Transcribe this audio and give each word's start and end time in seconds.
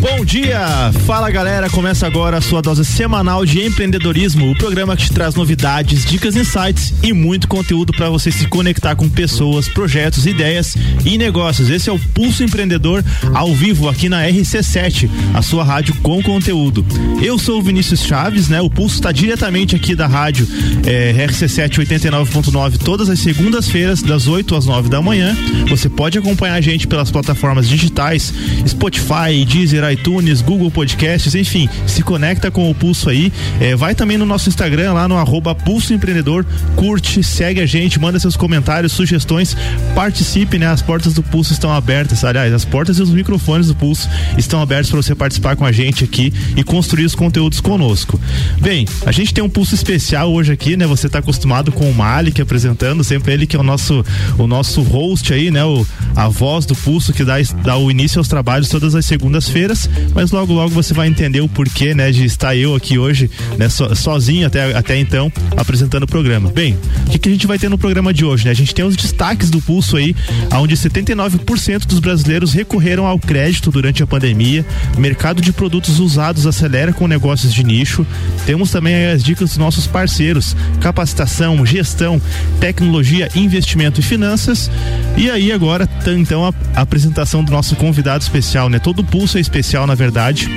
Bom 0.00 0.24
dia! 0.24 0.92
Fala 1.06 1.28
galera, 1.28 1.68
começa 1.68 2.06
agora 2.06 2.36
a 2.36 2.40
sua 2.40 2.62
dose 2.62 2.84
semanal 2.84 3.44
de 3.44 3.60
empreendedorismo, 3.64 4.48
o 4.48 4.56
programa 4.56 4.96
que 4.96 5.04
te 5.04 5.12
traz 5.12 5.34
novidades, 5.34 6.04
dicas, 6.04 6.36
insights 6.36 6.94
e 7.02 7.12
muito 7.12 7.48
conteúdo 7.48 7.92
para 7.92 8.08
você 8.08 8.30
se 8.30 8.46
conectar 8.46 8.94
com 8.94 9.08
pessoas, 9.08 9.68
projetos, 9.68 10.24
ideias 10.24 10.76
e 11.04 11.18
negócios. 11.18 11.68
Esse 11.68 11.90
é 11.90 11.92
o 11.92 11.98
Pulso 11.98 12.44
Empreendedor 12.44 13.04
ao 13.34 13.52
vivo 13.52 13.88
aqui 13.88 14.08
na 14.08 14.22
RC7, 14.24 15.10
a 15.34 15.42
sua 15.42 15.64
rádio 15.64 15.92
com 16.00 16.22
conteúdo. 16.22 16.86
Eu 17.20 17.36
sou 17.36 17.58
o 17.58 17.62
Vinícius 17.62 18.04
Chaves, 18.04 18.48
né? 18.48 18.60
O 18.60 18.70
Pulso 18.70 18.94
está 18.94 19.10
diretamente 19.10 19.74
aqui 19.74 19.96
da 19.96 20.06
rádio 20.06 20.46
é, 20.86 21.12
RC7 21.26 21.84
89.9 21.84 22.78
todas 22.78 23.08
as 23.08 23.18
segundas-feiras 23.18 24.00
das 24.00 24.28
8 24.28 24.54
às 24.54 24.64
9 24.64 24.88
da 24.88 25.02
manhã. 25.02 25.36
Você 25.68 25.88
pode 25.88 26.16
acompanhar 26.16 26.54
a 26.54 26.60
gente 26.60 26.86
pelas 26.86 27.10
plataformas 27.10 27.68
digitais, 27.68 28.32
Spotify, 28.64 29.44
Deezer, 29.44 29.87
iTunes, 29.90 30.40
Google 30.40 30.70
Podcasts, 30.70 31.34
enfim, 31.34 31.68
se 31.86 32.02
conecta 32.02 32.50
com 32.50 32.70
o 32.70 32.74
Pulso 32.74 33.08
aí. 33.10 33.32
É, 33.60 33.74
vai 33.76 33.94
também 33.94 34.18
no 34.18 34.26
nosso 34.26 34.48
Instagram, 34.48 34.92
lá 34.92 35.08
no 35.08 35.16
arroba 35.16 35.54
Pulso 35.54 35.92
Empreendedor, 35.92 36.44
curte, 36.76 37.22
segue 37.22 37.60
a 37.60 37.66
gente, 37.66 37.98
manda 37.98 38.18
seus 38.18 38.36
comentários, 38.36 38.92
sugestões, 38.92 39.56
participe, 39.94 40.58
né? 40.58 40.66
As 40.66 40.82
portas 40.82 41.14
do 41.14 41.22
Pulso 41.22 41.52
estão 41.52 41.72
abertas, 41.72 42.24
aliás, 42.24 42.52
as 42.52 42.64
portas 42.64 42.98
e 42.98 43.02
os 43.02 43.10
microfones 43.10 43.68
do 43.68 43.74
Pulso 43.74 44.08
estão 44.36 44.60
abertos 44.60 44.90
para 44.90 45.02
você 45.02 45.14
participar 45.14 45.56
com 45.56 45.64
a 45.64 45.72
gente 45.72 46.04
aqui 46.04 46.32
e 46.56 46.62
construir 46.62 47.04
os 47.04 47.14
conteúdos 47.14 47.60
conosco. 47.60 48.20
Bem, 48.60 48.86
a 49.06 49.12
gente 49.12 49.32
tem 49.32 49.42
um 49.42 49.48
Pulso 49.48 49.74
especial 49.74 50.32
hoje 50.32 50.52
aqui, 50.52 50.76
né? 50.76 50.86
Você 50.86 51.06
está 51.06 51.18
acostumado 51.18 51.72
com 51.72 51.90
o 51.90 51.94
Malik 51.94 52.40
apresentando, 52.40 53.04
sempre 53.04 53.32
ele 53.32 53.46
que 53.46 53.56
é 53.56 53.60
o 53.60 53.62
nosso, 53.62 54.04
o 54.38 54.46
nosso 54.46 54.82
host 54.82 55.32
aí, 55.32 55.50
né? 55.50 55.64
O, 55.64 55.86
a 56.16 56.28
voz 56.28 56.66
do 56.66 56.74
Pulso 56.74 57.12
que 57.12 57.24
dá, 57.24 57.36
dá 57.62 57.76
o 57.76 57.90
início 57.90 58.18
aos 58.18 58.28
trabalhos 58.28 58.68
todas 58.68 58.94
as 58.94 59.04
segundas-feiras 59.04 59.77
mas 60.14 60.30
logo 60.30 60.52
logo 60.52 60.70
você 60.70 60.94
vai 60.94 61.08
entender 61.08 61.40
o 61.40 61.48
porquê, 61.48 61.94
né, 61.94 62.10
de 62.10 62.24
estar 62.24 62.56
eu 62.56 62.74
aqui 62.74 62.98
hoje, 62.98 63.30
né, 63.58 63.68
so, 63.68 63.94
sozinho 63.94 64.46
até, 64.46 64.76
até 64.76 64.98
então, 64.98 65.30
apresentando 65.56 66.04
o 66.04 66.06
programa. 66.06 66.50
Bem, 66.50 66.78
o 67.06 67.10
que, 67.10 67.18
que, 67.18 67.28
a 67.28 67.32
gente 67.32 67.46
vai 67.46 67.58
ter 67.58 67.68
no 67.68 67.76
programa 67.76 68.12
de 68.12 68.24
hoje, 68.24 68.44
né? 68.44 68.50
A 68.50 68.54
gente 68.54 68.74
tem 68.74 68.84
os 68.84 68.96
destaques 68.96 69.50
do 69.50 69.60
pulso 69.60 69.96
aí, 69.96 70.14
onde 70.54 70.74
79% 70.74 71.86
dos 71.86 71.98
brasileiros 71.98 72.52
recorreram 72.52 73.06
ao 73.06 73.18
crédito 73.18 73.70
durante 73.70 74.02
a 74.02 74.06
pandemia, 74.06 74.64
mercado 74.96 75.42
de 75.42 75.52
produtos 75.52 75.98
usados 76.00 76.46
acelera 76.46 76.92
com 76.92 77.06
negócios 77.06 77.52
de 77.52 77.62
nicho. 77.62 78.06
Temos 78.46 78.70
também 78.70 79.06
as 79.06 79.22
dicas 79.22 79.50
dos 79.50 79.58
nossos 79.58 79.86
parceiros, 79.86 80.56
capacitação, 80.80 81.64
gestão, 81.66 82.20
tecnologia, 82.60 83.28
investimento 83.34 84.00
e 84.00 84.02
finanças. 84.02 84.70
E 85.16 85.30
aí 85.30 85.52
agora, 85.52 85.88
então, 86.06 86.46
a, 86.46 86.80
apresentação 86.80 87.44
do 87.44 87.52
nosso 87.52 87.76
convidado 87.76 88.22
especial, 88.22 88.68
né? 88.68 88.78
Todo 88.78 89.04
pulso 89.04 89.38
é 89.38 89.40
especial 89.40 89.67
na 89.86 89.94
verdade. 89.94 90.48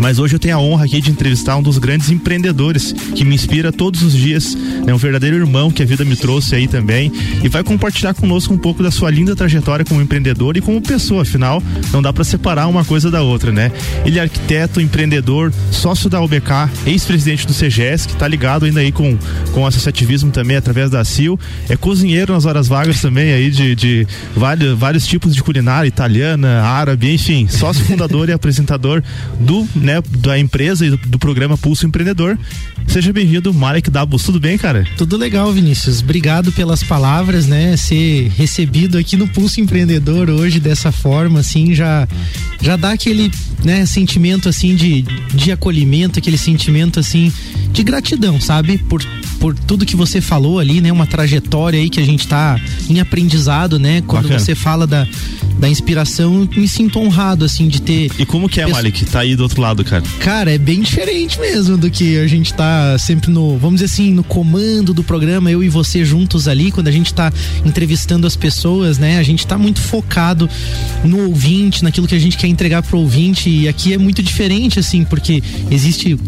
Mas 0.00 0.18
hoje 0.18 0.34
eu 0.34 0.38
tenho 0.38 0.56
a 0.56 0.60
honra 0.60 0.84
aqui 0.84 1.00
de 1.00 1.10
entrevistar 1.10 1.56
um 1.56 1.62
dos 1.62 1.78
grandes 1.78 2.10
empreendedores 2.10 2.92
que 2.92 3.24
me 3.24 3.34
inspira 3.34 3.72
todos 3.72 4.02
os 4.02 4.12
dias, 4.12 4.54
né? 4.84 4.92
Um 4.92 4.96
verdadeiro 4.96 5.36
irmão 5.36 5.70
que 5.70 5.82
a 5.82 5.86
vida 5.86 6.04
me 6.04 6.16
trouxe 6.16 6.54
aí 6.54 6.68
também 6.68 7.12
e 7.42 7.48
vai 7.48 7.62
compartilhar 7.62 8.14
conosco 8.14 8.52
um 8.52 8.58
pouco 8.58 8.82
da 8.82 8.90
sua 8.90 9.10
linda 9.10 9.34
trajetória 9.34 9.84
como 9.84 10.00
empreendedor 10.00 10.56
e 10.56 10.60
como 10.60 10.80
pessoa, 10.80 11.22
afinal, 11.22 11.62
não 11.92 12.02
dá 12.02 12.12
para 12.12 12.24
separar 12.24 12.66
uma 12.66 12.84
coisa 12.84 13.10
da 13.10 13.22
outra, 13.22 13.52
né? 13.52 13.72
Ele 14.04 14.18
é 14.18 14.22
arquiteto, 14.22 14.80
empreendedor, 14.80 15.52
sócio 15.70 16.10
da 16.10 16.20
UBK, 16.20 16.70
ex-presidente 16.86 17.46
do 17.46 17.54
CGS, 17.54 18.08
que 18.08 18.16
tá 18.16 18.28
ligado 18.28 18.64
ainda 18.64 18.80
aí 18.80 18.92
com, 18.92 19.16
com 19.52 19.66
associativismo 19.66 20.30
também 20.30 20.56
através 20.56 20.90
da 20.90 21.04
CIL, 21.04 21.38
é 21.68 21.76
cozinheiro 21.76 22.32
nas 22.32 22.46
horas 22.46 22.68
vagas 22.68 23.00
também 23.00 23.32
aí 23.32 23.50
de, 23.50 23.74
de 23.74 24.06
vários, 24.34 24.78
vários 24.78 25.06
tipos 25.06 25.34
de 25.34 25.42
culinária, 25.42 25.88
italiana, 25.88 26.62
árabe, 26.62 27.12
enfim, 27.12 27.46
sócio 27.48 27.84
fundador 27.84 28.28
e 28.28 28.32
apresentador 28.32 29.02
do, 29.38 29.66
né, 29.84 30.02
da 30.18 30.38
empresa 30.38 30.86
e 30.86 30.90
do, 30.90 31.18
programa 31.18 31.56
Pulso 31.56 31.86
Empreendedor. 31.86 32.38
Seja 32.86 33.12
bem-vindo, 33.12 33.52
Malek 33.52 33.90
Dabos. 33.90 34.22
Tudo 34.22 34.38
bem, 34.38 34.56
cara? 34.56 34.86
Tudo 34.96 35.16
legal, 35.16 35.52
Vinícius. 35.52 36.00
Obrigado 36.00 36.52
pelas 36.52 36.82
palavras, 36.82 37.46
né? 37.46 37.76
Ser 37.76 38.28
recebido 38.36 38.96
aqui 38.96 39.16
no 39.16 39.26
Pulso 39.26 39.60
Empreendedor 39.60 40.30
hoje 40.30 40.60
dessa 40.60 40.92
forma, 40.92 41.40
assim, 41.40 41.74
já 41.74 42.06
já 42.60 42.76
dá 42.76 42.92
aquele, 42.92 43.30
né, 43.62 43.84
sentimento 43.84 44.48
assim 44.48 44.74
de, 44.74 45.02
de 45.34 45.52
acolhimento, 45.52 46.18
aquele 46.18 46.38
sentimento 46.38 46.98
assim 46.98 47.30
de 47.72 47.82
gratidão, 47.82 48.40
sabe? 48.40 48.78
Por 48.78 49.02
por 49.44 49.54
tudo 49.54 49.84
que 49.84 49.94
você 49.94 50.22
falou 50.22 50.58
ali, 50.58 50.80
né? 50.80 50.90
Uma 50.90 51.06
trajetória 51.06 51.78
aí 51.78 51.90
que 51.90 52.00
a 52.00 52.04
gente 52.04 52.26
tá 52.26 52.58
em 52.88 52.98
aprendizado, 52.98 53.78
né? 53.78 54.02
Quando 54.06 54.22
Bacana. 54.22 54.40
você 54.40 54.54
fala 54.54 54.86
da, 54.86 55.06
da 55.58 55.68
inspiração, 55.68 56.48
me 56.56 56.66
sinto 56.66 56.98
honrado, 56.98 57.44
assim, 57.44 57.68
de 57.68 57.82
ter. 57.82 58.10
E 58.18 58.24
como 58.24 58.48
que 58.48 58.58
é, 58.60 58.64
pessoa... 58.64 58.82
Malik? 58.82 59.04
Tá 59.04 59.20
aí 59.20 59.36
do 59.36 59.42
outro 59.42 59.60
lado, 59.60 59.84
cara? 59.84 60.02
Cara, 60.20 60.50
é 60.50 60.56
bem 60.56 60.80
diferente 60.80 61.38
mesmo 61.38 61.76
do 61.76 61.90
que 61.90 62.18
a 62.18 62.26
gente 62.26 62.54
tá 62.54 62.73
sempre 62.98 63.30
no, 63.30 63.58
vamos 63.58 63.80
dizer 63.80 63.92
assim, 63.92 64.12
no 64.12 64.24
comando 64.24 64.92
do 64.94 65.02
programa, 65.02 65.50
eu 65.50 65.62
e 65.62 65.68
você 65.68 66.04
juntos 66.04 66.48
ali, 66.48 66.70
quando 66.70 66.88
a 66.88 66.92
gente 66.92 67.12
tá 67.12 67.32
entrevistando 67.64 68.26
as 68.26 68.36
pessoas, 68.36 68.98
né? 68.98 69.18
A 69.18 69.22
gente 69.22 69.46
tá 69.46 69.58
muito 69.58 69.80
focado 69.80 70.48
no 71.04 71.26
ouvinte, 71.26 71.82
naquilo 71.82 72.06
que 72.06 72.14
a 72.14 72.18
gente 72.18 72.36
quer 72.36 72.46
entregar 72.46 72.82
pro 72.82 72.98
ouvinte, 72.98 73.48
e 73.48 73.68
aqui 73.68 73.92
é 73.92 73.98
muito 73.98 74.22
diferente, 74.22 74.78
assim, 74.78 75.04
porque 75.04 75.42
existe 75.70 76.18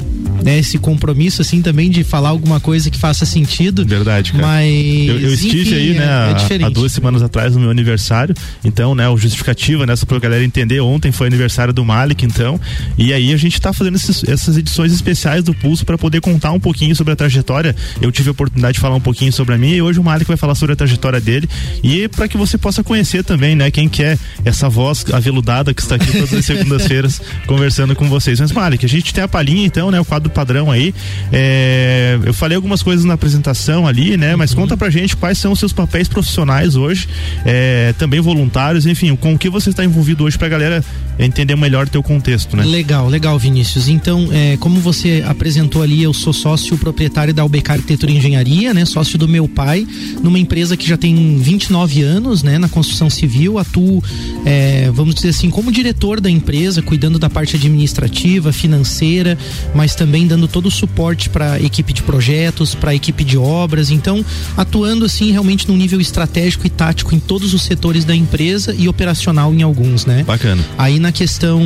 né, 0.43 0.59
esse 0.59 0.79
compromisso 0.79 1.43
assim 1.43 1.63
também 1.63 1.91
de 1.91 2.05
falar 2.05 2.31
alguma 2.31 2.61
coisa 2.61 2.91
que 2.91 2.99
faça 2.99 3.25
sentido. 3.27 3.85
Verdade, 3.87 4.33
cara. 4.33 4.47
Mas 4.47 5.09
eu, 5.09 5.21
eu 5.21 5.35
estive 5.35 5.63
enfim, 5.63 5.75
aí, 5.75 5.95
né, 5.95 6.05
é, 6.05 6.63
é 6.63 6.65
há, 6.65 6.69
duas 6.69 6.93
semanas 6.93 7.23
atrás 7.23 7.55
no 7.55 7.61
meu 7.61 7.71
aniversário. 7.71 8.35
Então, 8.65 8.95
né, 8.95 9.09
o 9.09 9.17
justificativa 9.17 9.87
né, 9.87 9.95
pra 10.07 10.19
galera 10.19 10.45
entender, 10.45 10.81
ontem 10.81 11.11
foi 11.11 11.27
aniversário 11.27 11.73
do 11.73 11.85
Malik, 11.85 12.25
então, 12.25 12.61
e 12.97 13.13
aí 13.13 13.33
a 13.33 13.37
gente 13.37 13.61
tá 13.61 13.73
fazendo 13.73 13.97
esses, 13.97 14.25
essas 14.25 14.57
edições 14.57 14.93
especiais 14.93 15.43
do 15.43 15.55
Pulso 15.55 15.85
para 15.85 15.99
poder 15.99 16.21
contar 16.37 16.53
um 16.53 16.61
pouquinho 16.61 16.95
sobre 16.95 17.15
a 17.15 17.17
trajetória. 17.17 17.75
Eu 18.01 18.13
tive 18.13 18.29
a 18.29 18.33
oportunidade 18.33 18.75
de 18.75 18.81
falar 18.81 18.95
um 18.95 19.01
pouquinho 19.01 19.33
sobre 19.33 19.55
a 19.55 19.59
minha 19.59 19.75
e 19.75 19.81
hoje 19.83 19.99
o 19.99 20.05
Malik 20.05 20.29
vai 20.29 20.37
falar 20.37 20.55
sobre 20.55 20.75
a 20.75 20.77
trajetória 20.77 21.19
dele 21.19 21.49
e 21.83 22.09
para 22.09 22.29
que 22.29 22.37
você 22.37 22.59
possa 22.59 22.85
conhecer 22.85 23.25
também, 23.25 23.57
né, 23.57 23.71
quem 23.71 23.89
que 23.89 24.03
é 24.03 24.19
essa 24.45 24.69
voz 24.69 25.05
aveludada 25.13 25.73
que 25.73 25.81
está 25.81 25.95
aqui 25.95 26.13
todas 26.13 26.35
as 26.35 26.45
segundas-feiras 26.45 27.23
conversando 27.49 27.97
com 27.97 28.07
vocês. 28.09 28.39
Mas 28.39 28.53
Malik, 28.53 28.85
a 28.85 28.89
gente 28.89 29.15
tem 29.15 29.25
a 29.25 29.29
palhinha 29.29 29.65
então, 29.65 29.91
né, 29.91 29.99
o 29.99 30.05
quadro 30.05 30.29
padrão 30.29 30.71
aí. 30.71 30.95
É, 31.33 32.19
eu 32.25 32.35
falei 32.35 32.57
algumas 32.57 32.83
coisas 32.83 33.07
na 33.07 33.15
apresentação 33.15 33.87
ali, 33.87 34.17
né? 34.17 34.37
Mas 34.37 34.51
uhum. 34.51 34.63
conta 34.63 34.77
pra 34.77 34.91
gente 34.91 35.17
quais 35.17 35.39
são 35.39 35.53
os 35.53 35.59
seus 35.59 35.73
papéis 35.73 36.07
profissionais 36.07 36.77
hoje, 36.77 37.09
é, 37.47 37.95
também 37.99 38.21
voluntários, 38.21 38.85
enfim, 38.85 39.17
com 39.17 39.35
o 39.35 39.39
que 39.39 39.49
você 39.49 39.71
está 39.71 39.85
envolvido 39.85 40.25
hoje 40.25 40.37
pra 40.37 40.49
galera 40.49 40.85
entender 41.19 41.57
melhor 41.57 41.87
o 41.87 41.91
teu 41.91 42.03
contexto, 42.03 42.57
né? 42.57 42.65
Legal, 42.65 43.09
legal, 43.09 43.39
Vinícius. 43.39 43.89
Então, 43.89 44.29
é, 44.31 44.57
como 44.59 44.81
você 44.81 45.25
apresentou 45.27 45.83
ali, 45.83 46.03
eu 46.03 46.13
sou 46.13 46.26
sócio 46.33 46.77
proprietário 46.79 47.33
da 47.33 47.45
UBK 47.45 47.71
Arquitetura 47.71 48.13
e 48.13 48.17
Engenharia, 48.17 48.73
né? 48.73 48.85
Sócio 48.85 49.19
do 49.19 49.29
meu 49.29 49.49
pai, 49.49 49.87
numa 50.23 50.39
empresa 50.39 50.77
que 50.77 50.89
já 50.89 50.97
tem 50.97 51.39
29 51.39 52.03
anos, 52.03 52.43
né? 52.43 52.59
Na 52.59 52.69
construção 52.69 53.09
civil, 53.11 53.59
atuo, 53.59 54.03
é, 54.45 54.91
vamos 54.93 55.15
dizer 55.15 55.31
assim, 55.31 55.51
como 55.51 55.71
diretor 55.73 56.21
da 56.21 56.31
empresa, 56.31 56.83
cuidando 56.83 57.19
da 57.19 57.29
parte 57.29 57.57
administrativa, 57.57 58.53
financeira, 58.53 59.39
mas 59.75 59.95
também 59.95 60.27
dando 60.27 60.49
todo 60.49 60.67
o 60.67 60.71
suporte 60.71 61.29
para 61.29 61.55
a 61.55 61.61
equipe 61.61 61.93
de 61.93 62.03
projetos, 62.03 62.75
para 62.75 62.91
a 62.91 62.95
equipe 62.95 63.25
de 63.25 63.37
obras. 63.37 63.91
Então, 63.91 64.25
atuando 64.57 65.05
assim 65.05 65.31
realmente 65.31 65.69
num 65.69 65.77
nível 65.77 66.01
estratégico 66.01 66.67
e 66.67 66.71
tático 66.71 67.15
em 67.15 67.19
todos 67.19 67.55
os 67.55 67.63
setores 67.63 68.05
da 68.05 68.15
empresa 68.15 68.75
e 68.77 68.89
operacional 68.89 69.53
em 69.53 69.63
alguns, 69.63 70.07
né? 70.07 70.23
Bacana. 70.25 70.65
Aí 70.79 70.99
na 70.99 71.13
questão 71.13 71.63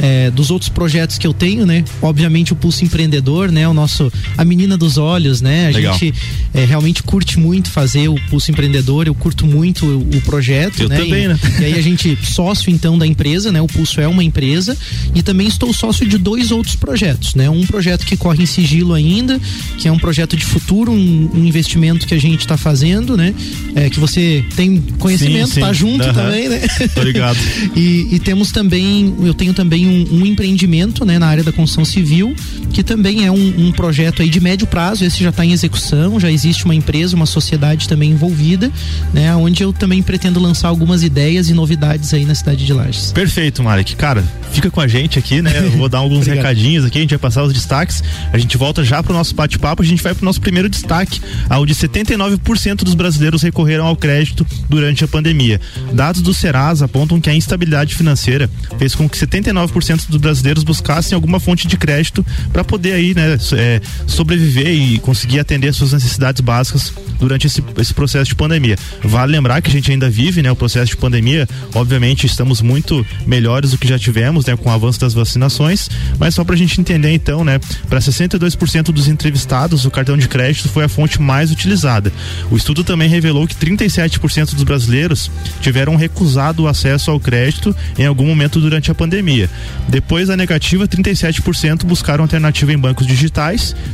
é, 0.00 0.30
dos 0.30 0.50
outros 0.50 0.68
projetos 0.68 1.18
que 1.18 1.26
eu 1.26 1.32
tenho, 1.32 1.66
né? 1.66 1.84
Obviamente 2.00 2.52
o 2.52 2.56
Pulso 2.56 2.84
Empreendedor, 2.84 3.50
né? 3.50 3.66
O 3.68 3.74
nosso 3.76 4.12
a 4.36 4.44
menina 4.44 4.76
dos 4.76 4.98
olhos, 4.98 5.40
né? 5.40 5.68
A 5.68 5.70
Legal. 5.70 5.92
gente 5.92 6.14
é, 6.52 6.64
realmente 6.64 7.02
curte 7.02 7.38
muito 7.38 7.70
fazer 7.70 8.08
o 8.08 8.16
Pulso 8.28 8.50
Empreendedor. 8.50 9.06
Eu 9.06 9.14
curto 9.14 9.46
muito 9.46 9.86
o, 9.86 10.16
o 10.16 10.20
projeto, 10.22 10.82
eu 10.82 10.88
né? 10.88 10.98
Também, 10.98 11.24
e, 11.24 11.28
né? 11.28 11.38
E 11.60 11.64
aí 11.64 11.74
a 11.78 11.82
gente 11.82 12.18
sócio 12.22 12.70
então 12.70 12.98
da 12.98 13.06
empresa, 13.06 13.52
né? 13.52 13.60
O 13.60 13.66
Pulso 13.66 14.00
é 14.00 14.08
uma 14.08 14.24
empresa 14.24 14.76
e 15.14 15.22
também 15.22 15.46
estou 15.46 15.72
sócio 15.72 16.06
de 16.06 16.18
dois 16.18 16.50
outros 16.50 16.74
projetos, 16.74 17.34
né? 17.34 17.48
Um 17.48 17.64
projeto 17.66 18.04
que 18.04 18.16
corre 18.16 18.42
em 18.42 18.46
sigilo 18.46 18.94
ainda, 18.94 19.40
que 19.78 19.86
é 19.86 19.92
um 19.92 19.98
projeto 19.98 20.36
de 20.36 20.44
futuro, 20.44 20.90
um, 20.90 21.30
um 21.34 21.44
investimento 21.44 22.06
que 22.06 22.14
a 22.14 22.18
gente 22.18 22.40
está 22.40 22.56
fazendo, 22.56 23.16
né? 23.16 23.34
É, 23.74 23.90
que 23.90 24.00
você 24.00 24.44
tem 24.56 24.80
conhecimento, 24.98 25.48
sim, 25.48 25.54
sim. 25.54 25.60
tá 25.60 25.72
junto 25.72 26.06
uhum. 26.06 26.12
também, 26.14 26.48
né? 26.48 26.62
Obrigado. 26.96 27.38
e, 27.76 28.08
e, 28.12 28.18
temos 28.18 28.50
também, 28.50 29.14
eu 29.22 29.34
tenho 29.34 29.52
também 29.52 29.86
um, 29.86 30.20
um, 30.20 30.26
empreendimento, 30.26 31.04
né? 31.04 31.18
Na 31.18 31.26
área 31.26 31.44
da 31.44 31.52
construção 31.52 31.84
civil, 31.84 32.34
que 32.72 32.82
também 32.82 33.26
é 33.26 33.30
um, 33.30 33.54
um 33.58 33.65
projeto 33.72 34.22
aí 34.22 34.28
de 34.28 34.40
médio 34.40 34.66
prazo, 34.66 35.04
esse 35.04 35.22
já 35.22 35.30
está 35.30 35.44
em 35.44 35.52
execução, 35.52 36.18
já 36.18 36.30
existe 36.30 36.64
uma 36.64 36.74
empresa, 36.74 37.16
uma 37.16 37.26
sociedade 37.26 37.88
também 37.88 38.10
envolvida, 38.10 38.70
né? 39.12 39.34
Onde 39.36 39.62
eu 39.62 39.72
também 39.72 40.02
pretendo 40.02 40.40
lançar 40.40 40.68
algumas 40.68 41.02
ideias 41.02 41.48
e 41.48 41.54
novidades 41.54 42.12
aí 42.14 42.24
na 42.24 42.34
cidade 42.34 42.64
de 42.64 42.72
Lages. 42.72 43.12
Perfeito, 43.12 43.62
Marek. 43.62 43.96
Cara, 43.96 44.24
fica 44.52 44.70
com 44.70 44.80
a 44.80 44.88
gente 44.88 45.18
aqui, 45.18 45.42
né? 45.42 45.52
Eu 45.58 45.72
vou 45.72 45.88
dar 45.88 45.98
alguns 45.98 46.26
recadinhos 46.28 46.84
aqui, 46.84 46.98
a 46.98 47.00
gente 47.00 47.10
vai 47.10 47.18
passar 47.18 47.42
os 47.42 47.52
destaques. 47.52 48.02
A 48.32 48.38
gente 48.38 48.56
volta 48.56 48.84
já 48.84 49.02
pro 49.02 49.12
nosso 49.12 49.34
bate-papo, 49.34 49.82
a 49.82 49.86
gente 49.86 50.02
vai 50.02 50.14
pro 50.14 50.24
nosso 50.24 50.40
primeiro 50.40 50.68
destaque, 50.68 51.20
onde 51.50 51.74
79% 51.74 52.76
dos 52.84 52.94
brasileiros 52.94 53.42
recorreram 53.42 53.86
ao 53.86 53.96
crédito 53.96 54.46
durante 54.68 55.04
a 55.04 55.08
pandemia. 55.08 55.60
Dados 55.92 56.22
do 56.22 56.32
Serasa 56.34 56.84
apontam 56.84 57.20
que 57.20 57.30
a 57.30 57.34
instabilidade 57.34 57.94
financeira 57.94 58.50
fez 58.78 58.94
com 58.94 59.08
que 59.08 59.16
79% 59.16 60.08
dos 60.08 60.20
brasileiros 60.20 60.64
buscassem 60.64 61.14
alguma 61.14 61.40
fonte 61.40 61.66
de 61.66 61.76
crédito 61.76 62.24
para 62.52 62.64
poder 62.64 62.92
aí, 62.92 63.14
né, 63.14 63.36
é, 63.56 63.80
sobreviver 64.06 64.68
e 64.68 64.98
conseguir 64.98 65.40
atender 65.40 65.72
suas 65.72 65.92
necessidades 65.92 66.40
básicas 66.40 66.92
durante 67.18 67.46
esse, 67.46 67.62
esse 67.78 67.94
processo 67.94 68.28
de 68.28 68.34
pandemia. 68.34 68.76
Vale 69.02 69.32
lembrar 69.32 69.60
que 69.62 69.68
a 69.68 69.72
gente 69.72 69.90
ainda 69.90 70.08
vive, 70.08 70.42
né, 70.42 70.50
o 70.50 70.56
processo 70.56 70.90
de 70.90 70.96
pandemia. 70.96 71.48
Obviamente 71.74 72.26
estamos 72.26 72.60
muito 72.60 73.04
melhores 73.26 73.70
do 73.70 73.78
que 73.78 73.88
já 73.88 73.98
tivemos, 73.98 74.44
né, 74.44 74.56
com 74.56 74.68
o 74.68 74.72
avanço 74.72 75.00
das 75.00 75.14
vacinações, 75.14 75.88
mas 76.18 76.34
só 76.34 76.44
para 76.44 76.54
a 76.54 76.58
gente 76.58 76.80
entender 76.80 77.10
então, 77.12 77.44
né, 77.44 77.58
para 77.88 77.98
62% 77.98 78.92
dos 78.92 79.08
entrevistados, 79.08 79.84
o 79.84 79.90
cartão 79.90 80.16
de 80.16 80.28
crédito 80.28 80.68
foi 80.68 80.84
a 80.84 80.88
fonte 80.88 81.20
mais 81.20 81.50
utilizada. 81.50 82.12
O 82.50 82.56
estudo 82.56 82.84
também 82.84 83.08
revelou 83.08 83.46
que 83.46 83.54
37% 83.54 84.54
dos 84.54 84.64
brasileiros 84.64 85.30
tiveram 85.60 85.96
recusado 85.96 86.64
o 86.64 86.68
acesso 86.68 87.10
ao 87.10 87.18
crédito 87.18 87.74
em 87.98 88.04
algum 88.04 88.26
momento 88.26 88.60
durante 88.60 88.90
a 88.90 88.94
pandemia. 88.94 89.48
Depois 89.88 90.28
da 90.28 90.36
negativa, 90.36 90.86
37% 90.86 91.84
buscaram 91.84 92.24
alternativa 92.24 92.72
em 92.72 92.78
bancos 92.78 93.06
digitais, 93.06 93.35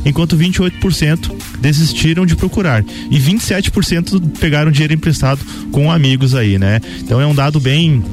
enquanto 0.05 0.37
28% 0.37 1.31
desistiram 1.59 2.25
de 2.25 2.35
procurar 2.35 2.83
e 3.09 3.19
27% 3.19 4.39
pegaram 4.39 4.71
dinheiro 4.71 4.93
emprestado 4.93 5.39
com 5.71 5.91
amigos 5.91 6.35
aí, 6.35 6.57
né? 6.57 6.79
Então 6.99 7.19
é 7.19 7.25
um 7.25 7.35
dado 7.35 7.59
bem 7.59 8.03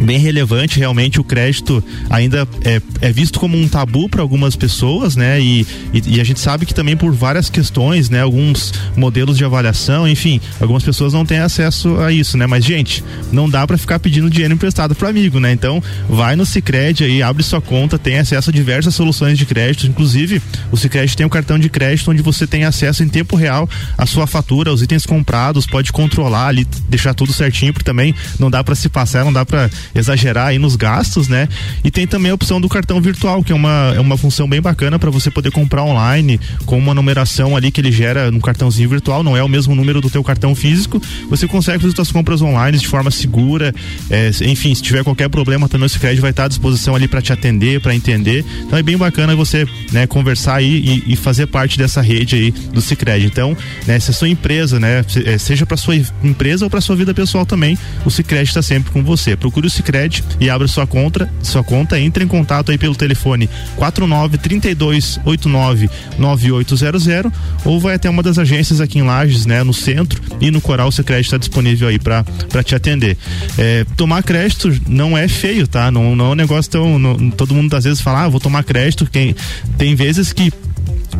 bem 0.00 0.18
relevante 0.18 0.78
realmente 0.78 1.20
o 1.20 1.24
crédito 1.24 1.82
ainda 2.10 2.48
é, 2.64 2.80
é 3.00 3.12
visto 3.12 3.38
como 3.38 3.56
um 3.56 3.68
tabu 3.68 4.08
para 4.08 4.22
algumas 4.22 4.56
pessoas 4.56 5.16
né? 5.16 5.40
E, 5.40 5.66
e, 5.92 6.16
e, 6.16 6.20
a 6.20 6.24
gente 6.24 6.40
sabe 6.40 6.66
que 6.66 6.74
também 6.74 6.96
por 6.96 7.12
várias 7.12 7.48
questões 7.48 8.10
né? 8.10 8.22
Alguns 8.22 8.72
modelos 8.96 9.36
de 9.36 9.44
avaliação 9.44 10.08
enfim 10.08 10.40
algumas 10.60 10.82
pessoas 10.82 11.12
não 11.12 11.24
têm 11.24 11.38
acesso 11.38 11.98
a 12.00 12.12
isso 12.12 12.36
né? 12.36 12.46
Mas 12.46 12.64
gente 12.64 13.04
não 13.32 13.48
dá 13.48 13.66
para 13.66 13.78
ficar 13.78 13.98
pedindo 13.98 14.28
dinheiro 14.28 14.54
emprestado 14.54 14.94
para 14.94 15.08
amigo 15.08 15.38
né? 15.38 15.52
Então 15.52 15.82
vai 16.08 16.36
no 16.36 16.44
Sicredi 16.44 17.04
aí 17.04 17.22
abre 17.22 17.42
sua 17.42 17.60
conta 17.60 17.98
tem 17.98 18.18
acesso 18.18 18.50
a 18.50 18.52
diversas 18.52 18.94
soluções 18.94 19.38
de 19.38 19.46
crédito. 19.46 19.86
Inclusive 19.86 20.42
o 20.70 20.76
Sicredi 20.76 21.16
tem 21.16 21.26
um 21.26 21.30
cartão 21.30 21.58
de 21.58 21.68
crédito 21.68 22.10
onde 22.10 22.22
você 22.22 22.46
tem 22.46 22.64
acesso 22.64 23.02
em 23.02 23.08
tempo 23.08 23.36
real 23.36 23.68
à 23.96 24.06
sua 24.06 24.26
fatura 24.26 24.72
os 24.72 24.82
itens 24.82 25.06
comprados 25.06 25.66
pode 25.66 25.92
controlar 25.92 26.48
ali 26.48 26.66
deixar 26.88 27.14
tudo 27.14 27.32
certinho 27.32 27.72
porque 27.72 27.84
também 27.84 28.14
não 28.38 28.50
dá 28.50 28.62
para 28.62 28.74
se 28.74 28.88
passar 28.88 29.24
não 29.24 29.32
dá 29.32 29.44
para 29.44 29.70
exagerar 29.94 30.48
aí 30.48 30.58
nos 30.58 30.76
gastos, 30.76 31.28
né? 31.28 31.48
E 31.82 31.90
tem 31.90 32.06
também 32.06 32.30
a 32.30 32.34
opção 32.34 32.60
do 32.60 32.68
cartão 32.68 33.00
virtual, 33.00 33.42
que 33.42 33.52
é 33.52 33.54
uma, 33.54 33.92
é 33.96 34.00
uma 34.00 34.16
função 34.16 34.48
bem 34.48 34.60
bacana 34.60 34.98
para 34.98 35.10
você 35.10 35.30
poder 35.30 35.50
comprar 35.50 35.82
online 35.82 36.40
com 36.66 36.78
uma 36.78 36.94
numeração 36.94 37.56
ali 37.56 37.70
que 37.70 37.80
ele 37.80 37.92
gera 37.92 38.30
no 38.30 38.40
cartãozinho 38.40 38.88
virtual, 38.88 39.22
não 39.22 39.36
é 39.36 39.42
o 39.42 39.48
mesmo 39.48 39.74
número 39.74 40.00
do 40.00 40.10
teu 40.10 40.22
cartão 40.22 40.54
físico. 40.54 41.00
Você 41.28 41.46
consegue 41.46 41.80
fazer 41.80 41.94
suas 41.94 42.12
compras 42.12 42.42
online 42.42 42.78
de 42.78 42.86
forma 42.86 43.10
segura. 43.10 43.74
É, 44.10 44.30
enfim, 44.42 44.74
se 44.74 44.82
tiver 44.82 45.02
qualquer 45.04 45.28
problema, 45.28 45.68
também 45.68 45.86
o 45.86 45.88
Cicred 45.88 46.20
vai 46.20 46.30
estar 46.30 46.44
à 46.44 46.48
disposição 46.48 46.94
ali 46.94 47.08
para 47.08 47.22
te 47.22 47.32
atender, 47.32 47.80
para 47.80 47.94
entender. 47.94 48.44
Então 48.66 48.78
é 48.78 48.82
bem 48.82 48.96
bacana 48.96 49.34
você, 49.34 49.66
né, 49.92 50.06
conversar 50.06 50.56
aí 50.56 51.02
e, 51.06 51.12
e 51.12 51.16
fazer 51.16 51.46
parte 51.46 51.78
dessa 51.78 52.00
rede 52.00 52.36
aí 52.36 52.50
do 52.50 52.80
Cicred. 52.80 53.26
Então, 53.26 53.56
né, 53.86 53.98
se 53.98 54.10
a 54.10 54.14
sua 54.14 54.28
empresa, 54.28 54.78
né, 54.78 55.04
é, 55.24 55.38
seja 55.38 55.66
para 55.66 55.76
sua 55.76 55.96
empresa 56.22 56.64
ou 56.64 56.70
para 56.70 56.80
sua 56.80 56.96
vida 56.96 57.14
pessoal 57.14 57.46
também, 57.46 57.78
o 58.04 58.10
Cicred 58.10 58.48
está 58.48 58.62
sempre 58.62 58.92
com 58.92 59.02
você. 59.02 59.36
Procure 59.36 59.66
o 59.66 59.70
Cicred 59.74 60.24
e 60.40 60.48
abra 60.48 60.66
sua 60.68 60.86
conta, 60.86 61.30
sua 61.42 61.62
conta, 61.62 61.98
entre 61.98 62.24
em 62.24 62.28
contato 62.28 62.70
aí 62.70 62.78
pelo 62.78 62.94
telefone 62.94 63.48
49 63.76 64.38
32 64.38 65.20
89 65.24 65.90
9800 66.18 67.32
ou 67.64 67.80
vai 67.80 67.94
até 67.94 68.08
uma 68.08 68.22
das 68.22 68.38
agências 68.38 68.80
aqui 68.80 68.98
em 68.98 69.02
Lages, 69.02 69.46
né, 69.46 69.62
no 69.62 69.74
centro 69.74 70.20
e 70.40 70.50
no 70.50 70.60
Coral 70.60 70.88
o 70.88 70.92
Cicred 70.92 71.22
está 71.22 71.36
disponível 71.36 71.88
aí 71.88 71.98
para 71.98 72.24
te 72.62 72.74
atender. 72.74 73.16
É, 73.58 73.84
tomar 73.96 74.22
crédito 74.22 74.72
não 74.88 75.16
é 75.16 75.28
feio, 75.28 75.66
tá? 75.66 75.90
Não, 75.90 76.14
não 76.16 76.26
é 76.26 76.28
um 76.30 76.34
negócio 76.34 76.70
tão. 76.70 76.98
Não, 76.98 77.30
todo 77.30 77.54
mundo 77.54 77.74
às 77.74 77.84
vezes 77.84 78.00
fala, 78.00 78.24
ah, 78.24 78.28
vou 78.28 78.40
tomar 78.40 78.64
crédito. 78.64 79.08
Quem, 79.10 79.34
tem 79.76 79.94
vezes 79.94 80.32
que 80.32 80.52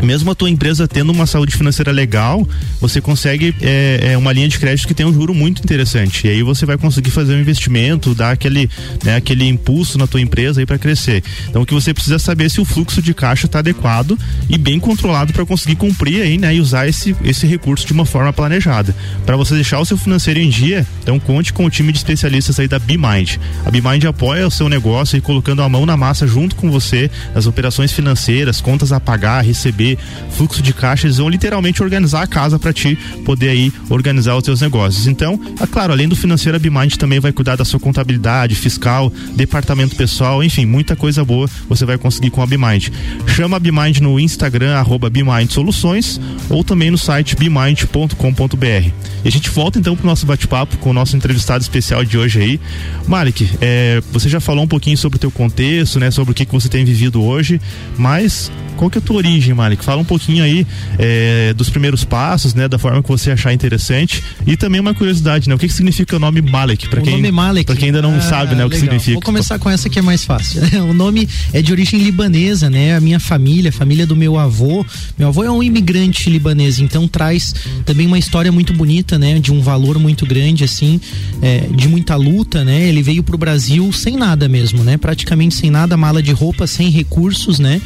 mesmo 0.02 0.30
a 0.30 0.34
tua 0.34 0.50
empresa 0.50 0.86
tendo 0.86 1.12
uma 1.12 1.26
saúde 1.26 1.56
financeira 1.56 1.92
legal, 1.92 2.46
você 2.80 3.00
consegue 3.00 3.54
é, 3.60 4.12
é, 4.12 4.18
uma 4.18 4.32
linha 4.32 4.48
de 4.48 4.58
crédito 4.58 4.86
que 4.86 4.94
tem 4.94 5.06
um 5.06 5.12
juro 5.12 5.34
muito 5.34 5.62
interessante. 5.62 6.26
E 6.26 6.30
aí 6.30 6.42
você 6.42 6.66
vai 6.66 6.76
conseguir 6.76 7.10
fazer 7.10 7.34
um 7.34 7.40
investimento, 7.40 8.14
dar 8.14 8.32
aquele, 8.32 8.68
né, 9.04 9.16
aquele 9.16 9.46
impulso 9.46 9.98
na 9.98 10.06
tua 10.06 10.20
empresa 10.20 10.60
aí 10.60 10.66
para 10.66 10.78
crescer. 10.78 11.22
Então 11.48 11.62
o 11.62 11.66
que 11.66 11.74
você 11.74 11.92
precisa 11.94 12.18
saber 12.18 12.46
é 12.46 12.48
se 12.48 12.60
o 12.60 12.64
fluxo 12.64 13.00
de 13.00 13.14
caixa 13.14 13.46
está 13.46 13.60
adequado 13.60 14.18
e 14.48 14.58
bem 14.58 14.78
controlado 14.78 15.32
para 15.32 15.44
conseguir 15.46 15.76
cumprir 15.76 16.22
aí, 16.22 16.38
né, 16.38 16.54
e 16.54 16.60
usar 16.60 16.88
esse, 16.88 17.14
esse 17.24 17.46
recurso 17.46 17.86
de 17.86 17.92
uma 17.92 18.04
forma 18.04 18.32
planejada. 18.32 18.94
Para 19.24 19.36
você 19.36 19.54
deixar 19.54 19.78
o 19.78 19.84
seu 19.84 19.96
financeiro 19.96 20.40
em 20.40 20.48
dia, 20.48 20.86
então 21.02 21.18
conte 21.18 21.52
com 21.52 21.64
o 21.64 21.70
time 21.70 21.92
de 21.92 21.98
especialistas 21.98 22.58
aí 22.58 22.68
da 22.68 22.78
BeMind. 22.78 23.38
A 23.64 23.70
BeMind 23.70 24.04
apoia 24.04 24.46
o 24.46 24.50
seu 24.50 24.68
negócio 24.68 25.16
e 25.16 25.20
colocando 25.20 25.62
a 25.62 25.68
mão 25.68 25.86
na 25.86 25.96
massa 25.96 26.26
junto 26.26 26.56
com 26.56 26.70
você 26.70 27.10
nas 27.34 27.46
operações 27.46 27.92
financeiras, 27.92 28.60
contas 28.60 28.92
a 28.92 29.00
pagar, 29.00 29.42
receber 29.42 29.83
fluxo 30.30 30.62
de 30.62 30.72
caixa, 30.72 31.06
eles 31.06 31.18
vão 31.18 31.28
literalmente 31.28 31.82
organizar 31.82 32.22
a 32.22 32.26
casa 32.26 32.58
para 32.58 32.72
ti 32.72 32.98
poder 33.24 33.50
aí 33.50 33.72
organizar 33.88 34.36
os 34.36 34.42
teus 34.42 34.60
negócios. 34.60 35.06
Então, 35.06 35.38
é 35.60 35.66
claro, 35.66 35.92
além 35.92 36.08
do 36.08 36.16
financeiro, 36.16 36.56
a 36.56 36.60
Bimind 36.60 36.96
também 36.96 37.20
vai 37.20 37.32
cuidar 37.32 37.56
da 37.56 37.64
sua 37.64 37.80
contabilidade, 37.80 38.54
fiscal, 38.54 39.12
departamento 39.34 39.96
pessoal, 39.96 40.42
enfim, 40.42 40.66
muita 40.66 40.96
coisa 40.96 41.24
boa 41.24 41.48
você 41.68 41.84
vai 41.84 41.98
conseguir 41.98 42.30
com 42.30 42.42
a 42.42 42.46
Bimind. 42.46 42.88
Chama 43.26 43.56
a 43.56 43.60
Bimind 43.60 43.98
no 44.00 44.18
Instagram, 44.18 44.74
arroba 44.76 45.10
Bimind 45.10 45.50
Soluções, 45.50 46.20
ou 46.48 46.64
também 46.64 46.90
no 46.90 46.98
site 46.98 47.36
bimind.com.br. 47.36 48.90
E 49.24 49.28
a 49.28 49.30
gente 49.30 49.48
volta 49.50 49.78
então 49.78 49.96
pro 49.96 50.06
nosso 50.06 50.26
bate-papo 50.26 50.76
com 50.78 50.90
o 50.90 50.92
nosso 50.92 51.16
entrevistado 51.16 51.62
especial 51.62 52.04
de 52.04 52.18
hoje 52.18 52.40
aí. 52.40 52.60
Malik, 53.08 53.48
é, 53.60 54.02
você 54.12 54.28
já 54.28 54.38
falou 54.40 54.64
um 54.64 54.68
pouquinho 54.68 54.98
sobre 54.98 55.16
o 55.16 55.18
teu 55.18 55.30
contexto, 55.30 55.98
né? 55.98 56.10
Sobre 56.10 56.32
o 56.32 56.34
que, 56.34 56.44
que 56.44 56.52
você 56.52 56.68
tem 56.68 56.84
vivido 56.84 57.22
hoje, 57.22 57.60
mas 57.96 58.52
qual 58.76 58.90
que 58.90 58.98
é 58.98 59.00
a 59.00 59.02
tua 59.02 59.16
origem, 59.16 59.54
Malik? 59.54 59.84
Fala 59.84 60.00
um 60.00 60.04
pouquinho 60.04 60.42
aí 60.42 60.66
é, 60.98 61.54
dos 61.54 61.70
primeiros 61.70 62.04
passos, 62.04 62.54
né? 62.54 62.68
Da 62.68 62.78
forma 62.78 63.02
que 63.02 63.08
você 63.08 63.30
achar 63.30 63.52
interessante. 63.52 64.22
E 64.46 64.56
também 64.56 64.80
uma 64.80 64.94
curiosidade, 64.94 65.48
né? 65.48 65.54
O 65.54 65.58
que, 65.58 65.66
que 65.66 65.72
significa 65.72 66.16
o 66.16 66.18
nome 66.18 66.42
Malik? 66.42 66.88
Para 66.88 67.00
quem, 67.00 67.14
nome 67.14 67.32
Malik. 67.32 67.66
Pra 67.66 67.76
quem 67.76 67.86
ainda 67.86 68.02
não 68.02 68.16
ah, 68.16 68.20
sabe, 68.20 68.54
né? 68.54 68.64
O 68.64 68.70
que 68.70 68.78
significa. 68.78 69.14
Vou 69.14 69.22
começar 69.22 69.58
com 69.58 69.70
essa 69.70 69.88
que 69.88 69.98
é 69.98 70.02
mais 70.02 70.24
fácil. 70.24 70.62
o 70.88 70.92
nome 70.92 71.28
é 71.52 71.62
de 71.62 71.72
origem 71.72 72.00
libanesa, 72.00 72.68
né? 72.68 72.96
A 72.96 73.00
minha 73.00 73.20
família, 73.20 73.70
a 73.70 73.72
família 73.72 74.06
do 74.06 74.16
meu 74.16 74.38
avô. 74.38 74.84
Meu 75.18 75.28
avô 75.28 75.44
é 75.44 75.50
um 75.50 75.62
imigrante 75.62 76.28
libanês, 76.28 76.78
então 76.78 77.06
traz 77.06 77.54
também 77.84 78.06
uma 78.06 78.18
história 78.18 78.50
muito 78.50 78.72
bonita, 78.72 79.18
né? 79.18 79.38
De 79.38 79.52
um 79.52 79.60
valor 79.60 79.98
muito 79.98 80.26
grande, 80.26 80.64
assim, 80.64 81.00
é, 81.40 81.66
de 81.74 81.88
muita 81.88 82.16
luta, 82.16 82.64
né? 82.64 82.88
Ele 82.88 83.02
veio 83.02 83.22
pro 83.22 83.38
Brasil 83.38 83.92
sem 83.92 84.16
nada 84.16 84.48
mesmo, 84.48 84.82
né? 84.82 84.96
Praticamente 84.96 85.54
sem 85.54 85.70
nada, 85.70 85.96
mala 85.96 86.22
de 86.22 86.32
roupa, 86.32 86.66
sem 86.66 86.90
recursos, 86.90 87.58
né? 87.58 87.80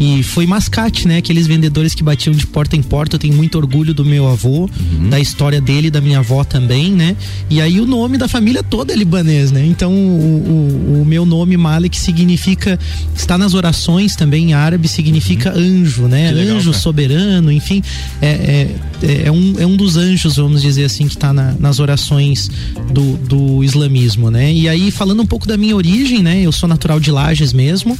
E 0.00 0.22
foi 0.22 0.46
mascate, 0.46 1.06
né? 1.06 1.18
Aqueles 1.18 1.46
vendedores 1.46 1.92
que 1.92 2.02
batiam 2.02 2.34
de 2.34 2.46
porta 2.46 2.74
em 2.74 2.82
porta. 2.82 3.16
Eu 3.16 3.20
tenho 3.20 3.34
muito 3.34 3.58
orgulho 3.58 3.92
do 3.92 4.02
meu 4.02 4.26
avô, 4.26 4.60
uhum. 4.60 5.10
da 5.10 5.20
história 5.20 5.60
dele, 5.60 5.90
da 5.90 6.00
minha 6.00 6.20
avó 6.20 6.42
também, 6.42 6.90
né? 6.90 7.14
E 7.50 7.60
aí 7.60 7.78
o 7.78 7.84
nome 7.84 8.16
da 8.16 8.26
família 8.26 8.62
toda 8.62 8.94
é 8.94 8.96
libanês, 8.96 9.52
né? 9.52 9.62
Então 9.66 9.92
o, 9.92 10.96
o, 10.96 11.02
o 11.02 11.04
meu 11.04 11.26
nome 11.26 11.54
Malik 11.58 11.98
significa, 11.98 12.78
está 13.14 13.36
nas 13.36 13.52
orações 13.52 14.16
também 14.16 14.50
em 14.50 14.52
árabe, 14.54 14.88
significa 14.88 15.52
uhum. 15.52 15.82
anjo, 15.82 16.08
né? 16.08 16.32
Legal, 16.32 16.56
anjo 16.56 16.70
cara. 16.70 16.82
soberano, 16.82 17.52
enfim. 17.52 17.82
É, 18.22 18.26
é, 18.26 18.76
é, 19.02 19.22
é, 19.26 19.30
um, 19.30 19.54
é 19.58 19.66
um 19.66 19.76
dos 19.76 19.98
anjos, 19.98 20.36
vamos 20.36 20.62
dizer 20.62 20.84
assim, 20.84 21.08
que 21.08 21.14
está 21.14 21.30
na, 21.30 21.54
nas 21.60 21.78
orações 21.78 22.50
do, 22.90 23.18
do 23.18 23.62
islamismo, 23.62 24.30
né? 24.30 24.50
E 24.50 24.66
aí, 24.66 24.90
falando 24.90 25.22
um 25.22 25.26
pouco 25.26 25.46
da 25.46 25.58
minha 25.58 25.76
origem, 25.76 26.22
né? 26.22 26.40
Eu 26.40 26.52
sou 26.52 26.66
natural 26.66 26.98
de 26.98 27.10
Lages 27.10 27.52
mesmo, 27.52 27.98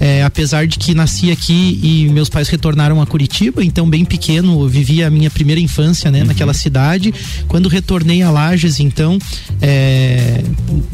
é, 0.00 0.24
apesar 0.24 0.66
de 0.66 0.76
que 0.76 0.92
nasci 0.92 1.35
aqui 1.36 1.78
e 1.82 2.08
meus 2.08 2.28
pais 2.28 2.48
retornaram 2.48 3.00
a 3.00 3.06
Curitiba, 3.06 3.62
então 3.62 3.88
bem 3.88 4.04
pequeno, 4.04 4.66
vivi 4.66 5.04
a 5.04 5.10
minha 5.10 5.30
primeira 5.30 5.60
infância, 5.60 6.10
né, 6.10 6.20
uhum. 6.20 6.26
naquela 6.26 6.54
cidade. 6.54 7.12
Quando 7.46 7.68
retornei 7.68 8.22
a 8.22 8.30
Lages, 8.30 8.80
então, 8.80 9.18
é, 9.60 10.42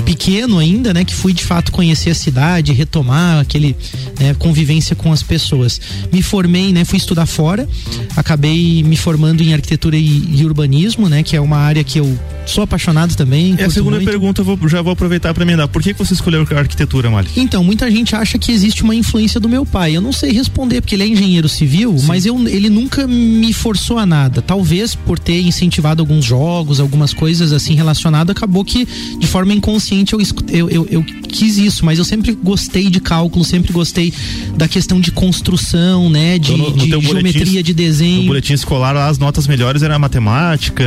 pequeno 0.04 0.58
ainda, 0.58 0.92
né, 0.92 1.04
que 1.04 1.14
fui 1.14 1.32
de 1.32 1.44
fato 1.44 1.70
conhecer 1.70 2.10
a 2.10 2.14
cidade, 2.14 2.72
retomar 2.72 3.40
aquele 3.40 3.76
né, 4.18 4.34
convivência 4.34 4.96
com 4.96 5.12
as 5.12 5.22
pessoas. 5.22 5.80
Me 6.12 6.22
formei, 6.22 6.72
né, 6.72 6.84
fui 6.84 6.98
estudar 6.98 7.26
fora, 7.26 7.68
acabei 8.16 8.82
me 8.82 8.96
formando 8.96 9.42
em 9.42 9.54
arquitetura 9.54 9.96
e, 9.96 10.40
e 10.40 10.44
urbanismo, 10.44 11.08
né, 11.08 11.22
que 11.22 11.36
é 11.36 11.40
uma 11.40 11.58
área 11.58 11.84
que 11.84 11.98
eu 11.98 12.18
sou 12.46 12.64
apaixonado 12.64 13.14
também. 13.14 13.54
É 13.58 13.64
a 13.64 13.70
segunda 13.70 13.96
muito. 13.96 14.10
pergunta, 14.10 14.40
eu 14.40 14.44
vou, 14.44 14.68
já 14.68 14.82
vou 14.82 14.92
aproveitar 14.92 15.32
para 15.32 15.44
emendar. 15.44 15.68
Por 15.68 15.82
que, 15.82 15.92
que 15.92 15.98
você 15.98 16.14
escolheu 16.14 16.46
a 16.50 16.58
arquitetura, 16.58 17.10
Malik? 17.10 17.38
Então, 17.38 17.62
muita 17.62 17.90
gente 17.90 18.16
acha 18.16 18.38
que 18.38 18.50
existe 18.50 18.82
uma 18.82 18.94
influência 18.94 19.38
do 19.38 19.48
meu 19.48 19.64
pai. 19.64 19.96
Eu 19.96 20.00
não 20.00 20.12
sei 20.12 20.31
responder, 20.32 20.80
porque 20.80 20.94
ele 20.94 21.04
é 21.04 21.06
engenheiro 21.06 21.48
civil, 21.48 21.96
Sim. 21.98 22.06
mas 22.06 22.26
eu, 22.26 22.36
ele 22.48 22.68
nunca 22.68 23.06
me 23.06 23.52
forçou 23.52 23.98
a 23.98 24.06
nada. 24.06 24.42
Talvez 24.42 24.94
por 24.94 25.18
ter 25.18 25.40
incentivado 25.40 26.02
alguns 26.02 26.24
jogos, 26.24 26.80
algumas 26.80 27.12
coisas 27.12 27.52
assim 27.52 27.74
relacionadas, 27.74 28.34
acabou 28.34 28.64
que 28.64 28.86
de 29.18 29.26
forma 29.26 29.52
inconsciente 29.52 30.12
eu, 30.12 30.20
eu, 30.48 30.70
eu, 30.70 30.86
eu 30.90 31.04
quis 31.28 31.58
isso, 31.58 31.84
mas 31.84 31.98
eu 31.98 32.04
sempre 32.04 32.32
gostei 32.32 32.90
de 32.90 33.00
cálculo, 33.00 33.44
sempre 33.44 33.72
gostei 33.72 34.12
da 34.56 34.68
questão 34.68 35.00
de 35.00 35.10
construção, 35.10 36.08
né? 36.10 36.38
De, 36.38 36.52
então, 36.52 36.70
no, 36.70 36.76
no 36.76 36.82
de 36.86 36.88
geometria 36.88 37.44
boletim, 37.44 37.62
de 37.62 37.74
desenho. 37.74 38.20
No 38.22 38.26
boletim 38.28 38.52
escolar, 38.52 38.96
as 38.96 39.18
notas 39.18 39.46
melhores 39.46 39.82
eram 39.82 39.98
matemática, 39.98 40.84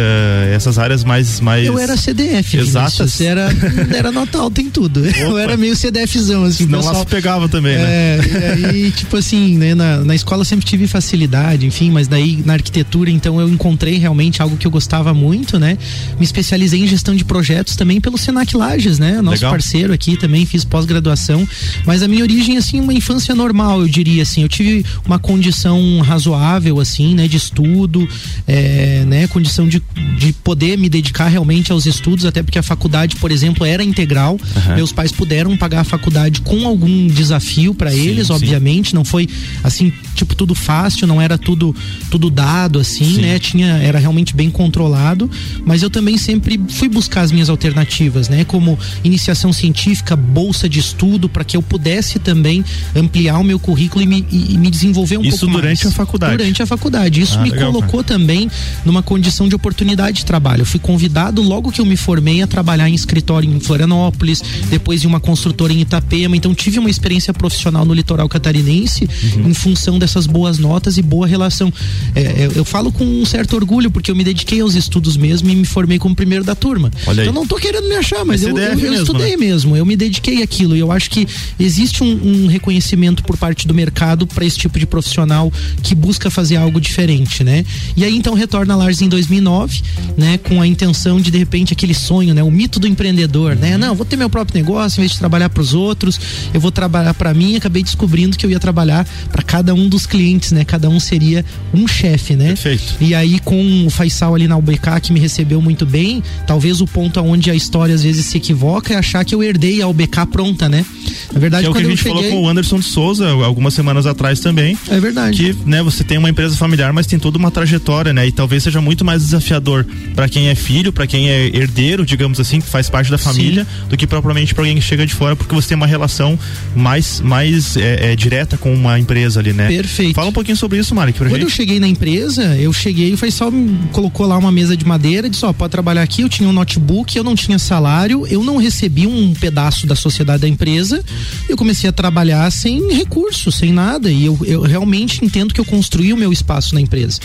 essas 0.53 0.77
áreas 0.77 1.03
mais 1.03 1.39
mais. 1.39 1.65
Eu 1.65 1.77
era 1.77 1.95
CDF, 1.97 2.57
Exatas. 2.57 3.21
Era, 3.21 3.49
era 3.95 4.11
Natal, 4.11 4.49
tem 4.51 4.69
tudo. 4.69 5.01
Opa. 5.01 5.17
Eu 5.17 5.37
era 5.37 5.57
meio 5.57 5.75
CDFzão, 5.75 6.43
assim. 6.43 6.65
Não 6.65 6.81
lá 6.81 6.95
se 6.95 7.05
pegava 7.05 7.47
também, 7.47 7.75
né? 7.75 7.83
É, 7.83 8.57
e 8.59 8.65
aí, 8.65 8.91
tipo 8.91 9.17
assim, 9.17 9.34
né, 9.35 9.75
na, 9.75 9.97
na 9.97 10.15
escola 10.15 10.43
sempre 10.43 10.65
tive 10.65 10.87
facilidade, 10.87 11.65
enfim, 11.65 11.91
mas 11.91 12.07
daí 12.07 12.41
na 12.45 12.53
arquitetura, 12.53 13.09
então 13.09 13.39
eu 13.39 13.49
encontrei 13.49 13.97
realmente 13.97 14.41
algo 14.41 14.57
que 14.57 14.65
eu 14.65 14.71
gostava 14.71 15.13
muito, 15.13 15.59
né? 15.59 15.77
Me 16.19 16.25
especializei 16.25 16.81
em 16.81 16.87
gestão 16.87 17.15
de 17.15 17.25
projetos 17.25 17.75
também 17.75 17.99
pelo 18.01 18.17
Senac 18.17 18.55
Lages, 18.55 18.99
né? 18.99 19.21
Nosso 19.21 19.37
Legal. 19.37 19.51
parceiro 19.51 19.93
aqui 19.93 20.17
também, 20.17 20.45
fiz 20.45 20.63
pós-graduação, 20.63 21.47
mas 21.85 22.01
a 22.01 22.07
minha 22.07 22.23
origem, 22.23 22.57
assim, 22.57 22.79
uma 22.79 22.93
infância 22.93 23.35
normal, 23.35 23.81
eu 23.81 23.87
diria 23.87 24.23
assim. 24.23 24.41
Eu 24.41 24.49
tive 24.49 24.85
uma 25.05 25.19
condição 25.19 26.01
razoável, 26.01 26.79
assim, 26.79 27.15
né, 27.15 27.27
de 27.27 27.37
estudo, 27.37 28.07
é, 28.47 29.03
né, 29.05 29.27
condição 29.27 29.67
de, 29.67 29.81
de 30.17 30.33
poder 30.33 30.77
me 30.77 30.89
dedicar 30.89 31.27
realmente 31.27 31.71
aos 31.71 31.85
estudos, 31.85 32.25
até 32.25 32.41
porque 32.41 32.59
a 32.59 32.63
faculdade, 32.63 33.15
por 33.17 33.31
exemplo, 33.31 33.65
era 33.65 33.83
integral. 33.83 34.33
Uhum. 34.33 34.75
Meus 34.75 34.91
pais 34.91 35.11
puderam 35.11 35.55
pagar 35.57 35.81
a 35.81 35.83
faculdade 35.83 36.41
com 36.41 36.65
algum 36.65 37.07
desafio 37.07 37.73
para 37.73 37.93
eles, 37.93 38.29
obviamente. 38.29 38.89
Sim. 38.89 38.95
Não 38.95 39.05
foi 39.05 39.24
assim, 39.63 39.91
tipo, 40.15 40.35
tudo 40.35 40.55
fácil, 40.55 41.07
não 41.07 41.21
era 41.21 41.37
tudo 41.37 41.75
tudo 42.09 42.29
dado, 42.29 42.79
assim, 42.79 43.15
sim. 43.15 43.21
né? 43.21 43.39
Tinha, 43.39 43.67
era 43.77 43.99
realmente 43.99 44.35
bem 44.35 44.49
controlado. 44.49 45.29
Mas 45.65 45.83
eu 45.83 45.89
também 45.89 46.17
sempre 46.17 46.59
fui 46.69 46.87
buscar 46.87 47.21
as 47.21 47.31
minhas 47.31 47.49
alternativas, 47.49 48.29
né? 48.29 48.43
Como 48.43 48.77
iniciação 49.03 49.51
científica, 49.51 50.15
bolsa 50.15 50.67
de 50.69 50.79
estudo, 50.79 51.27
para 51.27 51.43
que 51.43 51.57
eu 51.57 51.61
pudesse 51.61 52.19
também 52.19 52.63
ampliar 52.95 53.39
o 53.39 53.43
meu 53.43 53.59
currículo 53.59 54.03
e 54.03 54.07
me, 54.07 54.25
e, 54.31 54.57
me 54.57 54.69
desenvolver 54.69 55.17
um 55.17 55.21
Isso 55.21 55.39
pouco 55.39 55.45
mais. 55.45 55.55
Isso 55.55 55.61
durante 55.61 55.87
a 55.87 55.91
faculdade? 55.91 56.37
Durante 56.37 56.63
a 56.63 56.65
faculdade. 56.65 57.21
Isso 57.21 57.37
ah, 57.39 57.41
me 57.41 57.51
legal, 57.51 57.71
colocou 57.71 58.03
cara. 58.03 58.19
também 58.19 58.49
numa 58.83 59.03
condição 59.03 59.47
de 59.47 59.55
oportunidade 59.55 60.17
de 60.17 60.25
trabalho. 60.25 60.61
Eu 60.61 60.65
fui 60.65 60.79
convidado 60.79 61.41
logo 61.41 61.71
que 61.71 61.81
eu 61.81 61.85
me 61.85 61.97
formei 61.97 62.41
a 62.41 62.47
trabalhar 62.47 62.89
em 62.89 62.93
escritório 62.93 63.49
em 63.49 63.59
Florianópolis, 63.59 64.41
depois 64.69 65.03
em 65.03 65.07
uma 65.07 65.19
construtora 65.19 65.73
em 65.73 65.81
Itapema. 65.81 66.35
Então 66.35 66.53
tive 66.53 66.79
uma 66.79 66.89
experiência 66.89 67.33
profissional 67.33 67.85
no 67.85 67.93
litoral 67.93 68.29
catarinense 68.29 69.04
uhum. 69.35 69.49
em 69.49 69.53
função 69.53 69.97
dessas 69.97 70.27
boas 70.27 70.57
notas 70.57 70.97
e 70.97 71.01
boa 71.01 71.27
relação. 71.27 71.71
É, 72.13 72.45
eu, 72.45 72.51
eu, 72.51 72.65
falo 72.65 72.91
com 72.91 73.05
um 73.05 73.25
certo 73.25 73.55
orgulho 73.55 73.89
porque 73.91 74.11
eu 74.11 74.15
me 74.15 74.23
dediquei 74.23 74.61
aos 74.61 74.75
estudos 74.75 75.17
mesmo 75.17 75.49
e 75.49 75.55
me 75.55 75.65
formei 75.65 75.99
como 75.99 76.15
primeiro 76.15 76.43
da 76.43 76.55
turma. 76.55 76.91
Olha 77.05 77.21
aí. 77.21 77.27
Eu 77.27 77.33
não 77.33 77.45
tô 77.45 77.55
querendo 77.55 77.87
me 77.87 77.95
achar, 77.95 78.23
mas 78.25 78.43
eu, 78.43 78.57
eu, 78.57 78.57
eu 78.57 78.75
mesmo, 78.75 78.95
estudei 78.95 79.31
né? 79.31 79.37
mesmo. 79.37 79.75
Eu 79.75 79.85
me 79.85 79.95
dediquei 79.95 80.41
àquilo 80.41 80.75
e 80.75 80.79
eu 80.79 80.91
acho 80.91 81.09
que 81.09 81.27
existe 81.59 82.03
um, 82.03 82.45
um 82.45 82.47
reconhecimento 82.47 83.23
por 83.23 83.37
parte 83.37 83.67
do 83.67 83.73
mercado 83.73 84.25
para 84.27 84.45
esse 84.45 84.57
tipo 84.57 84.79
de 84.79 84.85
profissional 84.85 85.51
que 85.81 85.93
busca 85.93 86.29
fazer 86.29 86.55
algo 86.55 86.79
diferente, 86.79 87.43
né? 87.43 87.65
E 87.95 88.03
aí 88.03 88.15
então 88.15 88.33
retorna 88.33 88.73
a 88.73 88.77
Lars 88.77 89.01
em 89.01 89.09
2009, 89.09 89.81
né, 90.17 90.37
com 90.37 90.61
a 90.61 90.67
intenção 90.67 91.19
de 91.19 91.31
de 91.31 91.37
repente 91.37 91.73
aquele 91.73 91.93
sonho, 91.93 92.33
né, 92.33 92.43
o 92.43 92.51
mito 92.51 92.79
do 92.79 92.87
empreendedor, 92.87 93.55
né? 93.55 93.77
Não, 93.77 93.95
vou 93.95 94.05
ter 94.05 94.15
meu 94.15 94.29
próprio 94.29 94.57
negócio, 94.57 94.99
em 94.99 95.01
vez 95.01 95.13
de 95.13 95.19
trabalhar 95.19 95.49
para 95.49 95.61
os 95.61 95.73
outros, 95.73 96.19
eu 96.53 96.59
vou 96.59 96.71
trabalhar 96.71 97.13
para 97.13 97.33
mim. 97.33 97.55
Acabei 97.55 97.83
descobrindo 97.83 98.37
que 98.37 98.45
eu 98.45 98.49
ia 98.49 98.59
trabalhar 98.59 98.94
para 99.31 99.41
cada 99.41 99.73
um 99.73 99.89
dos 99.89 100.05
clientes, 100.05 100.51
né? 100.51 100.63
Cada 100.63 100.87
um 100.87 100.99
seria 100.99 101.43
um 101.73 101.87
chefe, 101.87 102.35
né? 102.35 102.49
Perfeito. 102.49 102.95
E 103.01 103.15
aí 103.15 103.39
com 103.39 103.87
o 103.87 103.89
Faisal 103.89 104.35
ali 104.35 104.47
na 104.47 104.55
UBK 104.57 105.01
que 105.01 105.11
me 105.11 105.19
recebeu 105.19 105.61
muito 105.61 105.85
bem, 105.85 106.21
talvez 106.45 106.81
o 106.81 106.87
ponto 106.87 107.19
aonde 107.19 107.49
a 107.49 107.55
história 107.55 107.95
às 107.95 108.03
vezes 108.03 108.25
se 108.25 108.37
equivoca 108.37 108.93
é 108.93 108.97
achar 108.97 109.25
que 109.25 109.33
eu 109.33 109.43
herdei 109.43 109.81
a 109.81 109.87
UBK 109.87 110.25
pronta, 110.31 110.69
né? 110.69 110.85
Na 111.33 111.39
verdade, 111.39 111.63
que 111.63 111.67
é 111.67 111.71
o 111.71 111.73
que 111.73 111.81
a 111.81 111.89
gente 111.89 112.01
cheguei... 112.01 112.23
falou 112.23 112.31
com 112.31 112.45
o 112.45 112.49
Anderson 112.49 112.79
de 112.79 112.85
Souza 112.85 113.27
algumas 113.29 113.73
semanas 113.73 114.05
atrás 114.05 114.39
também. 114.39 114.77
É 114.87 114.99
verdade. 114.99 115.37
Que, 115.37 115.69
né, 115.69 115.81
você 115.81 116.03
tem 116.03 116.17
uma 116.17 116.29
empresa 116.29 116.55
familiar, 116.55 116.93
mas 116.93 117.07
tem 117.07 117.19
toda 117.19 117.37
uma 117.37 117.51
trajetória, 117.51 118.13
né? 118.13 118.27
E 118.27 118.31
talvez 118.31 118.63
seja 118.63 118.79
muito 118.79 119.03
mais 119.03 119.23
desafiador 119.23 119.85
para 120.15 120.29
quem 120.29 120.47
é 120.49 120.55
filho, 120.55 120.93
para 120.93 121.07
quem 121.07 121.29
é 121.29 121.47
herdeiro, 121.47 122.05
digamos 122.05 122.39
assim, 122.39 122.61
que 122.61 122.67
faz 122.67 122.89
parte 122.89 123.11
da 123.11 123.17
família, 123.17 123.63
Sim. 123.63 123.89
do 123.89 123.97
que 123.97 124.07
propriamente 124.07 124.53
para 124.53 124.63
alguém 124.63 124.75
que 124.75 124.81
chega 124.81 125.05
de 125.05 125.13
fora, 125.13 125.35
porque 125.35 125.53
você 125.53 125.69
tem 125.69 125.75
uma 125.75 125.87
relação 125.87 126.37
mais, 126.75 127.19
mais 127.21 127.75
é, 127.77 128.11
é, 128.11 128.15
direta 128.15 128.57
com 128.57 128.84
uma 128.85 128.99
empresa 128.99 129.39
ali, 129.39 129.53
né? 129.53 129.67
Perfeito. 129.67 130.15
Fala 130.15 130.29
um 130.29 130.33
pouquinho 130.33 130.57
sobre 130.57 130.79
isso, 130.79 130.93
Mari. 130.93 131.13
Quando 131.13 131.29
gente. 131.31 131.41
eu 131.41 131.49
cheguei 131.49 131.79
na 131.79 131.87
empresa, 131.87 132.55
eu 132.55 132.71
cheguei 132.71 133.09
e 133.09 133.13
o 133.13 133.17
Faisal 133.17 133.51
colocou 133.91 134.25
lá 134.25 134.37
uma 134.37 134.51
mesa 134.51 134.75
de 134.75 134.85
madeira, 134.85 135.29
disse: 135.29 135.45
Ó, 135.45 135.53
pode 135.53 135.71
trabalhar 135.71 136.01
aqui. 136.01 136.21
Eu 136.21 136.29
tinha 136.29 136.47
um 136.47 136.53
notebook, 136.53 137.15
eu 137.15 137.23
não 137.23 137.35
tinha 137.35 137.59
salário, 137.59 138.25
eu 138.27 138.43
não 138.43 138.57
recebi 138.57 139.07
um 139.07 139.33
pedaço 139.33 139.87
da 139.87 139.95
sociedade 139.95 140.41
da 140.41 140.47
empresa. 140.47 141.03
Eu 141.47 141.57
comecei 141.57 141.89
a 141.89 141.93
trabalhar 141.93 142.49
sem 142.51 142.93
recurso, 142.93 143.51
sem 143.51 143.71
nada. 143.71 144.11
E 144.11 144.25
eu, 144.25 144.37
eu 144.45 144.61
realmente 144.61 145.23
entendo 145.23 145.53
que 145.53 145.59
eu 145.59 145.65
construí 145.65 146.13
o 146.13 146.17
meu 146.17 146.31
espaço 146.31 146.75
na 146.75 146.81
empresa. 146.81 147.19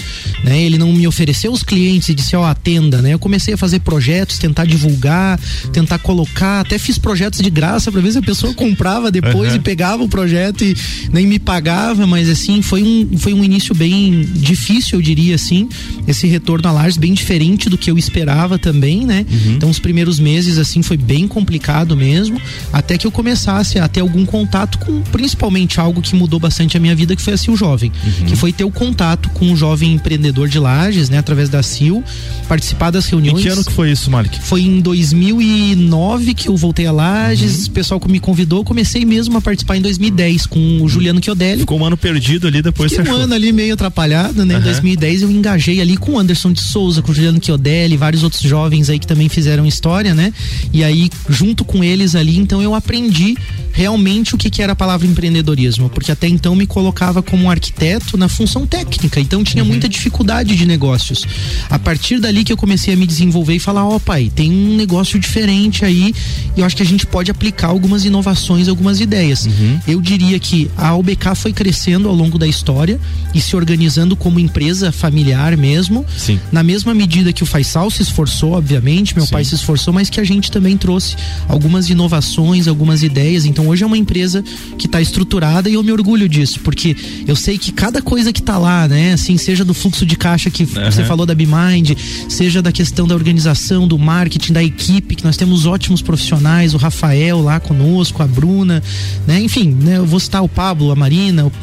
Né? 0.44 0.62
Ele 0.62 0.78
não 0.78 0.92
me 0.92 1.06
ofereceu 1.06 1.52
os 1.52 1.62
clientes 1.62 2.08
e 2.08 2.14
disse: 2.14 2.34
Ó, 2.36 2.44
atenda, 2.44 3.02
né? 3.02 3.14
Eu 3.14 3.18
comecei 3.18 3.54
a 3.54 3.56
fazer 3.56 3.80
projetos, 3.80 4.38
tentar 4.38 4.64
divulgar, 4.64 5.38
tentar 5.72 5.98
colocar. 5.98 6.60
Até 6.60 6.78
fiz 6.78 6.98
projetos 6.98 7.40
de 7.40 7.50
graça 7.50 7.90
para 7.90 8.00
ver 8.00 8.12
se 8.12 8.18
a 8.18 8.22
pessoa 8.22 8.52
comprava 8.54 9.10
depois 9.10 9.50
uhum. 9.50 9.56
e 9.56 9.60
pegava 9.60 10.02
o 10.02 10.08
projeto 10.08 10.64
e 10.64 10.76
nem 11.12 11.26
me 11.26 11.38
pagava, 11.50 12.06
mas 12.06 12.28
assim, 12.28 12.62
foi 12.62 12.80
um, 12.80 13.18
foi 13.18 13.34
um 13.34 13.42
início 13.42 13.74
bem 13.74 14.24
difícil, 14.24 15.00
eu 15.00 15.02
diria 15.02 15.34
assim. 15.34 15.68
Esse 16.06 16.28
retorno 16.28 16.68
a 16.68 16.70
Lars 16.70 16.96
bem 16.96 17.12
diferente 17.12 17.68
do 17.68 17.76
que 17.76 17.90
eu 17.90 17.98
esperava 17.98 18.56
também, 18.56 19.04
né? 19.04 19.26
Uhum. 19.28 19.54
Então, 19.54 19.68
os 19.68 19.80
primeiros 19.80 20.20
meses, 20.20 20.58
assim, 20.58 20.80
foi 20.80 20.96
bem 20.96 21.26
complicado 21.26 21.96
mesmo, 21.96 22.40
até 22.72 22.96
que 22.96 23.04
eu 23.04 23.10
começasse 23.10 23.80
a 23.80 23.88
ter 23.88 23.98
algum 23.98 24.24
contato 24.24 24.78
com, 24.78 25.00
principalmente, 25.10 25.80
algo 25.80 26.00
que 26.00 26.14
mudou 26.14 26.38
bastante 26.38 26.76
a 26.76 26.80
minha 26.80 26.94
vida, 26.94 27.16
que 27.16 27.22
foi 27.22 27.32
a 27.32 27.36
Sil 27.42 27.56
Jovem, 27.58 27.90
uhum. 28.04 28.26
que 28.26 28.36
foi 28.36 28.52
ter 28.52 28.62
o 28.62 28.70
contato 28.70 29.28
com 29.30 29.46
um 29.46 29.56
jovem 29.56 29.92
empreendedor 29.92 30.46
de 30.46 30.60
Lages, 30.60 31.10
né? 31.10 31.18
Através 31.18 31.48
da 31.48 31.64
Sil, 31.66 31.98
participar 32.46 32.92
das 32.92 33.06
reuniões. 33.06 33.40
Em 33.40 33.42
que 33.42 33.48
ano 33.48 33.64
que 33.64 33.72
foi 33.72 33.90
isso, 33.90 34.08
Malik? 34.08 34.40
Foi 34.40 34.62
em 34.62 34.80
2009 34.80 36.32
que 36.32 36.48
eu 36.48 36.56
voltei 36.56 36.86
a 36.86 36.92
Lages, 36.92 37.64
uhum. 37.64 37.66
o 37.66 37.70
pessoal 37.72 37.98
que 37.98 38.08
me 38.08 38.20
convidou, 38.20 38.62
comecei 38.62 39.04
mesmo 39.04 39.36
a 39.36 39.40
participar 39.40 39.76
em 39.76 39.82
2010 39.82 40.46
com 40.46 40.80
o 40.80 40.88
Juliano 40.88 41.20
Ficou 41.58 41.78
um 41.78 41.84
ano 41.84 41.96
perdido 41.96 42.46
ali, 42.46 42.62
depois 42.62 42.92
Fiquei 42.92 43.12
um 43.12 43.14
ano 43.14 43.34
ali 43.34 43.52
meio 43.52 43.74
atrapalhado, 43.74 44.44
né? 44.44 44.58
Em 44.58 44.60
2010 44.60 45.22
eu 45.22 45.30
engajei 45.30 45.80
ali 45.80 45.96
com 45.96 46.12
o 46.12 46.18
Anderson 46.18 46.52
de 46.52 46.60
Souza, 46.60 47.02
com 47.02 47.12
o 47.12 47.14
Juliano 47.14 47.38
Chiodelli, 47.42 47.96
vários 47.96 48.22
outros 48.22 48.42
jovens 48.42 48.88
aí 48.90 48.98
que 48.98 49.06
também 49.06 49.28
fizeram 49.28 49.66
história, 49.66 50.14
né? 50.14 50.32
E 50.72 50.84
aí, 50.84 51.10
junto 51.28 51.64
com 51.64 51.82
eles 51.82 52.14
ali, 52.14 52.38
então 52.38 52.62
eu 52.62 52.74
aprendi 52.74 53.36
realmente 53.72 54.34
o 54.34 54.38
que, 54.38 54.50
que 54.50 54.62
era 54.62 54.72
a 54.72 54.76
palavra 54.76 55.06
empreendedorismo, 55.06 55.88
porque 55.88 56.10
até 56.10 56.26
então 56.28 56.54
me 56.54 56.66
colocava 56.66 57.22
como 57.22 57.44
um 57.44 57.50
arquiteto 57.50 58.16
na 58.16 58.28
função 58.28 58.66
técnica, 58.66 59.20
então 59.20 59.44
tinha 59.44 59.62
uhum. 59.62 59.70
muita 59.70 59.88
dificuldade 59.88 60.56
de 60.56 60.66
negócios. 60.66 61.24
A 61.68 61.78
partir 61.78 62.18
dali 62.18 62.44
que 62.44 62.52
eu 62.52 62.56
comecei 62.56 62.94
a 62.94 62.96
me 62.96 63.06
desenvolver 63.06 63.54
e 63.54 63.58
falar, 63.58 63.86
ó 63.86 63.96
oh, 63.96 64.00
pai, 64.00 64.30
tem 64.34 64.50
um 64.50 64.76
negócio 64.76 65.18
diferente 65.18 65.84
aí 65.84 66.14
e 66.56 66.60
eu 66.60 66.66
acho 66.66 66.76
que 66.76 66.82
a 66.82 66.86
gente 66.86 67.06
pode 67.06 67.30
aplicar 67.30 67.68
algumas 67.68 68.04
inovações, 68.04 68.68
algumas 68.68 69.00
ideias. 69.00 69.46
Uhum. 69.46 69.80
Eu 69.86 70.00
diria 70.00 70.38
que 70.38 70.70
a 70.76 70.94
OBK 70.94 71.29
foi 71.34 71.52
crescendo 71.52 72.08
ao 72.08 72.14
longo 72.14 72.38
da 72.38 72.46
história 72.46 73.00
e 73.34 73.40
se 73.40 73.56
organizando 73.56 74.16
como 74.16 74.38
empresa 74.38 74.92
familiar 74.92 75.56
mesmo, 75.56 76.04
Sim. 76.16 76.38
na 76.50 76.62
mesma 76.62 76.94
medida 76.94 77.32
que 77.32 77.42
o 77.42 77.46
Faisal 77.46 77.90
se 77.90 78.02
esforçou, 78.02 78.52
obviamente, 78.52 79.14
meu 79.14 79.24
Sim. 79.26 79.32
pai 79.32 79.44
se 79.44 79.54
esforçou, 79.54 79.92
mas 79.92 80.10
que 80.10 80.20
a 80.20 80.24
gente 80.24 80.50
também 80.50 80.76
trouxe 80.76 81.16
algumas 81.48 81.88
inovações, 81.90 82.66
algumas 82.66 83.02
ideias, 83.02 83.44
então 83.44 83.68
hoje 83.68 83.84
é 83.84 83.86
uma 83.86 83.96
empresa 83.96 84.42
que 84.78 84.86
está 84.86 85.00
estruturada 85.00 85.68
e 85.68 85.74
eu 85.74 85.82
me 85.82 85.92
orgulho 85.92 86.28
disso, 86.28 86.60
porque 86.60 86.96
eu 87.26 87.36
sei 87.36 87.58
que 87.58 87.72
cada 87.72 88.02
coisa 88.02 88.32
que 88.32 88.40
está 88.40 88.58
lá, 88.58 88.88
né, 88.88 89.12
assim, 89.12 89.36
seja 89.36 89.64
do 89.64 89.74
fluxo 89.74 90.04
de 90.04 90.16
caixa 90.16 90.50
que 90.50 90.64
uhum. 90.64 90.90
você 90.90 91.04
falou 91.04 91.26
da 91.26 91.34
BeMind, 91.34 91.96
seja 92.28 92.60
da 92.62 92.72
questão 92.72 93.06
da 93.06 93.14
organização, 93.14 93.86
do 93.86 93.98
marketing, 93.98 94.52
da 94.52 94.62
equipe, 94.62 95.14
que 95.14 95.24
nós 95.24 95.36
temos 95.36 95.66
ótimos 95.66 96.02
profissionais, 96.02 96.74
o 96.74 96.76
Rafael 96.76 97.40
lá 97.40 97.60
conosco, 97.60 98.22
a 98.22 98.26
Bruna, 98.26 98.82
né, 99.26 99.40
enfim, 99.40 99.76
né, 99.80 99.98
eu 99.98 100.06
vou 100.06 100.20
citar 100.20 100.42
o 100.42 100.48
Pablo, 100.48 100.90
a 100.90 100.96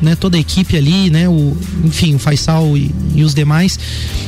Né, 0.02 0.16
toda 0.16 0.38
a 0.38 0.40
equipe 0.40 0.78
ali, 0.78 1.10
né, 1.10 1.28
o, 1.28 1.58
enfim, 1.84 2.16
o 2.16 2.20
Faisal 2.20 2.78
e, 2.78 2.92
e 3.16 3.24
os 3.24 3.34
demais. 3.34 3.80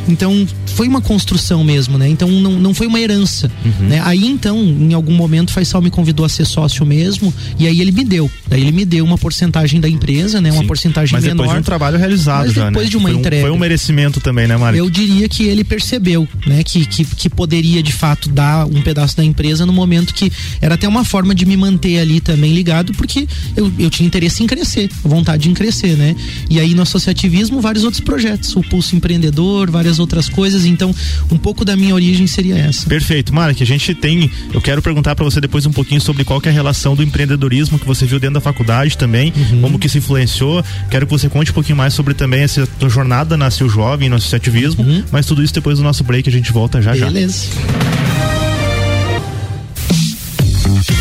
Então, 0.08 0.48
foi 0.76 0.88
uma 0.88 1.02
construção 1.02 1.64
mesmo, 1.64 1.98
né? 1.98 2.08
Então 2.08 2.30
não, 2.30 2.54
não 2.54 2.74
foi 2.74 2.88
uma 2.88 3.00
herança, 3.00 3.52
uhum. 3.66 3.88
né? 3.88 4.02
Aí 4.06 4.26
então, 4.26 4.58
em 4.58 4.94
algum 4.94 5.14
momento, 5.14 5.50
o 5.50 5.52
Faisal 5.52 5.82
me 5.82 5.92
convidou 5.92 6.26
a 6.26 6.30
ser 6.30 6.46
sócio 6.46 6.86
mesmo 6.86 7.34
e 7.58 7.68
aí 7.68 7.82
ele 7.82 7.92
me 7.92 8.04
deu. 8.04 8.30
Daí 8.48 8.62
ele 8.62 8.72
me 8.72 8.86
deu 8.86 9.04
uma 9.04 9.18
porcentagem 9.18 9.80
da 9.80 9.90
empresa, 9.90 10.40
né? 10.40 10.52
Uma 10.52 10.62
Sim. 10.62 10.68
porcentagem 10.68 11.14
Mas 11.14 11.24
menor. 11.24 11.44
depois 11.44 11.52
de 11.52 11.60
um 11.60 11.64
trabalho 11.64 11.98
realizado 11.98 12.46
mas 12.46 12.54
já, 12.54 12.68
depois 12.68 12.86
né? 12.86 12.90
de 12.90 12.98
uma 12.98 13.10
foi 13.10 13.18
entrega. 13.18 13.44
Um, 13.44 13.48
foi 13.48 13.58
um 13.58 13.60
merecimento 13.60 14.20
também, 14.20 14.48
né, 14.48 14.58
Mário? 14.58 14.78
Eu 14.78 14.90
diria 14.90 15.28
que 15.28 15.44
ele 15.44 15.64
percebeu, 15.64 16.28
né? 16.46 16.64
Que, 16.64 16.86
que, 16.86 17.04
que 17.06 17.30
poderia 17.30 17.84
de 17.84 17.92
fato 17.92 18.30
dar 18.30 18.66
um 18.66 18.82
pedaço 18.82 19.18
da 19.18 19.24
empresa 19.24 19.66
no 19.66 19.74
momento 19.74 20.14
que 20.14 20.32
era 20.62 20.76
até 20.76 20.88
uma 20.88 21.04
forma 21.04 21.36
de 21.36 21.46
me 21.46 21.58
manter 21.58 22.00
ali 22.00 22.22
também 22.22 22.54
ligado, 22.54 22.94
porque 22.94 23.28
eu, 23.56 23.72
eu 23.78 23.90
tinha 23.90 24.08
interesse 24.08 24.44
em 24.44 24.48
crescer, 24.48 24.90
vontade 25.20 25.50
em 25.50 25.54
crescer, 25.54 25.96
né? 25.96 26.16
E 26.50 26.60
aí 26.60 26.74
no 26.74 26.82
associativismo, 26.82 27.62
vários 27.62 27.84
outros 27.84 28.02
projetos, 28.02 28.56
o 28.56 28.62
Pulso 28.62 28.96
Empreendedor, 28.96 29.70
várias 29.70 30.00
outras 30.00 30.30
coisas. 30.30 30.66
Então, 30.66 30.94
um 31.32 31.38
pouco 31.38 31.64
da 31.66 31.76
minha 31.76 31.94
origem 31.94 32.26
seria 32.28 32.58
essa. 32.58 32.88
Perfeito. 32.88 33.34
Mara, 33.34 33.54
que 33.54 33.64
a 33.64 33.66
gente 33.66 33.94
tem. 33.94 34.32
Eu 34.54 34.62
quero 34.62 34.82
perguntar 34.82 35.16
para 35.16 35.26
você 35.26 35.42
depois 35.42 35.66
um 35.66 35.72
pouquinho 35.72 36.02
sobre 36.02 36.24
qual 36.24 36.42
é 36.44 36.50
a 36.50 36.52
relação 36.52 36.96
do 36.96 37.04
empreendedorismo 37.04 37.78
que 37.78 37.86
você 37.86 38.06
viu 38.06 38.20
dentro 38.20 38.36
da 38.36 38.42
faculdade 38.42 38.98
também, 38.98 39.34
uhum. 39.36 39.62
como 39.62 39.80
que 39.80 39.88
isso 39.88 39.98
influenciou. 39.98 40.64
Quero 40.90 41.06
que 41.06 41.12
você 41.12 41.30
conte 41.30 41.52
um 41.52 41.54
pouquinho 41.54 41.78
mais 41.78 41.94
sobre 41.94 42.14
também 42.14 42.42
essa 42.42 42.68
jornada 42.88 43.38
nasceu 43.38 43.70
jovem 43.70 44.10
no 44.10 44.16
associativismo, 44.16 44.84
uhum. 44.84 45.04
mas 45.12 45.26
tudo 45.26 45.44
isso 45.44 45.54
depois 45.54 45.78
do 45.78 45.84
nosso 45.84 46.04
break 46.04 46.28
a 46.28 46.32
gente 46.32 46.52
volta 46.52 46.82
já 46.82 46.92
Beleza. 46.92 47.06
já. 47.06 47.12
Beleza. 47.12 48.49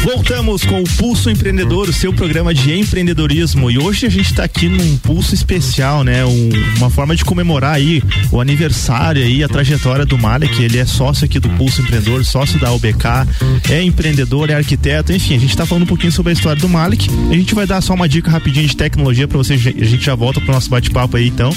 Voltamos 0.03 0.65
com 0.65 0.81
o 0.81 0.85
Pulso 0.97 1.29
Empreendedor, 1.29 1.89
o 1.89 1.93
seu 1.93 2.13
programa 2.13 2.55
de 2.55 2.73
empreendedorismo. 2.73 3.71
E 3.71 3.79
hoje 3.79 4.07
a 4.07 4.09
gente 4.09 4.31
está 4.31 4.45
aqui 4.45 4.69
num 4.69 4.97
pulso 4.99 5.35
especial, 5.35 6.03
né? 6.03 6.25
Um, 6.25 6.49
uma 6.79 6.89
forma 6.89 7.15
de 7.15 7.25
comemorar 7.25 7.75
aí 7.75 8.03
o 8.33 8.41
aniversário 8.41 9.23
aí, 9.23 9.45
a 9.45 9.49
trajetória 9.49 10.07
do 10.07 10.17
Malek. 10.17 10.63
Ele 10.63 10.79
é 10.79 10.87
sócio 10.87 11.25
aqui 11.25 11.39
do 11.39 11.49
Pulso 11.51 11.83
Empreendedor, 11.83 12.25
sócio 12.25 12.59
da 12.59 12.73
UBK, 12.73 13.27
é 13.69 13.83
empreendedor, 13.83 14.51
é 14.51 14.55
arquiteto, 14.55 15.13
enfim, 15.13 15.37
a 15.37 15.39
gente 15.39 15.51
está 15.51 15.67
falando 15.67 15.83
um 15.83 15.87
pouquinho 15.87 16.13
sobre 16.13 16.31
a 16.31 16.33
história 16.33 16.61
do 16.61 16.69
Malek. 16.69 17.09
A 17.31 17.35
gente 17.35 17.55
vai 17.55 17.67
dar 17.67 17.81
só 17.83 17.95
uma 17.95 18.09
dica 18.09 18.31
rapidinha 18.31 18.67
de 18.67 18.77
tecnologia 18.77 19.29
para 19.29 19.37
vocês. 19.37 19.61
A 19.67 19.85
gente 19.85 20.05
já 20.05 20.15
volta 20.15 20.41
pro 20.41 20.53
nosso 20.53 20.71
bate-papo 20.71 21.17
aí, 21.17 21.29
então. 21.29 21.55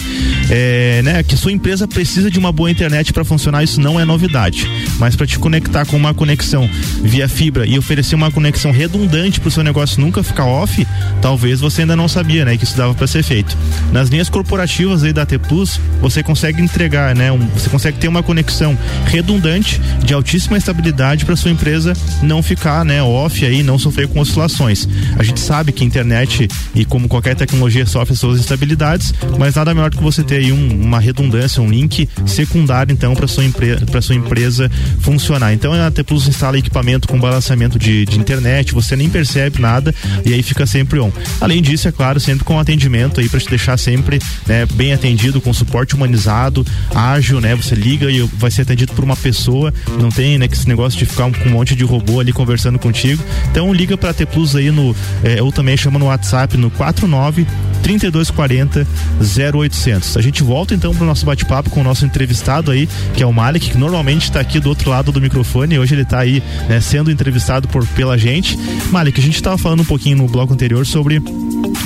É, 0.50 1.02
né? 1.04 1.24
Que 1.24 1.38
sua 1.38 1.52
empresa 1.52 1.88
precisa 1.88 2.30
de 2.30 2.38
uma 2.38 2.52
boa 2.52 2.70
internet 2.70 3.14
para 3.14 3.24
funcionar, 3.24 3.64
isso 3.64 3.80
não 3.80 4.00
é 4.00 4.04
novidade. 4.04 4.70
Mas 5.00 5.16
para 5.16 5.26
te 5.26 5.40
conectar 5.40 5.86
com 5.86 5.96
uma 5.96 6.14
conexão 6.14 6.70
via 7.02 7.30
fibra 7.30 7.66
e 7.66 7.78
oferecer 7.78 8.01
uma 8.16 8.32
conexão 8.32 8.72
redundante 8.72 9.40
para 9.40 9.48
o 9.48 9.52
seu 9.52 9.64
negócio 9.64 10.02
nunca 10.02 10.24
ficar 10.24 10.46
off, 10.46 10.86
talvez 11.22 11.60
você 11.60 11.82
ainda 11.82 11.96
não 11.96 12.08
sabia, 12.08 12.46
né, 12.46 12.58
que 12.58 12.64
isso 12.64 12.76
dava 12.76 12.94
para 12.94 13.08
ser 13.08 13.24
feito. 13.24 13.58
Nas 13.92 14.10
linhas 14.10 14.30
corporativas 14.30 15.04
aí 15.04 15.14
da 15.14 15.26
T 15.26 15.38
Plus, 15.38 15.80
você 16.02 16.24
consegue 16.24 16.62
entregar, 16.62 17.16
né, 17.16 17.32
um, 17.32 17.40
você 17.48 17.70
consegue 17.70 17.98
ter 17.98 18.08
uma 18.08 18.24
conexão 18.24 18.78
redundante 19.06 19.80
de 20.04 20.14
altíssima 20.14 20.58
estabilidade 20.58 21.26
para 21.26 21.36
sua 21.36 21.52
empresa 21.52 21.94
não 22.22 22.42
ficar, 22.42 22.84
né, 22.86 23.02
off 23.02 23.46
aí, 23.46 23.64
não 23.64 23.78
sofrer 23.78 24.08
com 24.08 24.20
oscilações. 24.20 24.88
A 25.18 25.24
gente 25.24 25.40
sabe 25.40 25.72
que 25.72 25.84
a 25.84 25.88
internet 25.88 26.48
e 26.76 26.86
como 26.86 27.08
qualquer 27.08 27.36
tecnologia 27.36 27.86
sofre 27.86 28.16
suas 28.16 28.40
instabilidades, 28.40 29.14
mas 29.38 29.56
nada 29.56 29.74
melhor 29.74 29.90
do 29.90 29.98
que 29.98 30.04
você 30.04 30.24
ter 30.24 30.38
aí 30.38 30.52
um, 30.52 30.82
uma 30.82 31.00
redundância, 31.00 31.62
um 31.62 31.70
link 31.70 32.08
secundário 32.26 32.94
então 32.94 33.14
para 33.14 33.28
sua 33.28 33.44
empresa, 33.44 33.86
para 33.86 34.02
sua 34.02 34.16
empresa 34.16 34.70
funcionar. 35.00 35.54
Então 35.54 35.74
a 35.74 35.92
T 35.92 36.04
Plus 36.04 36.28
instala 36.28 36.58
equipamento 36.58 37.08
com 37.08 37.20
balanceamento 37.20 37.78
de, 37.78 37.91
de 38.06 38.20
internet, 38.20 38.74
você 38.74 38.96
nem 38.96 39.10
percebe 39.10 39.62
nada 39.62 39.94
e 40.26 40.34
aí 40.34 40.44
fica 40.44 40.66
sempre 40.66 41.00
on. 41.00 41.12
Além 41.40 41.62
disso, 41.62 41.88
é 41.88 41.92
claro, 41.92 42.20
sempre 42.20 42.44
com 42.44 42.60
atendimento 42.60 43.20
aí 43.20 43.30
para 43.30 43.40
te 43.40 43.50
deixar 43.50 43.78
sempre 43.78 44.20
né, 44.48 44.66
bem 44.74 44.94
atendido, 44.94 45.42
com 45.42 45.54
suporte 45.54 45.96
humanizado, 45.96 46.66
ágil, 46.94 47.42
né? 47.42 47.56
Você 47.56 47.76
liga 47.76 48.10
e 48.10 48.22
vai 48.22 48.52
ser 48.52 48.64
atendido 48.64 48.94
por 48.94 49.04
uma 49.04 49.16
pessoa, 49.16 49.74
não 50.00 50.10
tem 50.10 50.38
né, 50.38 50.48
que 50.48 50.56
esse 50.56 50.68
negócio 50.68 50.98
de 50.98 51.06
ficar 51.06 51.30
com 51.32 51.50
um 51.50 51.52
monte 51.52 51.76
de 51.76 51.84
robô 51.84 52.20
ali 52.20 52.32
conversando 52.32 52.80
contigo. 52.80 53.24
Então 53.52 53.74
liga 53.74 53.98
para 53.98 54.14
T 54.14 54.26
Plus 54.26 54.56
aí 54.56 54.72
no, 54.72 54.96
é, 55.24 55.42
ou 55.42 55.52
também 55.52 55.76
chama 55.78 56.00
no 56.00 56.06
WhatsApp 56.06 56.58
no 56.58 56.70
49 56.72 57.46
3240 57.84 58.88
0800. 59.20 60.18
A 60.18 60.22
gente 60.22 60.44
volta 60.44 60.74
então 60.74 60.94
para 60.94 61.04
o 61.04 61.08
nosso 61.08 61.26
bate-papo 61.26 61.70
com 61.70 61.82
o 61.82 61.84
nosso 61.84 62.06
entrevistado 62.06 62.72
aí, 62.72 62.88
que 63.14 63.24
é 63.24 63.26
o 63.26 63.34
Malik, 63.34 63.72
que 63.72 63.78
normalmente 63.78 64.24
está 64.24 64.40
aqui 64.40 64.60
do 64.60 64.70
outro 64.70 64.90
lado 64.90 65.12
do 65.12 65.20
microfone. 65.20 65.80
Hoje 65.80 65.96
ele 65.96 66.04
está 66.04 66.20
aí 66.20 66.44
né, 66.68 66.80
sendo 66.80 67.12
entrevistado 67.12 67.68
por, 67.68 67.81
pela 67.88 68.18
gente. 68.18 68.58
Malik, 68.92 69.20
a 69.20 69.24
gente 69.24 69.36
estava 69.36 69.58
falando 69.58 69.82
um 69.82 69.86
pouquinho 69.86 70.18
no 70.18 70.28
bloco 70.28 70.54
anterior 70.54 70.86
sobre 70.86 71.22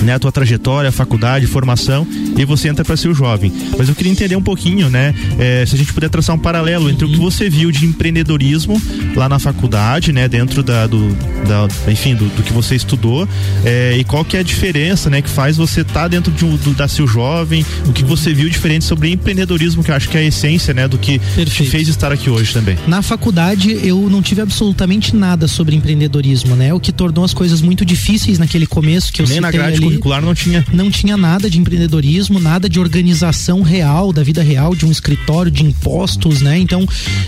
né, 0.02 0.14
a 0.14 0.18
tua 0.18 0.32
trajetória, 0.32 0.90
faculdade, 0.92 1.46
formação 1.46 2.06
e 2.36 2.44
você 2.44 2.68
entra 2.68 2.84
para 2.84 2.96
ser 2.96 3.08
o 3.08 3.14
jovem. 3.14 3.52
Mas 3.76 3.88
eu 3.88 3.94
queria 3.94 4.12
entender 4.12 4.36
um 4.36 4.42
pouquinho, 4.42 4.88
né, 4.88 5.14
é, 5.38 5.64
se 5.66 5.74
a 5.74 5.78
gente 5.78 5.92
puder 5.92 6.08
traçar 6.10 6.34
um 6.34 6.38
paralelo 6.38 6.90
entre 6.90 7.04
o 7.04 7.08
que 7.08 7.16
você 7.16 7.48
viu 7.48 7.70
de 7.70 7.86
empreendedorismo 7.86 8.80
lá 9.14 9.28
na 9.28 9.38
faculdade, 9.38 10.12
né, 10.12 10.28
dentro 10.28 10.62
da, 10.62 10.86
do, 10.86 11.08
da 11.46 11.68
enfim, 11.90 12.14
do, 12.14 12.26
do, 12.28 12.42
que 12.42 12.52
você 12.52 12.74
estudou 12.74 13.28
é, 13.64 13.96
e 13.96 14.04
qual 14.04 14.24
que 14.24 14.36
é 14.36 14.40
a 14.40 14.42
diferença, 14.42 15.08
né, 15.08 15.22
que 15.22 15.30
faz 15.30 15.56
você 15.56 15.80
estar 15.80 16.02
tá 16.02 16.08
dentro 16.08 16.32
de 16.32 16.44
um, 16.44 16.56
do, 16.56 16.74
da 16.74 16.88
seu 16.88 17.06
jovem, 17.06 17.64
o 17.86 17.92
que 17.92 18.04
você 18.04 18.32
viu 18.32 18.48
diferente 18.48 18.84
sobre 18.84 19.10
empreendedorismo, 19.10 19.82
que 19.82 19.90
eu 19.90 19.94
acho 19.94 20.08
que 20.08 20.16
é 20.16 20.20
a 20.20 20.24
essência, 20.24 20.74
né, 20.74 20.88
do 20.88 20.98
que 20.98 21.18
Perfeito. 21.18 21.50
te 21.50 21.64
fez 21.66 21.88
estar 21.88 22.12
aqui 22.12 22.28
hoje 22.28 22.52
também. 22.52 22.76
Na 22.86 23.02
faculdade 23.02 23.78
eu 23.86 24.08
não 24.10 24.22
tive 24.22 24.40
absolutamente 24.40 25.14
nada 25.14 25.48
sobre 25.48 25.75
empreendedorismo, 25.76 26.56
né, 26.56 26.72
o 26.72 26.80
que 26.80 26.92
tornou 26.92 27.24
as 27.24 27.34
coisas 27.34 27.60
muito 27.60 27.84
difíceis 27.84 28.38
naquele 28.38 28.66
começo 28.66 29.12
que 29.12 29.22
eu 29.22 29.26
Nem 29.26 29.40
na 29.40 29.50
grade 29.50 29.76
ali, 29.76 29.84
curricular 29.86 30.22
não 30.22 30.34
tinha. 30.34 30.64
Não 30.72 30.90
tinha 30.90 31.16
nada 31.16 31.48
de 31.48 31.58
empreendedorismo, 31.58 32.38
nada 32.38 32.68
de 32.68 32.80
organização 32.80 33.62
real, 33.62 34.12
da 34.12 34.22
vida 34.22 34.42
real, 34.42 34.74
de 34.74 34.86
um 34.86 34.90
escritório, 34.90 35.50
de 35.50 35.64
impostos, 35.64 36.40
né? 36.40 36.58
Então, 36.58 36.86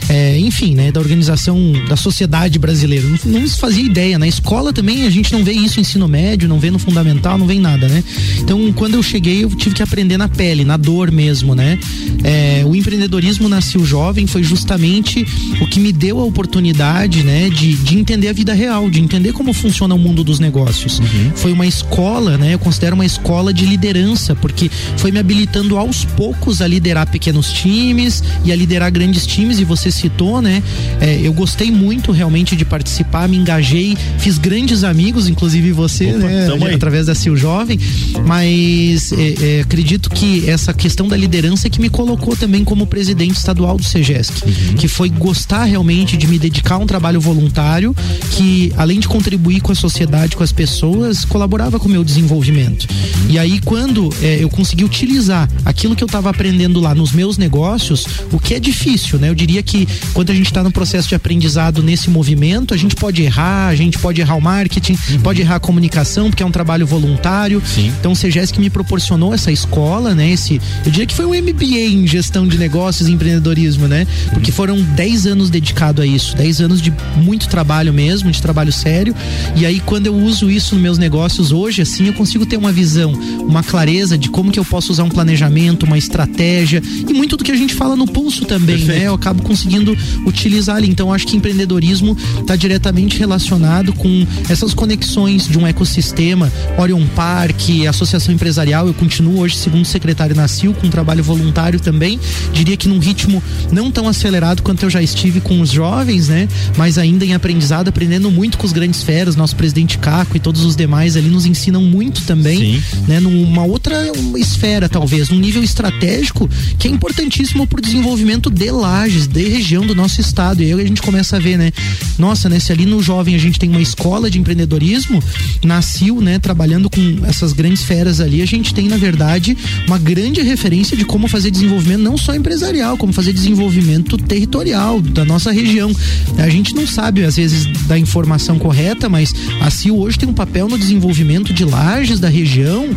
é, 0.08 0.38
enfim, 0.38 0.74
né? 0.74 0.90
Da 0.90 1.00
organização 1.00 1.72
da 1.88 1.96
sociedade 1.96 2.58
brasileira. 2.58 3.06
Não, 3.08 3.40
não 3.40 3.46
se 3.46 3.58
fazia 3.58 3.84
ideia. 3.84 4.18
Na 4.18 4.26
escola 4.26 4.72
também 4.72 5.06
a 5.06 5.10
gente 5.10 5.32
não 5.32 5.44
vê 5.44 5.52
isso 5.52 5.80
ensino 5.80 6.08
médio, 6.08 6.48
não 6.48 6.58
vê 6.58 6.70
no 6.70 6.78
fundamental, 6.78 7.38
não 7.38 7.46
vê 7.46 7.54
em 7.54 7.60
nada, 7.60 7.88
né? 7.88 8.02
Então, 8.38 8.72
quando 8.72 8.94
eu 8.94 9.02
cheguei, 9.02 9.44
eu 9.44 9.50
tive 9.50 9.74
que 9.74 9.82
aprender 9.82 10.16
na 10.16 10.28
pele, 10.28 10.64
na 10.64 10.76
dor 10.76 11.10
mesmo, 11.10 11.54
né? 11.54 11.78
É, 12.24 12.62
o 12.64 12.74
empreendedorismo 12.74 13.48
nasceu 13.48 13.84
jovem, 13.84 14.26
foi 14.26 14.42
justamente 14.42 15.24
o 15.60 15.66
que 15.66 15.80
me 15.80 15.92
deu 15.92 16.20
a 16.20 16.24
oportunidade, 16.24 17.22
né? 17.22 17.48
De, 17.48 17.74
de 17.74 17.98
entender 17.98 18.28
a 18.28 18.32
vida 18.38 18.54
real, 18.54 18.88
de 18.88 19.00
entender 19.00 19.32
como 19.32 19.52
funciona 19.52 19.96
o 19.96 19.98
mundo 19.98 20.22
dos 20.22 20.38
negócios. 20.38 21.00
Uhum. 21.00 21.32
Foi 21.34 21.50
uma 21.50 21.66
escola, 21.66 22.38
né? 22.38 22.54
Eu 22.54 22.58
considero 22.60 22.94
uma 22.94 23.04
escola 23.04 23.52
de 23.52 23.66
liderança, 23.66 24.32
porque 24.36 24.70
foi 24.96 25.10
me 25.10 25.18
habilitando 25.18 25.76
aos 25.76 26.04
poucos 26.04 26.62
a 26.62 26.66
liderar 26.68 27.10
pequenos 27.10 27.52
times 27.52 28.22
e 28.44 28.52
a 28.52 28.56
liderar 28.56 28.92
grandes 28.92 29.26
times, 29.26 29.58
e 29.58 29.64
você 29.64 29.90
citou, 29.90 30.40
né? 30.40 30.62
É, 31.00 31.18
eu 31.20 31.32
gostei 31.32 31.72
muito 31.72 32.12
realmente 32.12 32.54
de 32.54 32.64
participar, 32.64 33.28
me 33.28 33.36
engajei, 33.36 33.98
fiz 34.18 34.38
grandes 34.38 34.84
amigos, 34.84 35.28
inclusive 35.28 35.72
você, 35.72 36.14
Opa, 36.14 36.18
né? 36.28 36.74
Através 36.74 37.06
da 37.06 37.16
Sil 37.18 37.34
Jovem, 37.36 37.76
mas 38.24 39.12
é, 39.12 39.56
é, 39.58 39.60
acredito 39.62 40.10
que 40.10 40.48
essa 40.48 40.72
questão 40.72 41.08
da 41.08 41.16
liderança 41.16 41.66
é 41.66 41.70
que 41.70 41.80
me 41.80 41.90
colocou 41.90 42.36
também 42.36 42.62
como 42.62 42.86
presidente 42.86 43.36
estadual 43.36 43.76
do 43.76 43.82
CEGESC, 43.82 44.44
uhum. 44.44 44.74
que 44.76 44.86
foi 44.86 45.08
gostar 45.08 45.64
realmente 45.64 46.16
de 46.16 46.28
me 46.28 46.38
dedicar 46.38 46.76
a 46.76 46.78
um 46.78 46.86
trabalho 46.86 47.20
voluntário 47.20 47.96
que, 48.30 48.72
além 48.76 49.00
de 49.00 49.08
contribuir 49.08 49.60
com 49.60 49.72
a 49.72 49.74
sociedade, 49.74 50.36
com 50.36 50.42
as 50.42 50.52
pessoas, 50.52 51.24
colaborava 51.24 51.78
com 51.78 51.88
o 51.88 51.90
meu 51.90 52.04
desenvolvimento. 52.04 52.86
Uhum. 52.90 53.30
E 53.30 53.38
aí, 53.38 53.60
quando 53.60 54.10
é, 54.22 54.42
eu 54.42 54.48
consegui 54.48 54.84
utilizar 54.84 55.48
aquilo 55.64 55.94
que 55.94 56.02
eu 56.02 56.06
estava 56.06 56.30
aprendendo 56.30 56.80
lá 56.80 56.94
nos 56.94 57.12
meus 57.12 57.36
negócios, 57.38 58.06
o 58.32 58.38
que 58.38 58.54
é 58.54 58.60
difícil, 58.60 59.18
né? 59.18 59.28
Eu 59.28 59.34
diria 59.34 59.62
que 59.62 59.86
quando 60.12 60.30
a 60.30 60.34
gente 60.34 60.46
está 60.46 60.62
no 60.62 60.70
processo 60.70 61.08
de 61.08 61.14
aprendizado 61.14 61.82
nesse 61.82 62.10
movimento, 62.10 62.74
a 62.74 62.76
gente 62.76 62.94
pode 62.94 63.22
errar, 63.22 63.68
a 63.68 63.74
gente 63.74 63.98
pode 63.98 64.20
errar 64.20 64.36
o 64.36 64.40
marketing, 64.40 64.96
uhum. 65.10 65.20
pode 65.20 65.40
errar 65.40 65.56
a 65.56 65.60
comunicação, 65.60 66.30
porque 66.30 66.42
é 66.42 66.46
um 66.46 66.50
trabalho 66.50 66.86
voluntário. 66.86 67.62
Sim. 67.64 67.92
Então, 67.98 68.12
o 68.12 68.16
CGS 68.16 68.58
me 68.58 68.70
proporcionou 68.70 69.34
essa 69.34 69.52
escola, 69.52 70.14
né? 70.14 70.30
Esse, 70.30 70.60
eu 70.84 70.90
diria 70.90 71.06
que 71.06 71.14
foi 71.14 71.26
um 71.26 71.30
MBA 71.30 71.88
em 71.90 72.06
gestão 72.06 72.46
de 72.46 72.58
negócios 72.58 73.08
e 73.08 73.12
empreendedorismo, 73.12 73.86
né? 73.86 74.06
Porque 74.32 74.50
foram 74.50 74.80
10 74.80 75.26
anos 75.26 75.50
dedicado 75.50 76.02
a 76.02 76.06
isso, 76.06 76.36
10 76.36 76.60
anos 76.60 76.82
de 76.82 76.92
muito 77.16 77.48
trabalho 77.48 77.92
mesmo, 77.92 78.17
de 78.26 78.42
trabalho 78.42 78.72
sério. 78.72 79.14
E 79.56 79.64
aí, 79.64 79.80
quando 79.80 80.06
eu 80.06 80.14
uso 80.14 80.50
isso 80.50 80.74
nos 80.74 80.82
meus 80.82 80.98
negócios 80.98 81.52
hoje, 81.52 81.82
assim, 81.82 82.06
eu 82.06 82.12
consigo 82.12 82.44
ter 82.44 82.56
uma 82.56 82.72
visão, 82.72 83.12
uma 83.12 83.62
clareza 83.62 84.16
de 84.18 84.28
como 84.28 84.50
que 84.50 84.58
eu 84.58 84.64
posso 84.64 84.92
usar 84.92 85.04
um 85.04 85.08
planejamento, 85.08 85.84
uma 85.86 85.98
estratégia 85.98 86.82
e 87.08 87.12
muito 87.12 87.36
do 87.36 87.44
que 87.44 87.52
a 87.52 87.56
gente 87.56 87.74
fala 87.74 87.96
no 87.96 88.06
pulso 88.06 88.44
também, 88.44 88.76
né? 88.76 88.84
Perfeito. 88.86 89.00
né? 89.00 89.08
Eu 89.08 89.14
acabo 89.14 89.42
conseguindo 89.42 89.96
utilizar 90.26 90.76
ali. 90.76 90.88
Então, 90.88 91.12
acho 91.12 91.26
que 91.26 91.36
empreendedorismo 91.36 92.16
está 92.40 92.56
diretamente 92.56 93.18
relacionado 93.18 93.92
com 93.92 94.26
essas 94.48 94.74
conexões 94.74 95.46
de 95.48 95.58
um 95.58 95.66
ecossistema, 95.66 96.52
Orion 96.76 97.06
Park, 97.14 97.60
Associação 97.88 98.34
Empresarial. 98.34 98.86
Eu 98.86 98.94
continuo 98.94 99.40
hoje 99.40 99.56
segundo 99.56 99.84
secretário 99.84 100.34
na 100.34 100.46
CIL, 100.48 100.74
com 100.74 100.86
um 100.86 100.90
trabalho 100.90 101.22
voluntário 101.22 101.80
também. 101.80 102.18
Diria 102.52 102.76
que 102.76 102.88
num 102.88 102.98
ritmo 102.98 103.42
não 103.72 103.90
tão 103.90 104.08
acelerado 104.08 104.62
quanto 104.62 104.84
eu 104.84 104.90
já 104.90 105.02
estive 105.02 105.40
com 105.40 105.60
os 105.60 105.70
jovens, 105.70 106.28
né? 106.28 106.48
Mas 106.76 106.98
ainda 106.98 107.24
em 107.24 107.34
aprendizado, 107.34 107.88
aprendendo 108.08 108.30
muito 108.30 108.56
com 108.56 108.64
os 108.64 108.72
grandes 108.72 109.02
feras, 109.02 109.36
nosso 109.36 109.54
presidente 109.54 109.98
Caco 109.98 110.34
e 110.34 110.40
todos 110.40 110.62
os 110.62 110.74
demais 110.74 111.14
ali 111.14 111.28
nos 111.28 111.44
ensinam 111.44 111.82
muito 111.82 112.22
também, 112.22 112.80
Sim. 112.80 112.82
né? 113.06 113.20
Numa 113.20 113.64
outra 113.64 114.10
esfera, 114.38 114.88
talvez, 114.88 115.28
num 115.28 115.38
nível 115.38 115.62
estratégico 115.62 116.48
que 116.78 116.88
é 116.88 116.90
importantíssimo 116.90 117.66
para 117.66 117.78
o 117.78 117.82
desenvolvimento 117.82 118.48
de 118.48 118.70
lajes, 118.70 119.26
de 119.26 119.46
região 119.46 119.86
do 119.86 119.94
nosso 119.94 120.22
estado. 120.22 120.62
E 120.62 120.72
aí 120.72 120.72
a 120.72 120.86
gente 120.86 121.02
começa 121.02 121.36
a 121.36 121.38
ver, 121.38 121.58
né? 121.58 121.70
Nossa, 122.18 122.48
né? 122.48 122.58
Se 122.58 122.72
ali 122.72 122.86
no 122.86 123.02
jovem 123.02 123.34
a 123.34 123.38
gente 123.38 123.58
tem 123.58 123.68
uma 123.68 123.82
escola 123.82 124.30
de 124.30 124.38
empreendedorismo, 124.38 125.22
nasceu, 125.62 126.22
né? 126.22 126.38
Trabalhando 126.38 126.88
com 126.88 127.26
essas 127.26 127.52
grandes 127.52 127.82
feras 127.82 128.20
ali, 128.20 128.40
a 128.40 128.46
gente 128.46 128.72
tem, 128.72 128.88
na 128.88 128.96
verdade, 128.96 129.54
uma 129.86 129.98
grande 129.98 130.40
referência 130.40 130.96
de 130.96 131.04
como 131.04 131.28
fazer 131.28 131.50
desenvolvimento 131.50 132.00
não 132.00 132.16
só 132.16 132.34
empresarial, 132.34 132.96
como 132.96 133.12
fazer 133.12 133.34
desenvolvimento 133.34 134.16
territorial 134.16 134.98
da 135.02 135.26
nossa 135.26 135.52
região. 135.52 135.94
A 136.38 136.48
gente 136.48 136.74
não 136.74 136.86
sabe, 136.86 137.22
às 137.22 137.36
vezes, 137.36 137.66
da 137.86 137.97
informação 137.98 138.58
correta, 138.58 139.08
mas 139.08 139.34
a 139.60 139.70
CIO 139.70 139.98
hoje 139.98 140.18
tem 140.18 140.28
um 140.28 140.32
papel 140.32 140.68
no 140.68 140.78
desenvolvimento 140.78 141.52
de 141.52 141.64
lajes 141.64 142.20
da 142.20 142.28
região 142.28 142.88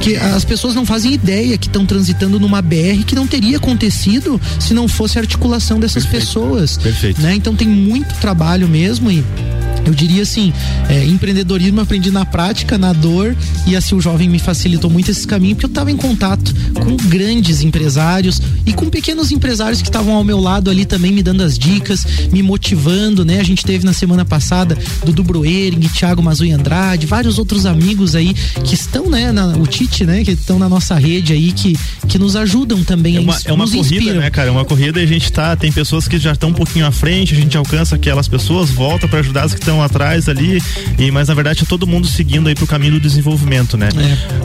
que 0.00 0.16
as 0.16 0.44
pessoas 0.44 0.74
não 0.74 0.86
fazem 0.86 1.12
ideia 1.12 1.56
que 1.58 1.66
estão 1.66 1.84
transitando 1.84 2.38
numa 2.38 2.62
BR 2.62 3.04
que 3.06 3.14
não 3.14 3.26
teria 3.26 3.56
acontecido 3.56 4.40
se 4.58 4.74
não 4.74 4.88
fosse 4.88 5.18
a 5.18 5.22
articulação 5.22 5.78
dessas 5.78 6.04
Perfeito. 6.04 6.26
pessoas. 6.26 6.78
Perfeito. 6.78 7.20
Né? 7.20 7.34
Então 7.34 7.54
tem 7.54 7.68
muito 7.68 8.14
trabalho 8.16 8.68
mesmo 8.68 9.10
e 9.10 9.24
eu 9.84 9.94
diria 9.94 10.22
assim, 10.22 10.52
é, 10.88 11.04
empreendedorismo 11.04 11.80
aprendi 11.80 12.10
na 12.10 12.24
prática, 12.24 12.78
na 12.78 12.92
dor, 12.92 13.36
e 13.66 13.76
assim 13.76 13.94
o 13.94 14.00
jovem 14.00 14.28
me 14.28 14.38
facilitou 14.38 14.90
muito 14.90 15.10
esse 15.10 15.26
caminho, 15.26 15.54
porque 15.54 15.66
eu 15.66 15.70
estava 15.70 15.90
em 15.90 15.96
contato 15.96 16.54
com 16.74 16.96
grandes 17.08 17.62
empresários 17.62 18.40
e 18.66 18.72
com 18.72 18.88
pequenos 18.88 19.30
empresários 19.32 19.80
que 19.80 19.88
estavam 19.88 20.14
ao 20.14 20.24
meu 20.24 20.40
lado 20.40 20.70
ali 20.70 20.84
também 20.84 21.12
me 21.12 21.22
dando 21.22 21.42
as 21.42 21.58
dicas, 21.58 22.04
me 22.32 22.42
motivando, 22.42 23.24
né? 23.24 23.40
A 23.40 23.44
gente 23.44 23.64
teve 23.64 23.84
na 23.84 23.92
semana 23.92 24.24
passada 24.24 24.76
Dudu 25.04 25.22
Broering, 25.22 25.80
Thiago 25.88 26.22
Mazui 26.22 26.52
Andrade, 26.52 27.06
vários 27.06 27.38
outros 27.38 27.66
amigos 27.66 28.14
aí 28.14 28.34
que 28.64 28.74
estão, 28.74 29.08
né, 29.08 29.32
na, 29.32 29.48
o 29.56 29.66
Tite, 29.66 30.04
né, 30.04 30.24
que 30.24 30.32
estão 30.32 30.58
na 30.58 30.68
nossa 30.68 30.94
rede 30.94 31.32
aí, 31.32 31.52
que, 31.52 31.76
que 32.08 32.18
nos 32.18 32.36
ajudam 32.36 32.82
também. 32.84 33.16
É 33.16 33.20
uma, 33.20 33.38
é 33.44 33.52
uma 33.52 33.64
corrida, 33.64 33.96
inspiram. 33.96 34.20
né, 34.20 34.30
cara? 34.30 34.48
É 34.48 34.50
uma 34.50 34.64
corrida 34.64 35.00
e 35.00 35.04
a 35.04 35.06
gente 35.06 35.32
tá, 35.32 35.56
tem 35.56 35.70
pessoas 35.70 36.08
que 36.08 36.18
já 36.18 36.32
estão 36.32 36.50
um 36.50 36.54
pouquinho 36.54 36.86
à 36.86 36.90
frente, 36.90 37.34
a 37.34 37.36
gente 37.36 37.56
alcança 37.56 37.96
aquelas 37.96 38.28
pessoas, 38.28 38.70
volta 38.70 39.06
para 39.08 39.20
ajudar 39.20 39.44
as 39.44 39.54
que 39.54 39.60
estão 39.60 39.69
atrás 39.82 40.28
ali, 40.28 40.62
e 40.98 41.10
mas 41.10 41.28
na 41.28 41.34
verdade 41.34 41.62
é 41.62 41.66
todo 41.66 41.86
mundo 41.86 42.06
seguindo 42.06 42.48
aí 42.48 42.54
pro 42.54 42.66
caminho 42.66 42.92
do 42.92 43.00
desenvolvimento, 43.00 43.76
né? 43.76 43.88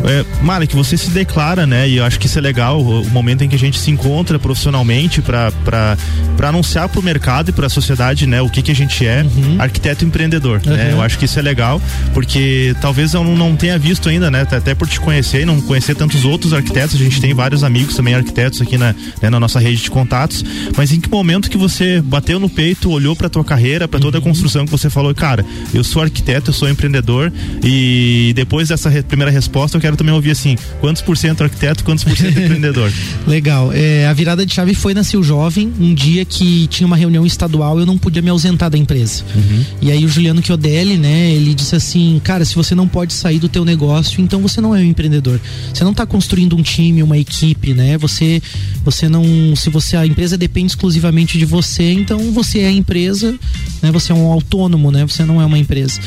É. 0.03 0.19
É, 0.19 0.25
Malik, 0.41 0.75
você 0.75 0.97
se 0.97 1.09
declara, 1.09 1.65
né? 1.65 1.87
E 1.87 1.97
eu 1.97 2.03
acho 2.05 2.19
que 2.19 2.25
isso 2.25 2.37
é 2.37 2.41
legal, 2.41 2.81
o, 2.81 3.01
o 3.01 3.09
momento 3.09 3.43
em 3.43 3.49
que 3.49 3.55
a 3.55 3.59
gente 3.59 3.79
se 3.79 3.89
encontra 3.89 4.37
profissionalmente 4.37 5.21
para 5.21 5.97
anunciar 6.43 6.89
pro 6.89 7.01
mercado 7.01 7.49
e 7.49 7.51
para 7.53 7.67
a 7.67 7.69
sociedade, 7.69 8.27
né, 8.27 8.41
o 8.41 8.49
que 8.49 8.61
que 8.61 8.71
a 8.71 8.75
gente 8.75 9.05
é, 9.05 9.23
uhum. 9.23 9.55
arquiteto 9.59 10.03
empreendedor, 10.03 10.61
uhum. 10.65 10.73
né? 10.73 10.89
Eu 10.91 11.01
acho 11.01 11.17
que 11.17 11.25
isso 11.25 11.39
é 11.39 11.41
legal, 11.41 11.81
porque 12.13 12.75
talvez 12.81 13.13
eu 13.13 13.23
não 13.23 13.55
tenha 13.55 13.77
visto 13.77 14.09
ainda, 14.09 14.29
né, 14.29 14.41
até 14.41 14.75
por 14.75 14.87
te 14.87 14.99
conhecer 14.99 15.41
e 15.41 15.45
não 15.45 15.61
conhecer 15.61 15.95
tantos 15.95 16.25
outros 16.25 16.53
arquitetos, 16.53 16.95
a 16.95 17.03
gente 17.03 17.21
tem 17.21 17.33
vários 17.33 17.63
amigos 17.63 17.95
também 17.95 18.13
arquitetos 18.13 18.61
aqui 18.61 18.77
na, 18.77 18.93
né, 19.21 19.29
na 19.29 19.39
nossa 19.39 19.59
rede 19.59 19.81
de 19.81 19.89
contatos, 19.89 20.43
mas 20.75 20.91
em 20.91 20.99
que 20.99 21.09
momento 21.09 21.49
que 21.49 21.57
você 21.57 22.01
bateu 22.01 22.39
no 22.39 22.49
peito, 22.49 22.91
olhou 22.91 23.15
para 23.15 23.29
tua 23.29 23.43
carreira, 23.43 23.87
para 23.87 23.99
toda 23.99 24.17
a 24.17 24.19
uhum. 24.19 24.25
construção 24.25 24.65
que 24.65 24.71
você 24.71 24.89
falou, 24.89 25.13
cara, 25.15 25.45
eu 25.73 25.83
sou 25.83 26.01
arquiteto, 26.01 26.49
eu 26.49 26.53
sou 26.53 26.69
empreendedor 26.69 27.31
e 27.63 28.33
depois 28.35 28.69
dessa 28.69 28.89
re 28.89 29.03
primeira 29.03 29.31
resposta 29.31 29.77
eu 29.77 29.81
quero 29.81 29.95
também 29.95 30.13
ouvir 30.13 30.31
assim, 30.31 30.57
quantos 30.79 31.01
por 31.01 31.17
cento 31.17 31.43
arquiteto, 31.43 31.83
quantos 31.83 32.03
por 32.03 32.15
cento 32.17 32.37
empreendedor? 32.39 32.91
Legal, 33.27 33.71
é, 33.73 34.07
a 34.07 34.13
virada 34.13 34.45
de 34.45 34.53
chave 34.53 34.73
foi 34.73 34.93
na 34.93 35.03
Sil 35.03 35.23
Jovem, 35.23 35.71
um 35.79 35.93
dia 35.93 36.25
que 36.25 36.67
tinha 36.67 36.85
uma 36.85 36.97
reunião 36.97 37.25
estadual, 37.25 37.79
eu 37.79 37.85
não 37.85 37.97
podia 37.97 38.21
me 38.21 38.29
ausentar 38.29 38.69
da 38.69 38.77
empresa. 38.77 39.23
Uhum. 39.35 39.65
E 39.81 39.91
aí 39.91 40.05
o 40.05 40.07
Juliano 40.07 40.43
Chiodelli, 40.43 40.97
né, 40.97 41.31
ele 41.31 41.53
disse 41.53 41.75
assim, 41.75 42.19
cara, 42.23 42.43
se 42.45 42.55
você 42.55 42.75
não 42.75 42.87
pode 42.87 43.13
sair 43.13 43.39
do 43.39 43.49
teu 43.49 43.63
negócio, 43.63 44.21
então 44.21 44.41
você 44.41 44.59
não 44.61 44.75
é 44.75 44.79
um 44.79 44.83
empreendedor. 44.83 45.39
Você 45.73 45.83
não 45.83 45.91
está 45.91 46.05
construindo 46.05 46.55
um 46.55 46.61
time, 46.61 47.01
uma 47.01 47.17
equipe, 47.17 47.73
né? 47.73 47.97
Você 47.97 48.41
você 48.83 49.09
não, 49.09 49.55
se 49.55 49.69
você 49.69 49.97
a 49.97 50.05
empresa 50.05 50.37
depende 50.37 50.67
exclusivamente 50.67 51.37
de 51.37 51.45
você, 51.45 51.91
então 51.91 52.31
você 52.31 52.59
é 52.59 52.67
a 52.67 52.71
empresa, 52.71 53.37
né? 53.81 53.91
Você 53.91 54.11
é 54.11 54.15
um 54.15 54.31
autônomo, 54.31 54.91
né? 54.91 55.04
Você 55.11 55.23
não 55.23 55.41
é 55.41 55.45
uma 55.45 55.57
empresa. 55.57 55.99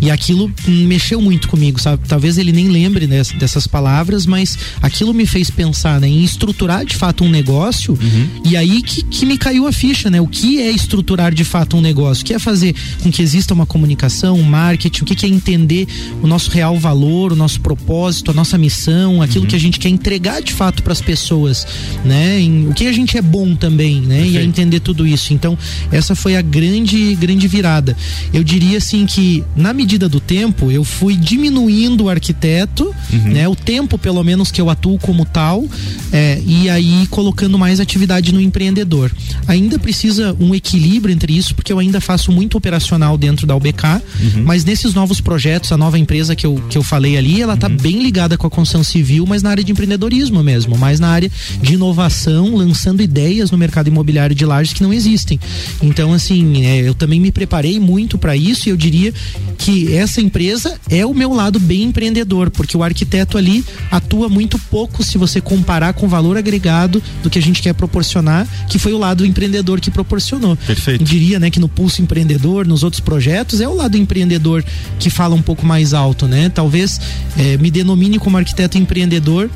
E 0.00 0.10
aquilo 0.10 0.52
mexeu 0.66 1.20
muito 1.20 1.48
comigo, 1.48 1.80
sabe? 1.80 2.02
Talvez 2.08 2.36
ele 2.36 2.50
nem 2.50 2.68
lembre 2.68 3.06
dessas, 3.06 3.38
dessas 3.38 3.66
palavras, 3.68 4.26
mas 4.26 4.58
aquilo 4.82 5.14
me 5.14 5.24
fez 5.26 5.48
pensar 5.48 6.00
né, 6.00 6.08
em 6.08 6.24
estruturar 6.24 6.84
de 6.84 6.96
fato 6.96 7.22
um 7.22 7.30
negócio. 7.30 7.92
Uhum. 7.92 8.28
E 8.44 8.56
aí 8.56 8.82
que, 8.82 9.02
que 9.04 9.24
me 9.24 9.38
caiu 9.38 9.66
a 9.66 9.72
ficha, 9.72 10.10
né? 10.10 10.20
O 10.20 10.26
que 10.26 10.60
é 10.60 10.70
estruturar 10.70 11.32
de 11.32 11.44
fato 11.44 11.76
um 11.76 11.80
negócio? 11.80 12.22
O 12.22 12.26
que 12.26 12.34
é 12.34 12.38
fazer 12.40 12.74
com 13.00 13.12
que 13.12 13.22
exista 13.22 13.54
uma 13.54 13.64
comunicação, 13.64 14.36
um 14.36 14.42
marketing? 14.42 15.02
O 15.02 15.06
que, 15.06 15.14
que 15.14 15.24
é 15.24 15.28
entender 15.28 15.86
o 16.20 16.26
nosso 16.26 16.50
real 16.50 16.76
valor, 16.78 17.32
o 17.32 17.36
nosso 17.36 17.60
propósito, 17.60 18.32
a 18.32 18.34
nossa 18.34 18.58
missão, 18.58 19.22
aquilo 19.22 19.44
uhum. 19.44 19.50
que 19.50 19.56
a 19.56 19.60
gente 19.60 19.78
quer 19.78 19.88
entregar 19.88 20.42
de 20.42 20.52
fato 20.52 20.82
para 20.82 20.92
as 20.92 21.00
pessoas, 21.00 21.64
né? 22.04 22.40
Em, 22.40 22.68
o 22.68 22.74
que 22.74 22.88
a 22.88 22.92
gente 22.92 23.16
é 23.16 23.22
bom 23.22 23.54
também, 23.54 24.00
né? 24.00 24.16
Perfeito. 24.16 24.34
E 24.34 24.38
é 24.38 24.42
entender 24.42 24.80
tudo 24.80 25.06
isso. 25.06 25.32
Então, 25.32 25.56
essa 25.92 26.14
foi 26.16 26.36
a 26.36 26.42
grande, 26.42 27.14
grande 27.14 27.46
virada. 27.46 27.96
Eu 28.32 28.41
diria 28.42 28.78
assim 28.78 29.06
que, 29.06 29.44
na 29.56 29.72
medida 29.72 30.08
do 30.08 30.20
tempo, 30.20 30.70
eu 30.70 30.84
fui 30.84 31.16
diminuindo 31.16 32.04
o 32.04 32.08
arquiteto, 32.08 32.94
uhum. 33.12 33.32
né? 33.32 33.48
O 33.48 33.56
tempo, 33.56 33.98
pelo 33.98 34.22
menos, 34.22 34.50
que 34.50 34.60
eu 34.60 34.70
atuo 34.70 34.98
como 34.98 35.24
tal, 35.24 35.64
é, 36.12 36.40
e 36.46 36.68
aí 36.68 37.06
colocando 37.08 37.58
mais 37.58 37.80
atividade 37.80 38.32
no 38.32 38.40
empreendedor. 38.40 39.10
Ainda 39.46 39.78
precisa 39.78 40.36
um 40.38 40.54
equilíbrio 40.54 41.12
entre 41.12 41.36
isso, 41.36 41.54
porque 41.54 41.72
eu 41.72 41.78
ainda 41.78 42.00
faço 42.00 42.32
muito 42.32 42.56
operacional 42.56 43.16
dentro 43.16 43.46
da 43.46 43.54
UBK, 43.54 43.84
uhum. 43.84 44.44
mas 44.44 44.64
nesses 44.64 44.94
novos 44.94 45.20
projetos, 45.20 45.72
a 45.72 45.76
nova 45.76 45.98
empresa 45.98 46.36
que 46.36 46.46
eu, 46.46 46.62
que 46.68 46.78
eu 46.78 46.82
falei 46.82 47.16
ali, 47.16 47.42
ela 47.42 47.54
está 47.54 47.68
uhum. 47.68 47.76
bem 47.76 48.02
ligada 48.02 48.36
com 48.36 48.46
a 48.46 48.50
construção 48.50 48.82
civil, 48.82 49.24
mas 49.26 49.42
na 49.42 49.50
área 49.50 49.64
de 49.64 49.72
empreendedorismo 49.72 50.42
mesmo, 50.42 50.76
mais 50.76 51.00
na 51.00 51.08
área 51.08 51.30
de 51.60 51.74
inovação, 51.74 52.54
lançando 52.54 53.02
ideias 53.02 53.50
no 53.50 53.58
mercado 53.58 53.88
imobiliário 53.88 54.34
de 54.34 54.44
lajes 54.44 54.72
que 54.72 54.82
não 54.82 54.92
existem. 54.92 55.38
Então, 55.82 56.12
assim, 56.12 56.64
é, 56.64 56.88
eu 56.88 56.94
também 56.94 57.20
me 57.20 57.30
preparei 57.30 57.78
muito 57.78 58.18
para 58.18 58.31
isso 58.36 58.68
e 58.68 58.70
eu 58.70 58.76
diria 58.76 59.12
que 59.58 59.94
essa 59.94 60.20
empresa 60.20 60.78
é 60.90 61.04
o 61.06 61.14
meu 61.14 61.32
lado 61.32 61.60
bem 61.60 61.82
empreendedor, 61.84 62.50
porque 62.50 62.76
o 62.76 62.82
arquiteto 62.82 63.38
ali 63.38 63.64
atua 63.90 64.28
muito 64.28 64.58
pouco 64.58 65.02
se 65.02 65.18
você 65.18 65.40
comparar 65.40 65.92
com 65.92 66.06
o 66.06 66.08
valor 66.08 66.36
agregado 66.36 67.02
do 67.22 67.30
que 67.30 67.38
a 67.38 67.42
gente 67.42 67.62
quer 67.62 67.74
proporcionar, 67.74 68.46
que 68.68 68.78
foi 68.78 68.92
o 68.92 68.98
lado 68.98 69.24
empreendedor 69.24 69.80
que 69.80 69.90
proporcionou. 69.90 70.56
Perfeito. 70.56 71.02
Eu 71.02 71.06
diria, 71.06 71.38
né, 71.38 71.50
que 71.50 71.60
no 71.60 71.68
pulso 71.68 72.02
empreendedor, 72.02 72.66
nos 72.66 72.82
outros 72.82 73.00
projetos, 73.00 73.60
é 73.60 73.68
o 73.68 73.74
lado 73.74 73.96
empreendedor 73.96 74.64
que 74.98 75.10
fala 75.10 75.34
um 75.34 75.42
pouco 75.42 75.64
mais 75.64 75.94
alto, 75.94 76.26
né? 76.26 76.48
Talvez 76.48 77.00
é, 77.36 77.56
me 77.56 77.70
denomine 77.70 78.18
como 78.18 78.36
arquiteto 78.36 78.78
empreendedor 78.78 79.50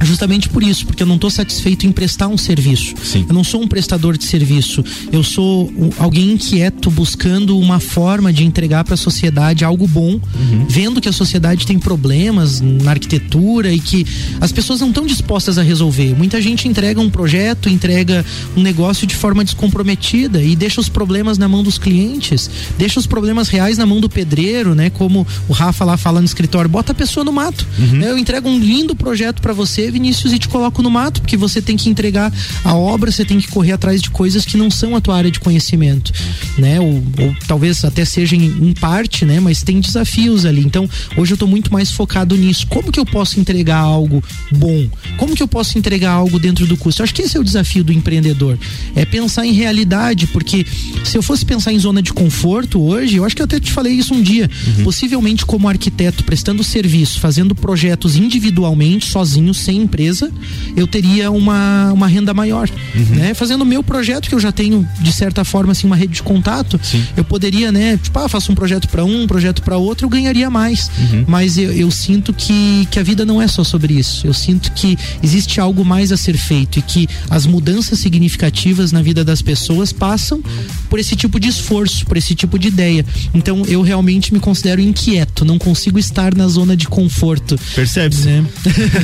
Justamente 0.00 0.48
por 0.48 0.62
isso, 0.62 0.86
porque 0.86 1.02
eu 1.02 1.06
não 1.06 1.16
estou 1.16 1.30
satisfeito 1.30 1.86
em 1.86 1.92
prestar 1.92 2.28
um 2.28 2.38
serviço. 2.38 2.94
Sim. 3.02 3.26
Eu 3.28 3.34
não 3.34 3.42
sou 3.42 3.62
um 3.62 3.68
prestador 3.68 4.16
de 4.16 4.24
serviço. 4.24 4.84
Eu 5.10 5.22
sou 5.22 5.72
alguém 5.98 6.32
inquieto 6.32 6.90
buscando 6.90 7.58
uma 7.58 7.80
forma 7.80 8.32
de 8.32 8.44
entregar 8.44 8.84
para 8.84 8.94
a 8.94 8.96
sociedade 8.96 9.64
algo 9.64 9.86
bom, 9.86 10.12
uhum. 10.12 10.66
vendo 10.68 11.00
que 11.00 11.08
a 11.08 11.12
sociedade 11.12 11.66
tem 11.66 11.78
problemas 11.78 12.60
na 12.60 12.92
arquitetura 12.92 13.72
e 13.72 13.80
que 13.80 14.06
as 14.40 14.52
pessoas 14.52 14.80
não 14.80 14.88
estão 14.88 15.04
dispostas 15.04 15.58
a 15.58 15.62
resolver. 15.62 16.14
Muita 16.16 16.40
gente 16.40 16.68
entrega 16.68 17.00
um 17.00 17.10
projeto, 17.10 17.68
entrega 17.68 18.24
um 18.56 18.62
negócio 18.62 19.06
de 19.06 19.16
forma 19.16 19.44
descomprometida 19.44 20.42
e 20.42 20.54
deixa 20.54 20.80
os 20.80 20.88
problemas 20.88 21.38
na 21.38 21.48
mão 21.48 21.62
dos 21.62 21.78
clientes, 21.78 22.50
deixa 22.78 23.00
os 23.00 23.06
problemas 23.06 23.48
reais 23.48 23.76
na 23.76 23.86
mão 23.86 24.00
do 24.00 24.08
pedreiro, 24.08 24.74
né? 24.74 24.90
Como 24.90 25.26
o 25.48 25.52
Rafa 25.52 25.84
lá 25.84 25.96
fala 25.96 26.20
no 26.20 26.26
escritório, 26.26 26.68
bota 26.70 26.92
a 26.92 26.94
pessoa 26.94 27.24
no 27.24 27.32
mato. 27.32 27.66
Uhum. 27.78 28.00
Eu 28.00 28.18
entrego 28.18 28.48
um 28.48 28.58
lindo 28.58 28.94
projeto 28.94 29.42
para 29.42 29.52
você 29.52 29.87
Vinícius, 29.90 30.32
e 30.32 30.38
te 30.38 30.48
coloco 30.48 30.82
no 30.82 30.90
mato, 30.90 31.20
porque 31.20 31.36
você 31.36 31.60
tem 31.60 31.76
que 31.76 31.88
entregar 31.88 32.32
a 32.64 32.74
obra, 32.74 33.10
você 33.10 33.24
tem 33.24 33.38
que 33.38 33.48
correr 33.48 33.72
atrás 33.72 34.00
de 34.00 34.10
coisas 34.10 34.44
que 34.44 34.56
não 34.56 34.70
são 34.70 34.96
a 34.96 35.00
tua 35.00 35.16
área 35.16 35.30
de 35.30 35.40
conhecimento, 35.40 36.12
né? 36.56 36.80
Ou, 36.80 36.94
ou 37.18 37.36
talvez 37.46 37.84
até 37.84 38.04
seja 38.04 38.36
em, 38.36 38.44
em, 38.44 38.72
parte, 38.72 39.24
né? 39.24 39.40
Mas 39.40 39.62
tem 39.62 39.80
desafios 39.80 40.44
ali. 40.44 40.60
Então, 40.60 40.88
hoje 41.16 41.32
eu 41.32 41.36
estou 41.36 41.48
muito 41.48 41.72
mais 41.72 41.90
focado 41.90 42.36
nisso. 42.36 42.66
Como 42.66 42.92
que 42.92 43.00
eu 43.00 43.06
posso 43.06 43.40
entregar 43.40 43.78
algo 43.78 44.22
bom? 44.52 44.88
Como 45.16 45.34
que 45.34 45.42
eu 45.42 45.48
posso 45.48 45.78
entregar 45.78 46.12
algo 46.12 46.38
dentro 46.38 46.66
do 46.66 46.76
custo? 46.76 47.02
Eu 47.02 47.04
acho 47.04 47.14
que 47.14 47.22
esse 47.22 47.36
é 47.36 47.40
o 47.40 47.44
desafio 47.44 47.84
do 47.84 47.92
empreendedor. 47.92 48.58
É 48.94 49.04
pensar 49.04 49.46
em 49.46 49.52
realidade, 49.52 50.26
porque 50.28 50.66
se 51.04 51.16
eu 51.16 51.22
fosse 51.22 51.44
pensar 51.44 51.72
em 51.72 51.78
zona 51.78 52.02
de 52.02 52.12
conforto 52.12 52.80
hoje, 52.80 53.16
eu 53.16 53.24
acho 53.24 53.34
que 53.34 53.42
eu 53.42 53.46
até 53.46 53.60
te 53.60 53.72
falei 53.72 53.94
isso 53.94 54.14
um 54.14 54.22
dia. 54.22 54.50
Uhum. 54.78 54.84
Possivelmente 54.84 55.44
como 55.46 55.68
arquiteto, 55.68 56.24
prestando 56.24 56.62
serviço, 56.62 57.20
fazendo 57.20 57.54
projetos 57.54 58.16
individualmente, 58.16 59.06
sozinho, 59.06 59.54
sem 59.54 59.77
empresa, 59.78 60.30
eu 60.76 60.86
teria 60.86 61.30
uma, 61.30 61.92
uma 61.92 62.06
renda 62.06 62.32
maior. 62.34 62.68
Uhum. 62.94 63.16
Né? 63.16 63.34
Fazendo 63.34 63.62
o 63.62 63.66
meu 63.66 63.82
projeto, 63.82 64.28
que 64.28 64.34
eu 64.34 64.40
já 64.40 64.52
tenho, 64.52 64.86
de 65.00 65.12
certa 65.12 65.44
forma, 65.44 65.72
assim, 65.72 65.86
uma 65.86 65.96
rede 65.96 66.14
de 66.14 66.22
contato, 66.22 66.78
Sim. 66.82 67.04
eu 67.16 67.24
poderia, 67.24 67.70
né? 67.72 67.98
Tipo, 68.02 68.18
ah, 68.18 68.28
faço 68.28 68.52
um 68.52 68.54
projeto 68.54 68.88
para 68.88 69.04
um, 69.04 69.22
um 69.22 69.26
projeto 69.26 69.62
para 69.62 69.76
outro, 69.76 70.06
eu 70.06 70.10
ganharia 70.10 70.50
mais. 70.50 70.90
Uhum. 70.98 71.24
Mas 71.26 71.58
eu, 71.58 71.72
eu 71.72 71.90
sinto 71.90 72.32
que, 72.32 72.86
que 72.90 72.98
a 72.98 73.02
vida 73.02 73.24
não 73.24 73.40
é 73.40 73.48
só 73.48 73.64
sobre 73.64 73.94
isso. 73.94 74.26
Eu 74.26 74.34
sinto 74.34 74.72
que 74.72 74.98
existe 75.22 75.60
algo 75.60 75.84
mais 75.84 76.12
a 76.12 76.16
ser 76.16 76.36
feito 76.36 76.78
e 76.78 76.82
que 76.82 77.08
as 77.30 77.46
mudanças 77.46 77.98
significativas 77.98 78.92
na 78.92 79.02
vida 79.02 79.24
das 79.24 79.42
pessoas 79.42 79.92
passam 79.92 80.42
por 80.88 80.98
esse 80.98 81.16
tipo 81.16 81.38
de 81.38 81.48
esforço, 81.48 82.06
por 82.06 82.16
esse 82.16 82.34
tipo 82.34 82.58
de 82.58 82.68
ideia. 82.68 83.04
Então 83.34 83.62
eu 83.66 83.82
realmente 83.82 84.32
me 84.32 84.40
considero 84.40 84.80
inquieto, 84.80 85.44
não 85.44 85.58
consigo 85.58 85.98
estar 85.98 86.34
na 86.34 86.48
zona 86.48 86.76
de 86.76 86.88
conforto. 86.88 87.58
Percebe-se. 87.74 88.28
Né? 88.28 88.44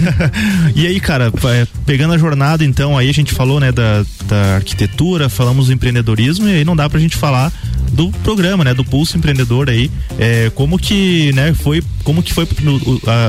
e 0.74 0.86
aí, 0.86 1.00
cara, 1.00 1.32
é, 1.50 1.66
pegando 1.84 2.14
a 2.14 2.18
jornada, 2.18 2.64
então, 2.64 2.96
aí 2.96 3.08
a 3.08 3.12
gente 3.12 3.32
falou, 3.32 3.60
né, 3.60 3.72
da, 3.72 4.04
da 4.26 4.56
arquitetura, 4.56 5.28
falamos 5.28 5.66
do 5.66 5.72
empreendedorismo, 5.72 6.48
e 6.48 6.54
aí 6.54 6.64
não 6.64 6.76
dá 6.76 6.88
pra 6.88 7.00
gente 7.00 7.16
falar 7.16 7.52
do 7.92 8.10
programa, 8.22 8.64
né, 8.64 8.74
do 8.74 8.84
Pulso 8.84 9.16
Empreendedor 9.16 9.68
aí, 9.68 9.90
é, 10.18 10.50
como 10.54 10.78
que, 10.78 11.32
né, 11.32 11.54
foi, 11.54 11.82
como 12.02 12.22
que 12.22 12.32
foi, 12.32 12.46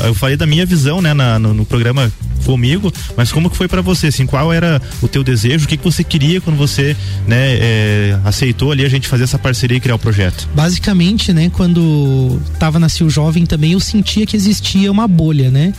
eu 0.05 0.13
falei 0.13 0.37
da 0.37 0.45
minha 0.45 0.65
visão, 0.65 1.01
né, 1.01 1.13
na, 1.13 1.37
no, 1.37 1.53
no 1.53 1.65
programa 1.65 2.11
comigo, 2.45 2.93
mas 3.17 3.31
como 3.31 3.49
que 3.49 3.57
foi 3.57 3.67
para 3.67 3.81
você, 3.81 4.07
assim, 4.07 4.25
qual 4.25 4.53
era 4.53 4.81
o 5.01 5.07
teu 5.07 5.23
desejo, 5.23 5.65
o 5.65 5.67
que 5.67 5.77
que 5.77 5.83
você 5.83 6.03
queria 6.03 6.39
quando 6.39 6.57
você, 6.57 6.95
né, 7.27 7.57
é, 7.57 8.19
aceitou 8.23 8.71
ali 8.71 8.85
a 8.85 8.89
gente 8.89 9.07
fazer 9.07 9.23
essa 9.23 9.37
parceria 9.37 9.77
e 9.77 9.79
criar 9.79 9.95
o 9.95 9.99
projeto? 9.99 10.47
Basicamente, 10.55 11.33
né, 11.33 11.49
quando 11.49 12.39
tava 12.59 12.79
na 12.79 12.87
Jovem 13.09 13.45
também 13.45 13.73
eu 13.73 13.79
sentia 13.79 14.25
que 14.25 14.35
existia 14.35 14.91
uma 14.91 15.07
bolha, 15.07 15.51
né? 15.51 15.73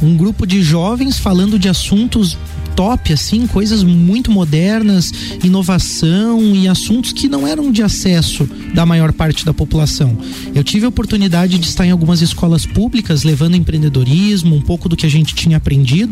Um 0.00 0.16
grupo 0.16 0.46
de 0.46 0.62
jovens 0.62 1.18
falando 1.18 1.58
de 1.58 1.68
assuntos 1.68 2.36
top, 2.74 3.12
assim, 3.12 3.46
coisas 3.46 3.82
muito 3.82 4.30
modernas, 4.30 5.12
inovação 5.44 6.54
e 6.54 6.66
assuntos 6.66 7.12
que 7.12 7.28
não 7.28 7.46
eram 7.46 7.70
de 7.70 7.82
acesso 7.82 8.48
da 8.74 8.84
maior 8.84 9.12
parte 9.12 9.44
da 9.44 9.54
população. 9.54 10.16
Eu 10.54 10.64
tive 10.64 10.86
a 10.86 10.88
oportunidade 10.88 11.58
de 11.58 11.66
estar 11.66 11.86
em 11.86 11.90
algumas 11.90 12.20
escolas 12.20 12.66
públicas 12.66 13.22
levando 13.22 13.56
empreendedorismo, 13.56 14.56
um 14.56 14.60
pouco 14.60 14.88
do 14.88 14.96
que 14.96 15.06
a 15.06 15.10
gente 15.10 15.34
tinha 15.34 15.58
aprendido, 15.58 16.11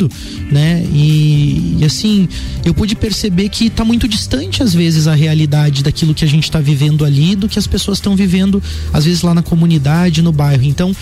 né? 0.50 0.84
E, 0.92 1.76
e 1.78 1.84
assim, 1.84 2.28
eu 2.64 2.72
pude 2.72 2.94
perceber 2.94 3.48
que 3.48 3.66
está 3.66 3.84
muito 3.84 4.06
distante 4.06 4.62
às 4.62 4.72
vezes 4.72 5.06
a 5.06 5.14
realidade 5.14 5.82
daquilo 5.82 6.14
que 6.14 6.24
a 6.24 6.28
gente 6.28 6.44
está 6.44 6.60
vivendo 6.60 7.04
ali 7.04 7.34
do 7.34 7.48
que 7.48 7.58
as 7.58 7.66
pessoas 7.66 7.98
estão 7.98 8.14
vivendo 8.14 8.62
às 8.92 9.04
vezes 9.04 9.22
lá 9.22 9.34
na 9.34 9.42
comunidade, 9.42 10.22
no 10.22 10.32
bairro. 10.32 10.64
Então, 10.64 10.94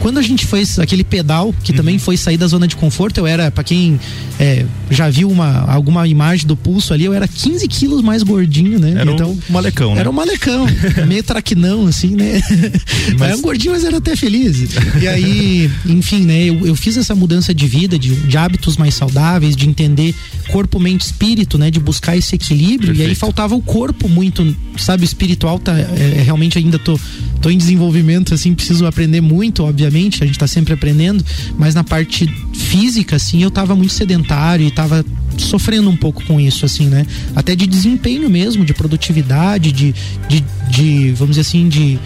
quando 0.00 0.18
a 0.18 0.22
gente 0.22 0.46
fez 0.46 0.78
aquele 0.78 1.02
pedal, 1.02 1.54
que 1.62 1.72
uhum. 1.72 1.76
também 1.76 1.98
foi 1.98 2.16
sair 2.16 2.36
da 2.36 2.46
zona 2.46 2.68
de 2.68 2.76
conforto, 2.76 3.18
eu 3.18 3.26
era, 3.26 3.50
para 3.50 3.64
quem 3.64 3.98
é, 4.38 4.64
já 4.90 5.08
viu 5.08 5.30
uma, 5.30 5.60
alguma 5.70 6.06
imagem 6.06 6.46
do 6.46 6.56
pulso 6.56 6.92
ali, 6.92 7.04
eu 7.04 7.12
era 7.12 7.26
15 7.26 7.66
quilos 7.66 8.02
mais 8.02 8.22
gordinho, 8.22 8.78
né? 8.78 8.94
Era 8.98 9.10
então, 9.10 9.32
um 9.32 9.52
malecão, 9.52 9.94
né? 9.94 10.00
Era 10.00 10.10
um 10.10 10.12
malecão, 10.12 10.66
meio 11.06 11.22
traquinão, 11.22 11.86
assim, 11.86 12.14
né? 12.14 12.40
Mas... 13.18 13.28
Era 13.28 13.36
um 13.36 13.42
gordinho, 13.42 13.72
mas 13.72 13.84
era 13.84 13.96
até 13.96 14.14
feliz. 14.14 14.68
E 15.00 15.08
aí, 15.08 15.70
enfim, 15.86 16.22
né? 16.24 16.44
Eu, 16.44 16.66
eu 16.66 16.76
fiz 16.76 16.96
essa 16.96 17.14
mudança 17.14 17.54
de 17.54 17.66
vida, 17.66 17.98
de, 17.98 18.14
de 18.14 18.35
hábitos 18.36 18.76
mais 18.76 18.94
saudáveis, 18.94 19.56
de 19.56 19.68
entender 19.68 20.14
corpo, 20.48 20.78
mente, 20.78 21.02
espírito, 21.02 21.58
né? 21.58 21.70
De 21.70 21.80
buscar 21.80 22.16
esse 22.16 22.34
equilíbrio. 22.34 22.88
Perfeito. 22.88 23.08
E 23.08 23.10
aí 23.10 23.14
faltava 23.14 23.54
o 23.54 23.62
corpo 23.62 24.08
muito, 24.08 24.56
sabe? 24.78 25.02
O 25.02 25.04
espiritual 25.04 25.58
tá, 25.58 25.78
é, 25.78 26.22
realmente 26.24 26.58
ainda 26.58 26.78
tô, 26.78 26.98
tô 27.40 27.50
em 27.50 27.58
desenvolvimento, 27.58 28.34
assim, 28.34 28.54
preciso 28.54 28.86
aprender 28.86 29.20
muito, 29.20 29.64
obviamente, 29.64 30.22
a 30.22 30.26
gente 30.26 30.38
tá 30.38 30.46
sempre 30.46 30.74
aprendendo, 30.74 31.24
mas 31.58 31.74
na 31.74 31.84
parte 31.84 32.26
física, 32.54 33.16
assim, 33.16 33.42
eu 33.42 33.50
tava 33.50 33.74
muito 33.74 33.92
sedentário 33.92 34.66
e 34.66 34.70
tava 34.70 35.04
sofrendo 35.38 35.90
um 35.90 35.96
pouco 35.96 36.24
com 36.24 36.40
isso, 36.40 36.64
assim, 36.64 36.86
né? 36.86 37.06
Até 37.34 37.54
de 37.54 37.66
desempenho 37.66 38.28
mesmo, 38.30 38.64
de 38.64 38.72
produtividade, 38.72 39.72
de, 39.72 39.94
de, 40.28 40.44
de 40.70 41.12
vamos 41.12 41.36
dizer 41.36 41.42
assim, 41.42 41.68
de 41.68 41.98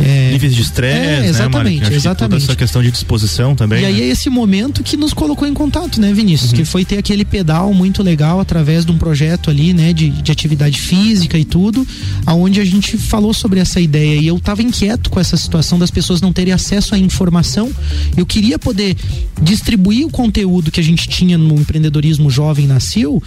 é, 0.00 0.32
níveis 0.32 0.54
de 0.54 0.62
estresse, 0.62 1.26
é, 1.26 1.26
exatamente, 1.26 1.88
né, 1.88 1.94
exatamente. 1.94 2.40
Que 2.40 2.44
essa 2.44 2.56
questão 2.56 2.82
de 2.82 2.90
disposição 2.90 3.54
também. 3.54 3.82
E 3.82 3.84
aí 3.84 4.00
né? 4.00 4.00
é 4.00 4.08
esse 4.08 4.30
momento 4.30 4.82
que 4.82 4.96
nos 4.96 5.12
colocou 5.12 5.46
em 5.46 5.54
contato, 5.54 6.00
né, 6.00 6.12
Vinícius? 6.12 6.50
Uhum. 6.50 6.56
Que 6.56 6.64
foi 6.64 6.84
ter 6.84 6.98
aquele 6.98 7.24
pedal 7.24 7.72
muito 7.74 8.02
legal 8.02 8.40
através 8.40 8.84
de 8.84 8.92
um 8.92 8.98
projeto 8.98 9.50
ali, 9.50 9.72
né, 9.72 9.92
de, 9.92 10.10
de 10.10 10.32
atividade 10.32 10.80
física 10.80 11.38
e 11.38 11.44
tudo, 11.44 11.86
aonde 12.26 12.60
a 12.60 12.64
gente 12.64 12.96
falou 12.96 13.34
sobre 13.34 13.60
essa 13.60 13.80
ideia 13.80 14.20
e 14.20 14.26
eu 14.26 14.36
estava 14.36 14.62
inquieto 14.62 15.10
com 15.10 15.20
essa 15.20 15.36
situação 15.36 15.78
das 15.78 15.90
pessoas 15.90 16.20
não 16.20 16.32
terem 16.32 16.52
acesso 16.52 16.94
à 16.94 16.98
informação. 16.98 17.70
Eu 18.16 18.26
queria 18.26 18.58
poder 18.58 18.96
distribuir 19.42 20.06
o 20.06 20.10
conteúdo 20.10 20.70
que 20.70 20.80
a 20.80 20.84
gente 20.84 21.08
tinha 21.08 21.36
no 21.36 21.54
empreendedorismo 21.54 22.30
jovem 22.30 22.66
nasceu, 22.66 23.22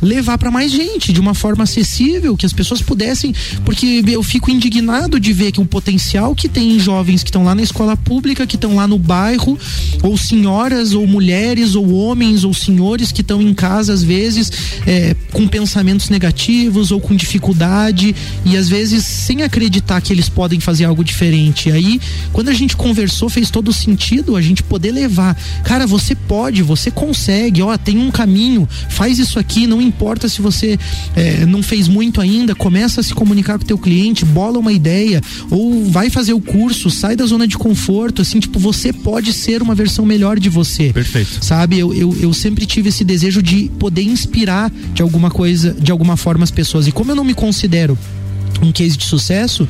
levar 0.00 0.38
para 0.38 0.50
mais 0.50 0.70
gente 0.70 1.12
de 1.12 1.20
uma 1.20 1.34
forma 1.34 1.64
acessível, 1.64 2.36
que 2.36 2.46
as 2.46 2.52
pessoas 2.52 2.82
pudessem, 2.82 3.34
porque 3.64 4.02
eu 4.06 4.22
fico 4.22 4.50
indignado 4.50 5.20
de 5.20 5.32
ver 5.32 5.52
que 5.52 5.60
um 5.60 5.66
potencial 5.66 6.17
potencial 6.18 6.34
que 6.34 6.48
tem 6.48 6.78
jovens 6.78 7.22
que 7.22 7.28
estão 7.28 7.44
lá 7.44 7.54
na 7.54 7.62
escola 7.62 7.96
pública, 7.96 8.46
que 8.46 8.56
estão 8.56 8.74
lá 8.74 8.86
no 8.86 8.98
bairro, 8.98 9.58
ou 10.02 10.16
senhoras, 10.16 10.92
ou 10.92 11.06
mulheres, 11.06 11.74
ou 11.74 11.92
homens, 11.92 12.44
ou 12.44 12.52
senhores 12.52 13.12
que 13.12 13.20
estão 13.20 13.40
em 13.40 13.54
casa, 13.54 13.92
às 13.92 14.02
vezes, 14.02 14.50
é, 14.86 15.14
com 15.32 15.46
pensamentos 15.46 16.08
negativos 16.08 16.90
ou 16.90 17.00
com 17.00 17.14
dificuldade, 17.14 18.14
e 18.44 18.56
às 18.56 18.68
vezes 18.68 19.04
sem 19.04 19.42
acreditar 19.42 20.00
que 20.00 20.12
eles 20.12 20.28
podem 20.28 20.60
fazer 20.60 20.84
algo 20.84 21.04
diferente. 21.04 21.70
Aí, 21.70 22.00
quando 22.32 22.48
a 22.48 22.54
gente 22.54 22.76
conversou, 22.76 23.28
fez 23.28 23.50
todo 23.50 23.72
sentido 23.72 24.36
a 24.36 24.42
gente 24.42 24.62
poder 24.62 24.92
levar. 24.92 25.36
Cara, 25.64 25.86
você 25.86 26.14
pode, 26.14 26.62
você 26.62 26.90
consegue, 26.90 27.62
ó, 27.62 27.76
tem 27.76 27.98
um 27.98 28.10
caminho, 28.10 28.68
faz 28.88 29.18
isso 29.18 29.38
aqui, 29.38 29.66
não 29.66 29.80
importa 29.80 30.28
se 30.28 30.40
você 30.40 30.78
é, 31.14 31.46
não 31.46 31.62
fez 31.62 31.88
muito 31.88 32.20
ainda, 32.20 32.54
começa 32.54 33.00
a 33.00 33.04
se 33.04 33.14
comunicar 33.14 33.58
com 33.58 33.64
o 33.64 33.66
teu 33.66 33.78
cliente, 33.78 34.24
bola 34.24 34.58
uma 34.58 34.72
ideia, 34.72 35.20
ou 35.50 35.84
vai 35.84 35.97
fazer 36.10 36.32
o 36.32 36.40
curso, 36.40 36.90
sai 36.90 37.16
da 37.16 37.26
zona 37.26 37.46
de 37.46 37.58
conforto, 37.58 38.22
assim, 38.22 38.38
tipo, 38.38 38.58
você 38.58 38.92
pode 38.92 39.32
ser 39.32 39.62
uma 39.62 39.74
versão 39.74 40.06
melhor 40.06 40.38
de 40.38 40.48
você. 40.48 40.92
Perfeito. 40.92 41.44
Sabe? 41.44 41.78
Eu, 41.78 41.92
eu, 41.92 42.16
eu 42.20 42.32
sempre 42.32 42.64
tive 42.64 42.90
esse 42.90 43.04
desejo 43.04 43.42
de 43.42 43.70
poder 43.78 44.02
inspirar 44.02 44.70
de 44.94 45.02
alguma 45.02 45.30
coisa, 45.30 45.76
de 45.78 45.90
alguma 45.90 46.16
forma 46.16 46.44
as 46.44 46.50
pessoas. 46.50 46.86
E 46.86 46.92
como 46.92 47.10
eu 47.10 47.16
não 47.16 47.24
me 47.24 47.34
considero 47.34 47.98
um 48.62 48.72
case 48.72 48.96
de 48.96 49.04
sucesso, 49.04 49.66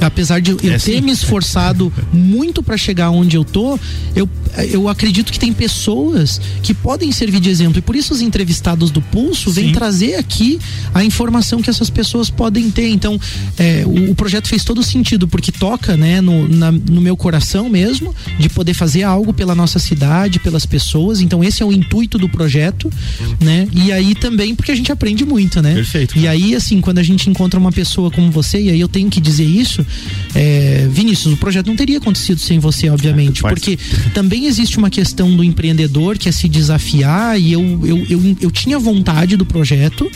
apesar 0.00 0.40
de 0.40 0.52
eu 0.52 0.56
é 0.58 0.60
ter 0.60 0.74
assim. 0.74 1.00
me 1.00 1.12
esforçado 1.12 1.92
muito 2.12 2.62
para 2.62 2.76
chegar 2.76 3.10
onde 3.10 3.36
eu 3.36 3.44
tô, 3.44 3.78
eu, 4.14 4.28
eu 4.70 4.88
acredito 4.88 5.32
que 5.32 5.38
tem 5.38 5.52
pessoas 5.52 6.40
que 6.62 6.74
podem 6.74 7.12
servir 7.12 7.40
de 7.40 7.48
exemplo. 7.48 7.78
E 7.78 7.82
por 7.82 7.96
isso 7.96 8.12
os 8.12 8.20
entrevistados 8.20 8.90
do 8.90 9.00
Pulso 9.00 9.50
vêm 9.50 9.72
trazer 9.72 10.16
aqui 10.16 10.58
a 10.94 11.04
informação 11.04 11.62
que 11.62 11.70
essas 11.70 11.90
pessoas 11.90 12.30
podem 12.30 12.70
ter. 12.70 12.88
Então, 12.88 13.20
é, 13.56 13.84
o, 13.86 14.10
o, 14.10 14.14
projeto 14.14 14.48
fez 14.48 14.64
todo 14.64 14.82
sentido, 14.82 15.28
porque 15.28 15.52
toca 15.52 15.96
né, 15.96 16.20
no, 16.20 16.48
na, 16.48 16.72
no 16.72 17.00
meu 17.00 17.16
coração 17.16 17.68
mesmo, 17.68 18.14
de 18.38 18.48
poder 18.48 18.74
fazer 18.74 19.02
algo 19.02 19.32
pela 19.32 19.54
nossa 19.54 19.78
cidade, 19.78 20.38
pelas 20.38 20.66
pessoas. 20.66 21.20
Então, 21.20 21.42
esse 21.42 21.62
é 21.62 21.66
o 21.66 21.72
intuito 21.72 22.18
do 22.18 22.28
projeto, 22.28 22.90
né? 23.40 23.68
E 23.72 23.92
aí 23.92 24.14
também 24.14 24.54
porque 24.54 24.72
a 24.72 24.74
gente 24.74 24.90
aprende 24.90 25.24
muito, 25.24 25.62
né? 25.62 25.74
Perfeito. 25.74 26.18
E 26.18 26.26
aí, 26.26 26.54
assim, 26.54 26.80
quando 26.80 26.98
a 26.98 27.02
gente 27.02 27.28
encontra 27.30 27.58
uma 27.58 27.72
pessoa 27.72 28.10
como 28.10 28.27
você, 28.30 28.60
e 28.60 28.70
aí 28.70 28.80
eu 28.80 28.88
tenho 28.88 29.10
que 29.10 29.20
dizer 29.20 29.44
isso, 29.44 29.84
é, 30.34 30.86
Vinícius, 30.90 31.34
o 31.34 31.36
projeto 31.36 31.66
não 31.66 31.76
teria 31.76 31.98
acontecido 31.98 32.40
sem 32.40 32.58
você, 32.58 32.88
obviamente, 32.90 33.42
porque 33.42 33.78
também 34.14 34.46
existe 34.46 34.78
uma 34.78 34.90
questão 34.90 35.34
do 35.34 35.44
empreendedor 35.44 36.18
que 36.18 36.28
é 36.28 36.32
se 36.32 36.48
desafiar 36.48 37.40
e 37.40 37.52
eu, 37.52 37.62
eu, 37.84 38.06
eu, 38.08 38.36
eu 38.40 38.50
tinha 38.50 38.78
vontade 38.78 39.36
do 39.36 39.44
projeto, 39.44 40.10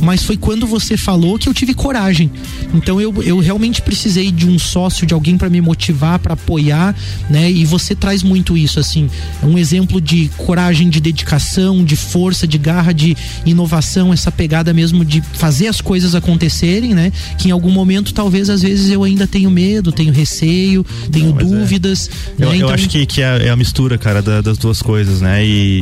mas 0.00 0.22
foi 0.22 0.36
quando 0.36 0.66
você 0.66 0.96
falou 0.96 1.38
que 1.38 1.48
eu 1.48 1.54
tive 1.54 1.74
coragem. 1.74 2.30
Então 2.74 3.00
eu, 3.00 3.22
eu 3.22 3.38
realmente 3.38 3.80
precisei 3.82 4.30
de 4.30 4.46
um 4.46 4.58
sócio, 4.58 5.06
de 5.06 5.14
alguém 5.14 5.36
para 5.36 5.48
me 5.48 5.60
motivar, 5.60 6.18
para 6.18 6.34
apoiar, 6.34 6.94
né? 7.30 7.50
E 7.50 7.64
você 7.64 7.94
traz 7.94 8.22
muito 8.22 8.56
isso, 8.56 8.78
assim, 8.80 9.08
um 9.42 9.56
exemplo 9.56 10.00
de 10.00 10.30
coragem, 10.36 10.88
de 10.88 11.00
dedicação, 11.00 11.84
de 11.84 11.96
força, 11.96 12.46
de 12.46 12.58
garra, 12.58 12.92
de 12.92 13.16
inovação, 13.46 14.12
essa 14.12 14.30
pegada 14.30 14.72
mesmo 14.72 15.04
de 15.04 15.22
fazer 15.34 15.68
as 15.68 15.80
coisas 15.80 16.14
acontecerem, 16.14 16.94
né? 16.94 17.12
Que 17.38 17.48
em 17.48 17.50
algum 17.54 17.70
momento, 17.70 18.12
talvez, 18.12 18.50
às 18.50 18.62
vezes 18.62 18.90
eu 18.90 19.02
ainda 19.02 19.26
tenho 19.26 19.50
medo, 19.50 19.92
tenho 19.92 20.12
receio, 20.12 20.84
tenho 21.10 21.30
Não, 21.30 21.40
é. 21.40 21.44
dúvidas. 21.44 22.10
É. 22.38 22.40
Né? 22.40 22.46
Eu, 22.46 22.54
então... 22.54 22.68
eu, 22.68 22.74
acho 22.74 22.88
que, 22.88 23.06
que 23.06 23.22
é, 23.22 23.46
é 23.46 23.50
a 23.50 23.56
mistura, 23.56 23.96
cara, 23.96 24.20
da, 24.20 24.40
das 24.40 24.58
duas 24.58 24.82
coisas, 24.82 25.20
né? 25.20 25.44
E, 25.44 25.80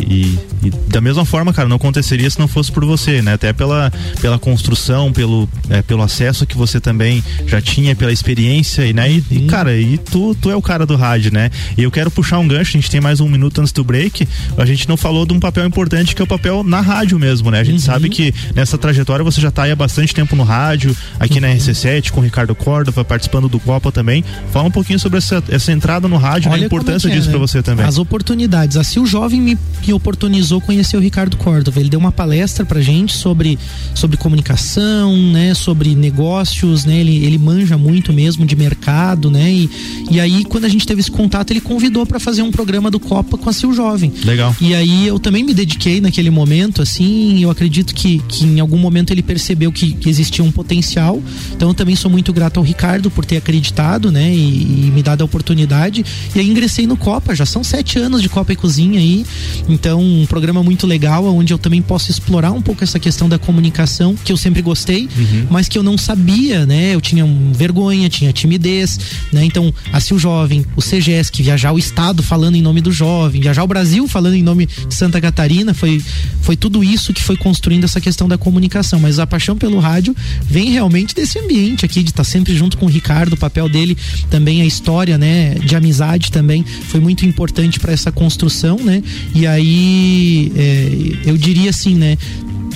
e, 0.63 0.67
e, 0.69 0.71
da 0.89 1.01
mesma 1.01 1.25
forma, 1.25 1.53
cara, 1.53 1.69
não 1.69 1.77
aconteceria 1.77 2.29
se 2.31 2.39
não 2.39 2.47
fosse 2.47 2.71
por 2.71 2.85
você, 2.85 3.21
né? 3.21 3.35
Até 3.35 3.53
pela, 3.53 3.93
pela 4.21 4.39
construção, 4.39 5.13
pelo, 5.13 5.49
é, 5.69 5.83
pelo 5.83 6.03
acesso 6.03 6.47
que 6.47 6.57
você 6.57 6.81
também 6.81 7.23
já 7.47 7.61
tinha, 7.61 7.97
pela 7.97 8.13
experiência, 8.13 8.87
e, 8.87 8.93
né? 8.93 9.11
E, 9.11 9.47
cara, 9.47 9.77
e 9.77 9.99
tu, 9.99 10.35
tu 10.35 10.51
é 10.51 10.57
o 10.57 10.63
cara 10.63 10.87
do 10.87 10.97
rádio, 10.97 11.33
né? 11.33 11.51
E 11.77 11.83
eu 11.83 11.91
quero 11.91 12.11
puxar 12.11 12.39
um 12.39 12.47
gancho, 12.47 12.77
a 12.77 12.81
gente 12.81 12.91
tem 12.91 13.01
mais 13.01 13.21
um 13.21 13.29
minuto 13.29 13.61
antes 13.61 13.73
do 13.73 13.83
break. 13.83 14.29
A 14.57 14.65
gente 14.65 14.89
não 14.89 14.97
falou 14.97 15.27
de 15.27 15.33
um 15.33 15.41
papel 15.41 15.67
importante 15.67 16.15
que 16.15 16.23
é 16.23 16.25
o 16.25 16.29
papel 16.29 16.63
na 16.63 16.81
rádio 16.81 17.19
mesmo, 17.19 17.51
né? 17.51 17.61
A 17.61 17.65
gente 17.65 17.81
uhum. 17.81 17.81
sabe 17.81 18.09
que 18.09 18.35
nessa 18.55 18.77
trajetória 18.77 19.25
você 19.25 19.41
já 19.41 19.51
tá 19.51 19.65
aí 19.65 19.71
há 19.71 19.77
bastante 19.77 20.15
tempo 20.15 20.37
no 20.37 20.43
rádio, 20.43 20.97
aqui 21.19 21.35
uhum. 21.35 21.43
na 21.43 21.49
RC7, 21.63 22.11
com 22.11 22.21
o 22.21 22.23
Ricardo 22.23 22.55
Córdova, 22.55 23.05
participando 23.05 23.49
do 23.49 23.61
Copa 23.61 23.93
também. 23.93 24.25
Fala 24.51 24.69
um 24.69 24.71
pouquinho 24.71 24.99
sobre 24.99 25.19
essa, 25.19 25.43
essa 25.49 25.73
entrada 25.73 26.09
no 26.09 26.17
rádio, 26.17 26.51
né? 26.51 26.57
a 26.57 26.59
importância 26.59 27.09
é, 27.09 27.13
disso 27.13 27.27
né? 27.27 27.33
para 27.33 27.41
você 27.41 27.63
também. 27.63 27.85
As 27.87 27.99
oportunidades. 27.99 28.77
Assim, 28.77 29.01
o 29.01 29.07
jovem 29.07 29.41
me, 29.41 29.59
me 29.87 29.93
oportunizou 29.93 30.61
conhecer 30.61 30.97
o 30.97 31.01
Ricardo 31.01 31.37
Córdova. 31.37 31.81
Ele 31.81 31.89
deu 31.89 32.01
uma 32.01 32.13
palestra 32.13 32.65
pra 32.65 32.81
gente 32.81 33.15
sobre, 33.15 33.59
sobre 33.95 34.17
comunicação, 34.17 35.17
né? 35.33 35.55
Sobre 35.55 35.95
negócios, 35.95 36.85
né? 36.85 36.97
Ele, 36.99 37.25
ele 37.25 37.39
manja 37.39 37.79
muito 37.79 38.13
mesmo 38.13 38.45
de 38.45 38.57
mercado, 38.57 39.31
né? 39.31 39.51
E, 39.53 39.71
e 40.11 40.21
aí, 40.21 40.45
quando 40.45 40.65
a 40.65 40.69
gente 40.69 40.87
teve 40.87 41.01
esse 41.01 41.11
contato, 41.11 41.51
ele 41.51 41.61
convidou 41.61 42.05
para 42.07 42.19
fazer 42.19 42.43
um 42.43 42.51
programa 42.51 42.91
do 42.91 42.99
Copa 43.01 43.39
com 43.39 43.49
a 43.49 43.53
Sil 43.53 43.73
Jovem. 43.73 44.13
Legal. 44.25 44.55
E 44.61 44.75
aí 44.75 45.07
eu 45.07 45.19
também 45.19 45.45
me 45.45 45.55
dediquei 45.55 46.01
naquele 46.01 46.31
momento, 46.31 46.83
assim, 46.83 47.43
eu 47.43 47.51
acredito 47.51 47.95
que, 47.95 48.21
que 48.29 48.45
em 48.45 48.61
algum 48.61 48.79
momento 48.79 49.13
ele 49.13 49.23
percebeu 49.23 49.73
que, 49.73 49.93
que 49.93 50.09
existia 50.09 50.45
um 50.45 50.51
potencial 50.51 51.23
Então 51.55 51.69
eu 51.69 51.75
também 51.75 51.95
sou 51.97 52.11
muito 52.11 52.33
grato 52.33 52.59
ao 52.59 52.65
Ricardo 52.65 53.11
por 53.11 53.25
ter 53.25 53.37
acreditado, 53.37 54.11
né? 54.11 54.33
E, 54.33 54.87
e 54.87 54.91
me 54.93 55.03
dado 55.03 55.23
a 55.23 55.25
oportunidade. 55.25 56.05
E 56.35 56.41
aí 56.41 56.49
ingressei 56.49 56.87
no 56.87 56.97
Copa, 56.97 57.35
já 57.35 57.47
são 57.47 57.63
sete 57.63 57.99
anos 57.99 58.23
de 58.23 58.29
Copa 58.29 58.53
e 58.53 58.57
Cozinha 58.57 58.99
aí. 58.99 59.25
Então, 59.69 60.01
um 60.01 60.27
programa 60.27 60.63
muito 60.63 60.87
legal, 60.87 61.25
onde 61.27 61.53
eu 61.53 61.59
também 61.59 61.81
posso 61.81 62.11
explorar 62.11 62.53
um 62.53 62.63
pouco 62.63 62.83
essa 62.83 62.99
questão 62.99 63.29
da 63.29 63.39
comunicação, 63.39 64.15
que 64.15 64.33
eu 64.33 64.37
sempre 64.37 64.63
gostei, 64.63 65.09
uhum. 65.17 65.47
mas 65.51 65.69
que 65.69 65.79
eu 65.79 65.83
não 65.83 65.97
sabia, 65.97 66.67
né? 66.67 66.95
Eu 66.95 67.01
tinha 67.01 67.25
vergonha, 67.53 68.09
tinha 68.09 68.33
timidez, 68.33 68.99
né? 69.33 69.45
Então, 69.45 69.73
a 69.93 70.01
Sil 70.01 70.19
Jovem, 70.19 70.65
o 70.77 70.81
CGESC, 70.81 71.43
viajar 71.43 71.73
o 71.73 71.79
Estado 71.79 72.23
falando 72.23 72.57
em 72.57 72.63
nome 72.63 72.81
do 72.81 72.93
jovem, 72.93 73.41
viajar 73.41 73.63
o 73.63 73.67
Brasil 73.67 74.07
falando 74.09 74.35
em 74.35 74.43
nome 74.43 74.67
de 74.67 74.95
Santa 74.95 75.21
Catarina, 75.21 75.75
foi, 75.75 76.03
foi 76.41 76.57
tudo 76.57 76.83
isso 76.83 77.13
que 77.13 77.23
foi 77.23 77.37
construindo 77.37 77.85
essa 77.85 78.01
questão 78.01 78.29
da 78.29 78.39
comunicação. 78.39 78.99
Mas 79.01 79.19
a 79.19 79.27
paixão 79.27 79.57
pelo 79.57 79.79
rádio 79.79 80.15
vem 80.43 80.71
realmente 80.71 81.15
desse 81.15 81.39
ambiente 81.45 81.85
aqui, 81.85 82.03
de 82.03 82.11
estar 82.11 82.25
sempre 82.25 82.55
junto 82.55 82.77
com 82.77 82.87
o 82.87 82.89
Ricardo, 82.89 83.35
o 83.35 83.37
papel 83.37 83.69
dele 83.69 83.97
também, 84.31 84.63
a 84.63 84.65
história, 84.65 85.19
né? 85.19 85.55
De 85.55 85.75
amizade 85.77 86.31
também 86.31 86.65
foi 86.65 87.01
muito 87.01 87.25
importante 87.27 87.79
para 87.79 87.93
essa 87.93 88.11
construção, 88.13 88.77
né? 88.77 89.03
E 89.35 89.47
aí, 89.47 90.53
é, 90.57 91.31
eu 91.31 91.37
diria 91.37 91.71
assim, 91.71 91.95
né? 91.95 92.17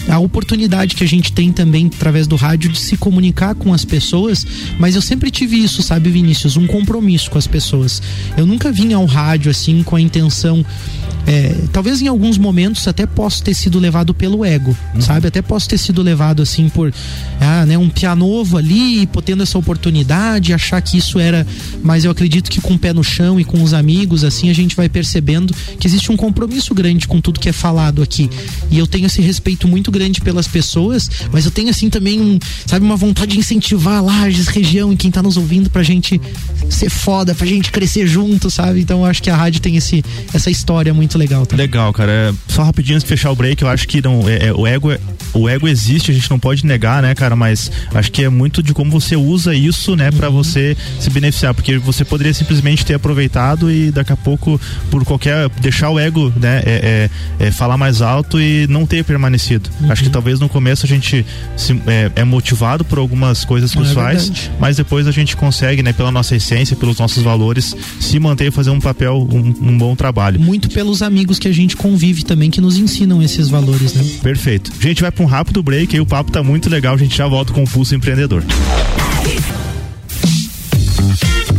A 0.09 0.19
oportunidade 0.19 0.95
que 0.95 1.05
a 1.05 1.09
gente 1.09 1.33
tem 1.33 1.53
também 1.53 1.87
através 1.87 2.27
do 2.27 2.37
rádio 2.37 2.71
de 2.71 2.79
se 2.79 2.97
comunicar 2.97 3.55
com 3.55 3.73
as 3.73 3.85
pessoas, 3.85 4.47
mas 4.79 4.95
eu 4.95 5.03
sempre 5.03 5.31
tive 5.31 5.57
isso, 5.57 5.83
sabe, 5.83 6.11
Vinícius, 6.11 6.57
um 6.57 6.67
compromisso 6.67 7.31
com 7.31 7.39
as 7.39 7.47
pessoas. 7.47 8.03
Eu 8.37 8.47
nunca 8.47 8.71
vim 8.71 8.93
ao 8.93 9.05
rádio 9.05 9.51
assim 9.51 9.83
com 9.83 9.97
a 9.97 10.01
intenção 10.01 10.65
é, 11.27 11.53
talvez 11.73 12.01
em 12.01 12.07
alguns 12.07 12.39
momentos 12.39 12.87
até 12.87 13.05
possa 13.05 13.43
ter 13.43 13.53
sido 13.53 13.81
levado 13.81 14.15
pelo 14.15 14.45
ego, 14.45 14.77
uhum. 14.95 15.01
sabe? 15.01 15.27
Até 15.27 15.43
posso 15.43 15.69
ter 15.69 15.77
sido 15.77 16.01
levado 16.01 16.41
assim 16.41 16.69
por 16.69 16.95
ah, 17.41 17.67
né, 17.67 17.77
um 17.77 17.89
pianovo 17.89 18.57
ali, 18.57 19.09
tendo 19.25 19.43
essa 19.43 19.59
oportunidade, 19.59 20.53
achar 20.55 20.81
que 20.81 20.97
isso 20.97 21.19
era. 21.19 21.45
Mas 21.83 22.05
eu 22.05 22.13
acredito 22.13 22.49
que 22.49 22.61
com 22.61 22.75
o 22.75 22.79
pé 22.79 22.93
no 22.93 23.03
chão 23.03 23.41
e 23.41 23.45
com 23.45 23.61
os 23.61 23.75
amigos, 23.75 24.23
assim, 24.23 24.51
a 24.51 24.55
gente 24.55 24.77
vai 24.77 24.89
percebendo 24.89 25.53
que 25.81 25.87
existe 25.89 26.13
um 26.13 26.17
compromisso 26.17 26.73
grande 26.73 27.09
com 27.09 27.21
tudo 27.21 27.41
que 27.41 27.49
é 27.49 27.53
falado 27.53 28.03
aqui. 28.03 28.31
E 28.71 28.79
eu 28.79 28.87
tenho 28.87 29.07
esse 29.07 29.21
respeito 29.21 29.67
muito 29.67 29.91
grande 29.91 29.96
pelas 30.21 30.47
pessoas, 30.47 31.11
mas 31.33 31.45
eu 31.45 31.51
tenho 31.51 31.71
assim 31.71 31.89
também, 31.89 32.21
um, 32.21 32.39
sabe, 32.67 32.85
uma 32.85 32.97
vontade 32.97 33.33
de 33.33 33.39
incentivar 33.39 34.05
Lages, 34.05 34.47
região 34.49 34.93
e 34.93 34.97
quem 34.97 35.11
tá 35.11 35.23
nos 35.23 35.37
ouvindo 35.37 35.71
pra 35.71 35.83
gente 35.83 36.21
ser 36.71 36.91
foda, 36.91 37.35
pra 37.35 37.47
gente 37.47 37.71
crescer 37.71 38.07
junto, 38.07 38.51
sabe? 38.51 38.81
Então 38.81 39.01
eu 39.01 39.05
acho 39.05 39.23
que 39.23 39.31
a 39.31 39.37
rádio 39.37 39.61
tem 39.61 39.77
esse, 39.77 40.05
essa 40.33 40.51
história 40.51 40.93
muito 40.93 41.17
legal. 41.19 41.47
Tá? 41.47 41.57
Legal, 41.57 41.93
cara. 41.93 42.13
É, 42.13 42.35
só 42.49 42.63
rapidinho 42.63 42.97
antes 42.97 43.05
de 43.05 43.09
fechar 43.09 43.31
o 43.31 43.37
break, 43.37 43.63
eu 43.63 43.69
acho 43.69 43.87
que 43.89 44.03
não, 44.03 44.29
é, 44.29 44.49
é, 44.49 44.53
o 44.53 44.67
ego 44.67 44.91
é, 44.91 44.99
o 45.37 45.49
ego 45.49 45.69
existe, 45.69 46.11
a 46.11 46.15
gente 46.15 46.31
não 46.31 46.39
pode 46.39 46.65
negar, 46.65 47.03
né, 47.03 47.15
cara? 47.15 47.37
Mas 47.37 47.71
acho 47.95 48.11
que 48.11 48.25
é 48.25 48.29
muito 48.29 48.63
de 48.63 48.73
como 48.73 48.91
você 48.91 49.17
usa 49.17 49.55
isso, 49.55 49.95
né, 49.95 50.11
para 50.11 50.29
uhum. 50.29 50.37
você 50.37 50.77
se 50.99 51.11
beneficiar, 51.11 51.55
porque 51.55 51.79
você 51.79 52.05
poderia 52.05 52.33
simplesmente 52.33 52.85
ter 52.85 52.95
aproveitado 52.95 53.71
e 53.71 53.91
daqui 53.91 54.13
a 54.13 54.17
pouco 54.17 54.61
por 54.91 55.05
qualquer 55.05 55.49
deixar 55.61 55.91
o 55.91 55.99
ego, 55.99 56.33
né, 56.37 56.63
é, 56.65 57.11
é, 57.41 57.47
é 57.47 57.51
falar 57.51 57.77
mais 57.77 58.01
alto 58.01 58.41
e 58.41 58.67
não 58.69 58.87
ter 58.87 59.05
permanecido. 59.05 59.69
Uhum. 59.81 59.93
Acho 59.93 60.03
que 60.03 60.11
talvez 60.11 60.41
no 60.41 60.49
começo 60.49 60.87
a 60.87 60.89
gente 60.89 61.25
se, 61.57 61.73
é, 61.87 62.11
é, 62.17 62.25
motivado 62.25 62.85
por 62.85 62.99
algumas 62.99 63.45
coisas 63.45 63.73
que 63.73 63.83
é 63.83 63.85
faz, 63.85 64.51
mas 64.59 64.77
depois 64.77 65.07
a 65.07 65.11
gente 65.11 65.37
consegue, 65.37 65.83
né, 65.83 65.93
pela 65.93 66.11
nossa 66.11 66.35
essência, 66.35 66.77
pelos 66.77 66.99
nossos 66.99 67.23
valores, 67.23 67.77
se 68.01 68.19
manter 68.19 68.49
e 68.49 68.51
fazer 68.51 68.71
um 68.71 68.81
papel, 68.81 69.29
um, 69.31 69.71
um 69.71 69.79
bom 69.79 69.95
trabalho. 69.95 70.41
Muito 70.41 70.69
pelos 70.71 71.03
amigos 71.03 71.39
que 71.39 71.49
a 71.49 71.53
gente 71.53 71.77
convive 71.77 72.25
também 72.25 72.51
que 72.51 72.61
nos 72.61 72.79
ensinam 72.79 73.23
esses 73.23 73.49
valores, 73.49 73.95
né? 73.95 74.05
Perfeito. 74.23 74.73
A 74.79 74.83
gente 74.83 75.03
vai 75.03 75.11
para 75.11 75.25
um 75.25 75.26
rápido 75.27 75.63
break 75.63 75.95
aí 75.95 76.01
o 76.01 76.07
papo 76.07 76.31
tá 76.31 76.43
muito 76.43 76.71
legal, 76.71 76.95
a 76.95 76.99
gente 76.99 77.17
já 77.17 77.27
volta 77.27 77.53
com 77.53 77.63
o 77.63 77.69
Pulso 77.69 77.95
Empreendedor. 77.95 78.43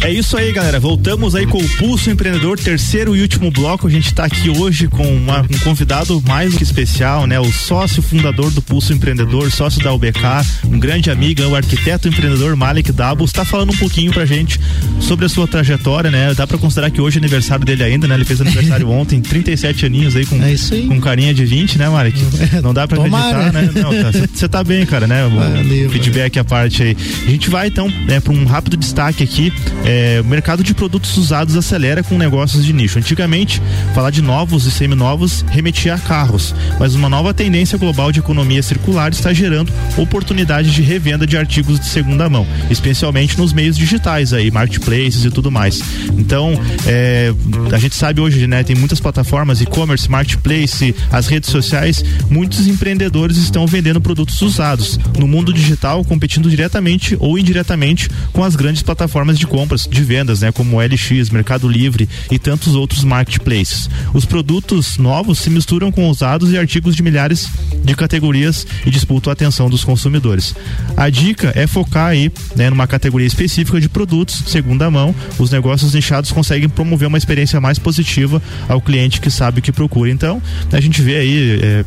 É 0.07 0.11
isso 0.13 0.37
aí, 0.37 0.53
galera. 0.53 0.79
Voltamos 0.79 1.35
aí 1.35 1.45
com 1.45 1.57
o 1.57 1.69
Pulso 1.71 2.09
Empreendedor, 2.09 2.57
terceiro 2.57 3.13
e 3.13 3.21
último 3.21 3.51
bloco. 3.51 3.87
A 3.87 3.89
gente 3.89 4.05
está 4.05 4.23
aqui 4.23 4.49
hoje 4.49 4.87
com 4.87 5.05
uma, 5.05 5.41
um 5.41 5.59
convidado 5.65 6.23
mais 6.25 6.53
do 6.53 6.57
que 6.57 6.63
especial, 6.63 7.27
né? 7.27 7.37
O 7.41 7.51
sócio 7.51 8.01
fundador 8.01 8.49
do 8.51 8.61
Pulso 8.61 8.93
Empreendedor, 8.93 9.51
sócio 9.51 9.83
da 9.83 9.91
UBK, 9.91 10.21
um 10.63 10.79
grande 10.79 11.11
amigo, 11.11 11.43
o 11.43 11.57
arquiteto 11.57 12.07
empreendedor 12.07 12.55
Malik 12.55 12.89
Dabo, 12.93 13.25
está 13.25 13.43
falando 13.43 13.73
um 13.73 13.75
pouquinho 13.75 14.13
pra 14.13 14.25
gente 14.25 14.57
sobre 15.01 15.25
a 15.25 15.29
sua 15.29 15.45
trajetória, 15.45 16.09
né? 16.09 16.33
Dá 16.33 16.47
para 16.47 16.57
considerar 16.57 16.89
que 16.89 17.01
hoje 17.01 17.17
é 17.17 17.19
aniversário 17.19 17.65
dele 17.65 17.83
ainda, 17.83 18.07
né? 18.07 18.15
Ele 18.15 18.23
fez 18.23 18.39
aniversário 18.39 18.87
ontem, 18.89 19.19
37 19.19 19.87
aninhos 19.87 20.15
aí 20.15 20.25
com, 20.25 20.41
é 20.41 20.55
aí. 20.71 20.87
com 20.87 21.01
carinha 21.01 21.33
de 21.33 21.43
20, 21.43 21.77
né, 21.77 21.89
Malik? 21.89 22.17
Não 22.63 22.73
dá 22.73 22.87
para 22.87 22.97
acreditar, 22.97 23.51
né? 23.51 23.69
Você 24.33 24.47
tá, 24.47 24.59
tá, 24.59 24.63
bem, 24.63 24.85
cara, 24.85 25.05
né? 25.05 25.27
Valeu, 25.27 25.89
feedback 25.89 26.39
à 26.39 26.45
parte 26.45 26.81
aí. 26.81 26.97
A 27.27 27.29
gente 27.29 27.49
vai 27.49 27.67
então 27.67 27.89
né, 28.07 28.21
para 28.21 28.31
um 28.31 28.45
rápido 28.45 28.77
destaque 28.77 29.21
aqui 29.21 29.51
é, 29.83 29.96
o 30.23 30.25
mercado 30.25 30.63
de 30.63 30.73
produtos 30.73 31.15
usados 31.17 31.55
acelera 31.55 32.03
com 32.03 32.17
negócios 32.17 32.65
de 32.65 32.73
nicho. 32.73 32.99
Antigamente, 32.99 33.61
falar 33.93 34.11
de 34.11 34.21
novos 34.21 34.65
e 34.65 34.71
seminovos 34.71 35.43
remetia 35.49 35.95
a 35.95 35.99
carros, 35.99 36.53
mas 36.79 36.95
uma 36.95 37.09
nova 37.09 37.33
tendência 37.33 37.77
global 37.77 38.11
de 38.11 38.19
economia 38.19 38.61
circular 38.61 39.11
está 39.11 39.33
gerando 39.33 39.71
oportunidades 39.97 40.73
de 40.73 40.81
revenda 40.81 41.25
de 41.25 41.37
artigos 41.37 41.79
de 41.79 41.85
segunda 41.85 42.29
mão, 42.29 42.45
especialmente 42.69 43.37
nos 43.37 43.53
meios 43.53 43.77
digitais 43.77 44.33
aí, 44.33 44.51
marketplaces 44.51 45.25
e 45.25 45.31
tudo 45.31 45.51
mais. 45.51 45.81
Então, 46.17 46.59
é, 46.85 47.33
a 47.71 47.77
gente 47.77 47.95
sabe 47.95 48.21
hoje, 48.21 48.47
né, 48.47 48.63
tem 48.63 48.75
muitas 48.75 48.99
plataformas, 48.99 49.61
e-commerce, 49.61 50.09
marketplace, 50.09 50.95
as 51.11 51.27
redes 51.27 51.49
sociais, 51.49 52.03
muitos 52.29 52.67
empreendedores 52.67 53.37
estão 53.37 53.65
vendendo 53.65 54.01
produtos 54.01 54.41
usados 54.41 54.99
no 55.17 55.27
mundo 55.27 55.53
digital, 55.53 56.03
competindo 56.03 56.49
diretamente 56.49 57.15
ou 57.19 57.37
indiretamente 57.37 58.09
com 58.31 58.43
as 58.43 58.55
grandes 58.55 58.83
plataformas 58.83 59.37
de 59.37 59.47
compras 59.47 59.86
de 59.89 60.03
vendas, 60.03 60.41
né, 60.41 60.51
como 60.51 60.79
LX, 60.81 61.29
Mercado 61.29 61.67
Livre 61.67 62.07
e 62.31 62.39
tantos 62.39 62.75
outros 62.75 63.03
marketplaces. 63.03 63.89
Os 64.13 64.25
produtos 64.25 64.97
novos 64.97 65.39
se 65.39 65.49
misturam 65.49 65.91
com 65.91 66.09
usados 66.09 66.51
e 66.51 66.57
artigos 66.57 66.95
de 66.95 67.03
milhares 67.03 67.47
de 67.83 67.95
categorias 67.95 68.65
e 68.85 68.89
disputam 68.89 69.31
a 69.31 69.33
atenção 69.33 69.69
dos 69.69 69.83
consumidores. 69.83 70.55
A 70.95 71.09
dica 71.09 71.51
é 71.55 71.67
focar 71.67 72.07
aí, 72.07 72.31
né, 72.55 72.69
numa 72.69 72.87
categoria 72.87 73.27
específica 73.27 73.79
de 73.79 73.89
produtos 73.89 74.43
segunda 74.47 74.89
mão. 74.89 75.13
Os 75.37 75.51
negócios 75.51 75.93
nichados 75.93 76.31
conseguem 76.31 76.69
promover 76.69 77.07
uma 77.07 77.17
experiência 77.17 77.59
mais 77.59 77.79
positiva 77.79 78.41
ao 78.67 78.81
cliente 78.81 79.21
que 79.21 79.29
sabe 79.29 79.59
o 79.59 79.61
que 79.61 79.71
procura. 79.71 80.09
Então, 80.09 80.41
a 80.71 80.79
gente 80.79 81.01
vê 81.01 81.17
aí 81.17 81.59
é, 81.61 81.85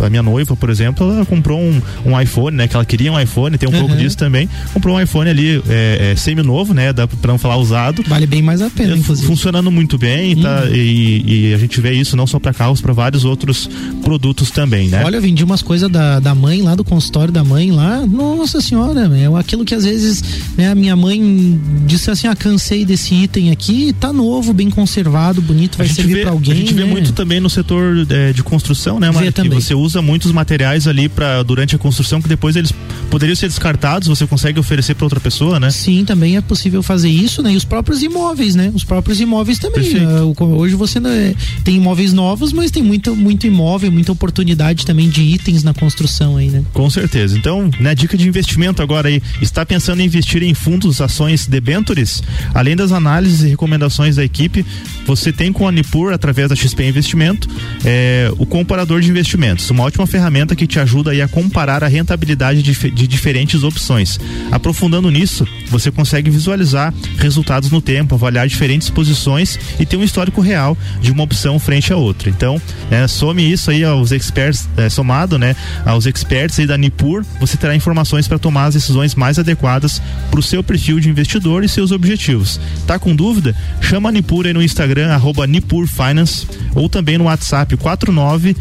a 0.00 0.10
minha 0.10 0.22
noiva, 0.22 0.54
por 0.56 0.70
exemplo, 0.70 1.10
ela 1.10 1.24
comprou 1.24 1.60
um, 1.60 1.80
um 2.04 2.20
iPhone, 2.20 2.56
né? 2.56 2.68
Que 2.68 2.76
ela 2.76 2.84
queria 2.84 3.12
um 3.12 3.18
iPhone, 3.18 3.56
tem 3.56 3.68
um 3.68 3.72
uhum. 3.72 3.80
pouco 3.80 3.96
disso 3.96 4.16
também. 4.16 4.48
Comprou 4.72 4.96
um 4.96 5.00
iPhone 5.00 5.28
ali 5.28 5.62
é, 5.68 6.12
é, 6.12 6.16
semi-novo, 6.16 6.74
né? 6.74 6.92
Dá 6.92 7.06
pra 7.06 7.32
não 7.32 7.38
falar 7.38 7.56
usado. 7.56 8.02
Vale 8.06 8.26
bem 8.26 8.42
mais 8.42 8.60
a 8.60 8.70
pena, 8.70 8.94
é, 8.94 8.96
inclusive. 8.96 9.26
Funcionando 9.26 9.70
muito 9.70 9.98
bem, 9.98 10.36
tá? 10.36 10.62
uhum. 10.62 10.68
tá? 10.68 10.70
E, 10.70 11.50
e, 11.50 11.54
a 11.54 11.58
gente 11.58 11.80
vê 11.80 11.92
isso 11.92 12.16
não 12.16 12.26
só 12.26 12.38
para 12.38 12.52
carros, 12.52 12.80
para 12.80 12.92
vários 12.92 13.24
outros 13.24 13.68
produtos 14.02 14.50
também, 14.50 14.88
né? 14.88 15.02
Olha, 15.04 15.16
eu 15.16 15.22
vendi 15.22 15.42
umas 15.42 15.62
coisas 15.62 15.90
da, 15.90 16.20
da 16.20 16.34
mãe 16.34 16.62
lá, 16.62 16.74
do 16.74 16.84
consultório 16.84 17.32
da 17.32 17.44
mãe 17.44 17.70
lá. 17.70 18.06
Nossa 18.06 18.60
senhora, 18.60 19.10
é 19.16 19.38
aquilo 19.38 19.64
que 19.64 19.74
às 19.74 19.84
vezes 19.84 20.22
né, 20.56 20.70
a 20.70 20.74
minha 20.74 20.96
mãe 20.96 21.60
disse 21.86 22.10
assim: 22.10 22.26
ah, 22.26 22.36
cansei 22.36 22.84
desse 22.84 23.14
item 23.14 23.50
aqui, 23.50 23.92
tá 23.98 24.12
novo, 24.12 24.52
bem 24.52 24.70
conservado, 24.70 25.40
bonito, 25.40 25.78
vai 25.78 25.88
servir 25.88 26.22
para 26.22 26.30
alguém. 26.30 26.52
A 26.52 26.56
gente 26.56 26.74
né? 26.74 26.84
vê 26.84 26.88
muito 26.88 27.12
também 27.12 27.40
no 27.40 27.50
setor 27.50 28.06
é, 28.10 28.32
de 28.32 28.42
construção, 28.42 29.00
né, 29.00 29.10
Mari? 29.10 29.32
também 29.32 29.60
você 29.62 29.74
usa 29.74 30.02
muitos 30.02 30.32
materiais 30.32 30.86
ali 30.86 31.08
para 31.08 31.42
durante 31.42 31.76
a 31.76 31.78
construção 31.78 32.20
que 32.20 32.28
depois 32.28 32.56
eles 32.56 32.72
poderiam 33.10 33.36
ser 33.36 33.48
descartados, 33.48 34.08
você 34.08 34.26
consegue 34.26 34.58
oferecer 34.58 34.94
para 34.94 35.04
outra 35.04 35.20
pessoa, 35.20 35.60
né? 35.60 35.70
Sim, 35.70 36.04
também 36.04 36.36
é 36.36 36.40
possível 36.40 36.82
fazer 36.82 37.10
isso, 37.10 37.42
né? 37.42 37.52
E 37.52 37.56
os 37.56 37.64
próprios 37.64 38.02
imóveis, 38.02 38.54
né? 38.54 38.72
Os 38.74 38.84
próprios 38.84 39.20
imóveis 39.20 39.58
também. 39.58 39.96
Uh, 39.98 40.44
hoje 40.56 40.74
você 40.74 40.98
né, 40.98 41.34
tem 41.62 41.76
imóveis 41.76 42.12
novos, 42.12 42.52
mas 42.52 42.70
tem 42.70 42.82
muito, 42.82 43.14
muito 43.14 43.46
imóvel, 43.46 43.92
muita 43.92 44.12
oportunidade 44.12 44.86
também 44.86 45.08
de 45.08 45.22
itens 45.22 45.62
na 45.62 45.74
construção 45.74 46.36
aí, 46.36 46.48
né? 46.48 46.64
Com 46.72 46.88
certeza. 46.88 47.36
Então, 47.36 47.70
né, 47.78 47.94
dica 47.94 48.16
de 48.16 48.26
investimento 48.26 48.82
agora 48.82 49.08
aí, 49.08 49.22
está 49.40 49.64
pensando 49.64 50.00
em 50.00 50.06
investir 50.06 50.42
em 50.42 50.54
fundos, 50.54 51.00
ações, 51.00 51.46
debentures? 51.46 52.22
Além 52.54 52.74
das 52.74 52.92
análises 52.92 53.42
e 53.42 53.48
recomendações 53.48 54.16
da 54.16 54.24
equipe, 54.24 54.64
você 55.06 55.32
tem 55.32 55.52
com 55.52 55.68
a 55.68 55.72
Nipur, 55.72 56.12
através 56.12 56.48
da 56.48 56.56
XP 56.56 56.84
Investimento, 56.84 57.48
é, 57.84 58.32
o 58.38 58.46
comparador 58.46 59.00
de 59.00 59.10
investimentos, 59.52 59.70
uma 59.70 59.84
ótima 59.84 60.06
ferramenta 60.06 60.56
que 60.56 60.66
te 60.66 60.80
ajuda 60.80 61.12
a 61.12 61.28
comparar 61.28 61.84
a 61.84 61.88
rentabilidade 61.88 62.62
de, 62.62 62.90
de 62.90 63.06
diferentes 63.06 63.62
opções. 63.62 64.18
Aprofundando 64.50 65.10
nisso, 65.10 65.46
você 65.68 65.90
consegue 65.90 66.30
visualizar 66.30 66.92
resultados 67.18 67.70
no 67.70 67.80
tempo, 67.80 68.14
avaliar 68.14 68.46
diferentes 68.48 68.90
posições 68.90 69.58
e 69.78 69.86
ter 69.86 69.96
um 69.96 70.02
histórico 70.02 70.40
real 70.40 70.76
de 71.00 71.12
uma 71.12 71.24
opção 71.24 71.58
frente 71.58 71.92
a 71.92 71.96
outra. 71.96 72.28
Então, 72.28 72.60
né, 72.90 73.06
some 73.06 73.42
isso 73.42 73.70
aí 73.70 73.84
aos 73.84 74.12
experts, 74.12 74.68
é, 74.76 74.88
somado 74.88 75.38
né, 75.38 75.54
aos 75.84 76.06
experts 76.06 76.58
aí 76.58 76.66
da 76.66 76.76
Nipur, 76.76 77.24
você 77.40 77.56
terá 77.56 77.74
informações 77.74 78.26
para 78.26 78.38
tomar 78.38 78.66
as 78.66 78.74
decisões 78.74 79.14
mais 79.14 79.38
adequadas 79.38 80.00
para 80.30 80.40
o 80.40 80.42
seu 80.42 80.62
perfil 80.62 80.98
de 80.98 81.08
investidor 81.08 81.64
e 81.64 81.68
seus 81.68 81.92
objetivos. 81.92 82.60
Tá 82.86 82.98
com 82.98 83.14
dúvida? 83.14 83.54
Chama 83.80 84.08
a 84.08 84.12
Nipur 84.12 84.46
aí 84.46 84.52
no 84.52 84.62
Instagram, 84.62 85.12
arroba 85.12 85.46
Nipur 85.46 85.86
Finance, 85.86 86.46
ou 86.74 86.88
também 86.88 87.18
no 87.18 87.24
WhatsApp 87.24 87.76
49 87.76 88.56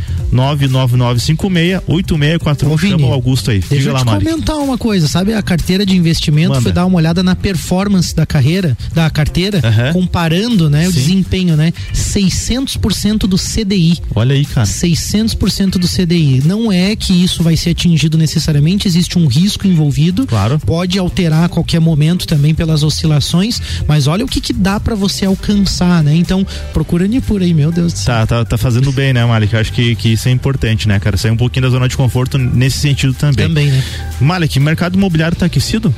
99956-8641. 0.87 2.89
Chama 2.89 3.07
o 3.07 3.13
Augusto 3.13 3.51
aí. 3.51 3.59
Deixa 3.59 3.75
Diga 3.75 3.91
eu 3.91 3.97
te 3.97 4.05
comentar 4.05 4.57
uma 4.57 4.77
coisa, 4.77 5.07
sabe? 5.07 5.33
A 5.33 5.41
carteira 5.41 5.85
de 5.85 5.95
investimento 5.95 6.49
Manda. 6.49 6.61
foi 6.61 6.71
dar 6.71 6.85
uma 6.85 6.97
olhada 6.97 7.23
na 7.23 7.35
performance 7.35 8.15
da 8.15 8.25
carreira, 8.25 8.77
da 8.93 9.09
carteira, 9.09 9.61
comparando, 9.93 10.69
né, 10.69 10.87
o 10.87 10.91
desempenho, 10.91 11.55
né? 11.55 11.73
600% 11.93 13.27
do 13.27 13.37
CDI. 13.37 13.99
Olha 14.15 14.35
aí, 14.35 14.45
cara. 14.45 14.67
600% 14.67 15.77
do 15.77 15.87
CDI. 15.87 16.41
Não 16.45 16.71
é 16.71 16.95
que 16.95 17.13
isso 17.13 17.43
vai 17.43 17.57
ser 17.57 17.71
atingido 17.71 18.17
necessariamente, 18.17 18.87
existe 18.87 19.17
um 19.17 19.27
risco 19.27 19.67
envolvido. 19.67 20.25
Claro. 20.27 20.59
Pode 20.59 20.97
alterar 20.97 21.45
a 21.45 21.49
qualquer 21.49 21.79
momento 21.79 22.27
também 22.27 22.53
pelas 22.53 22.83
oscilações, 22.83 23.61
mas 23.87 24.07
olha 24.07 24.25
o 24.25 24.27
que 24.27 24.41
que 24.41 24.53
dá 24.53 24.79
para 24.79 24.95
você 24.95 25.25
alcançar, 25.25 26.03
né? 26.03 26.15
Então, 26.15 26.45
procura 26.73 27.07
Nipur 27.07 27.41
aí, 27.41 27.53
meu 27.53 27.71
Deus 27.71 27.93
do 27.93 27.99
céu. 27.99 28.15
Tá, 28.15 28.27
tá, 28.27 28.45
tá 28.45 28.57
fazendo 28.57 28.91
bem, 28.91 29.13
né, 29.13 29.25
Malik? 29.25 29.53
Eu 29.53 29.59
acho 29.59 29.73
que, 29.73 29.95
que 29.95 30.09
isso 30.09 30.27
é 30.27 30.31
importante, 30.31 30.70
né, 30.87 30.99
cara? 30.99 31.17
Sair 31.17 31.31
um 31.31 31.37
pouquinho 31.37 31.63
da 31.63 31.69
zona 31.69 31.87
de 31.87 31.95
conforto 31.95 32.37
nesse 32.37 32.79
sentido 32.79 33.13
também. 33.13 33.47
Também, 33.47 33.67
né? 33.67 33.83
Malik, 34.19 34.59
mercado 34.59 34.95
imobiliário 34.95 35.37
tá 35.37 35.45
aquecido? 35.45 35.93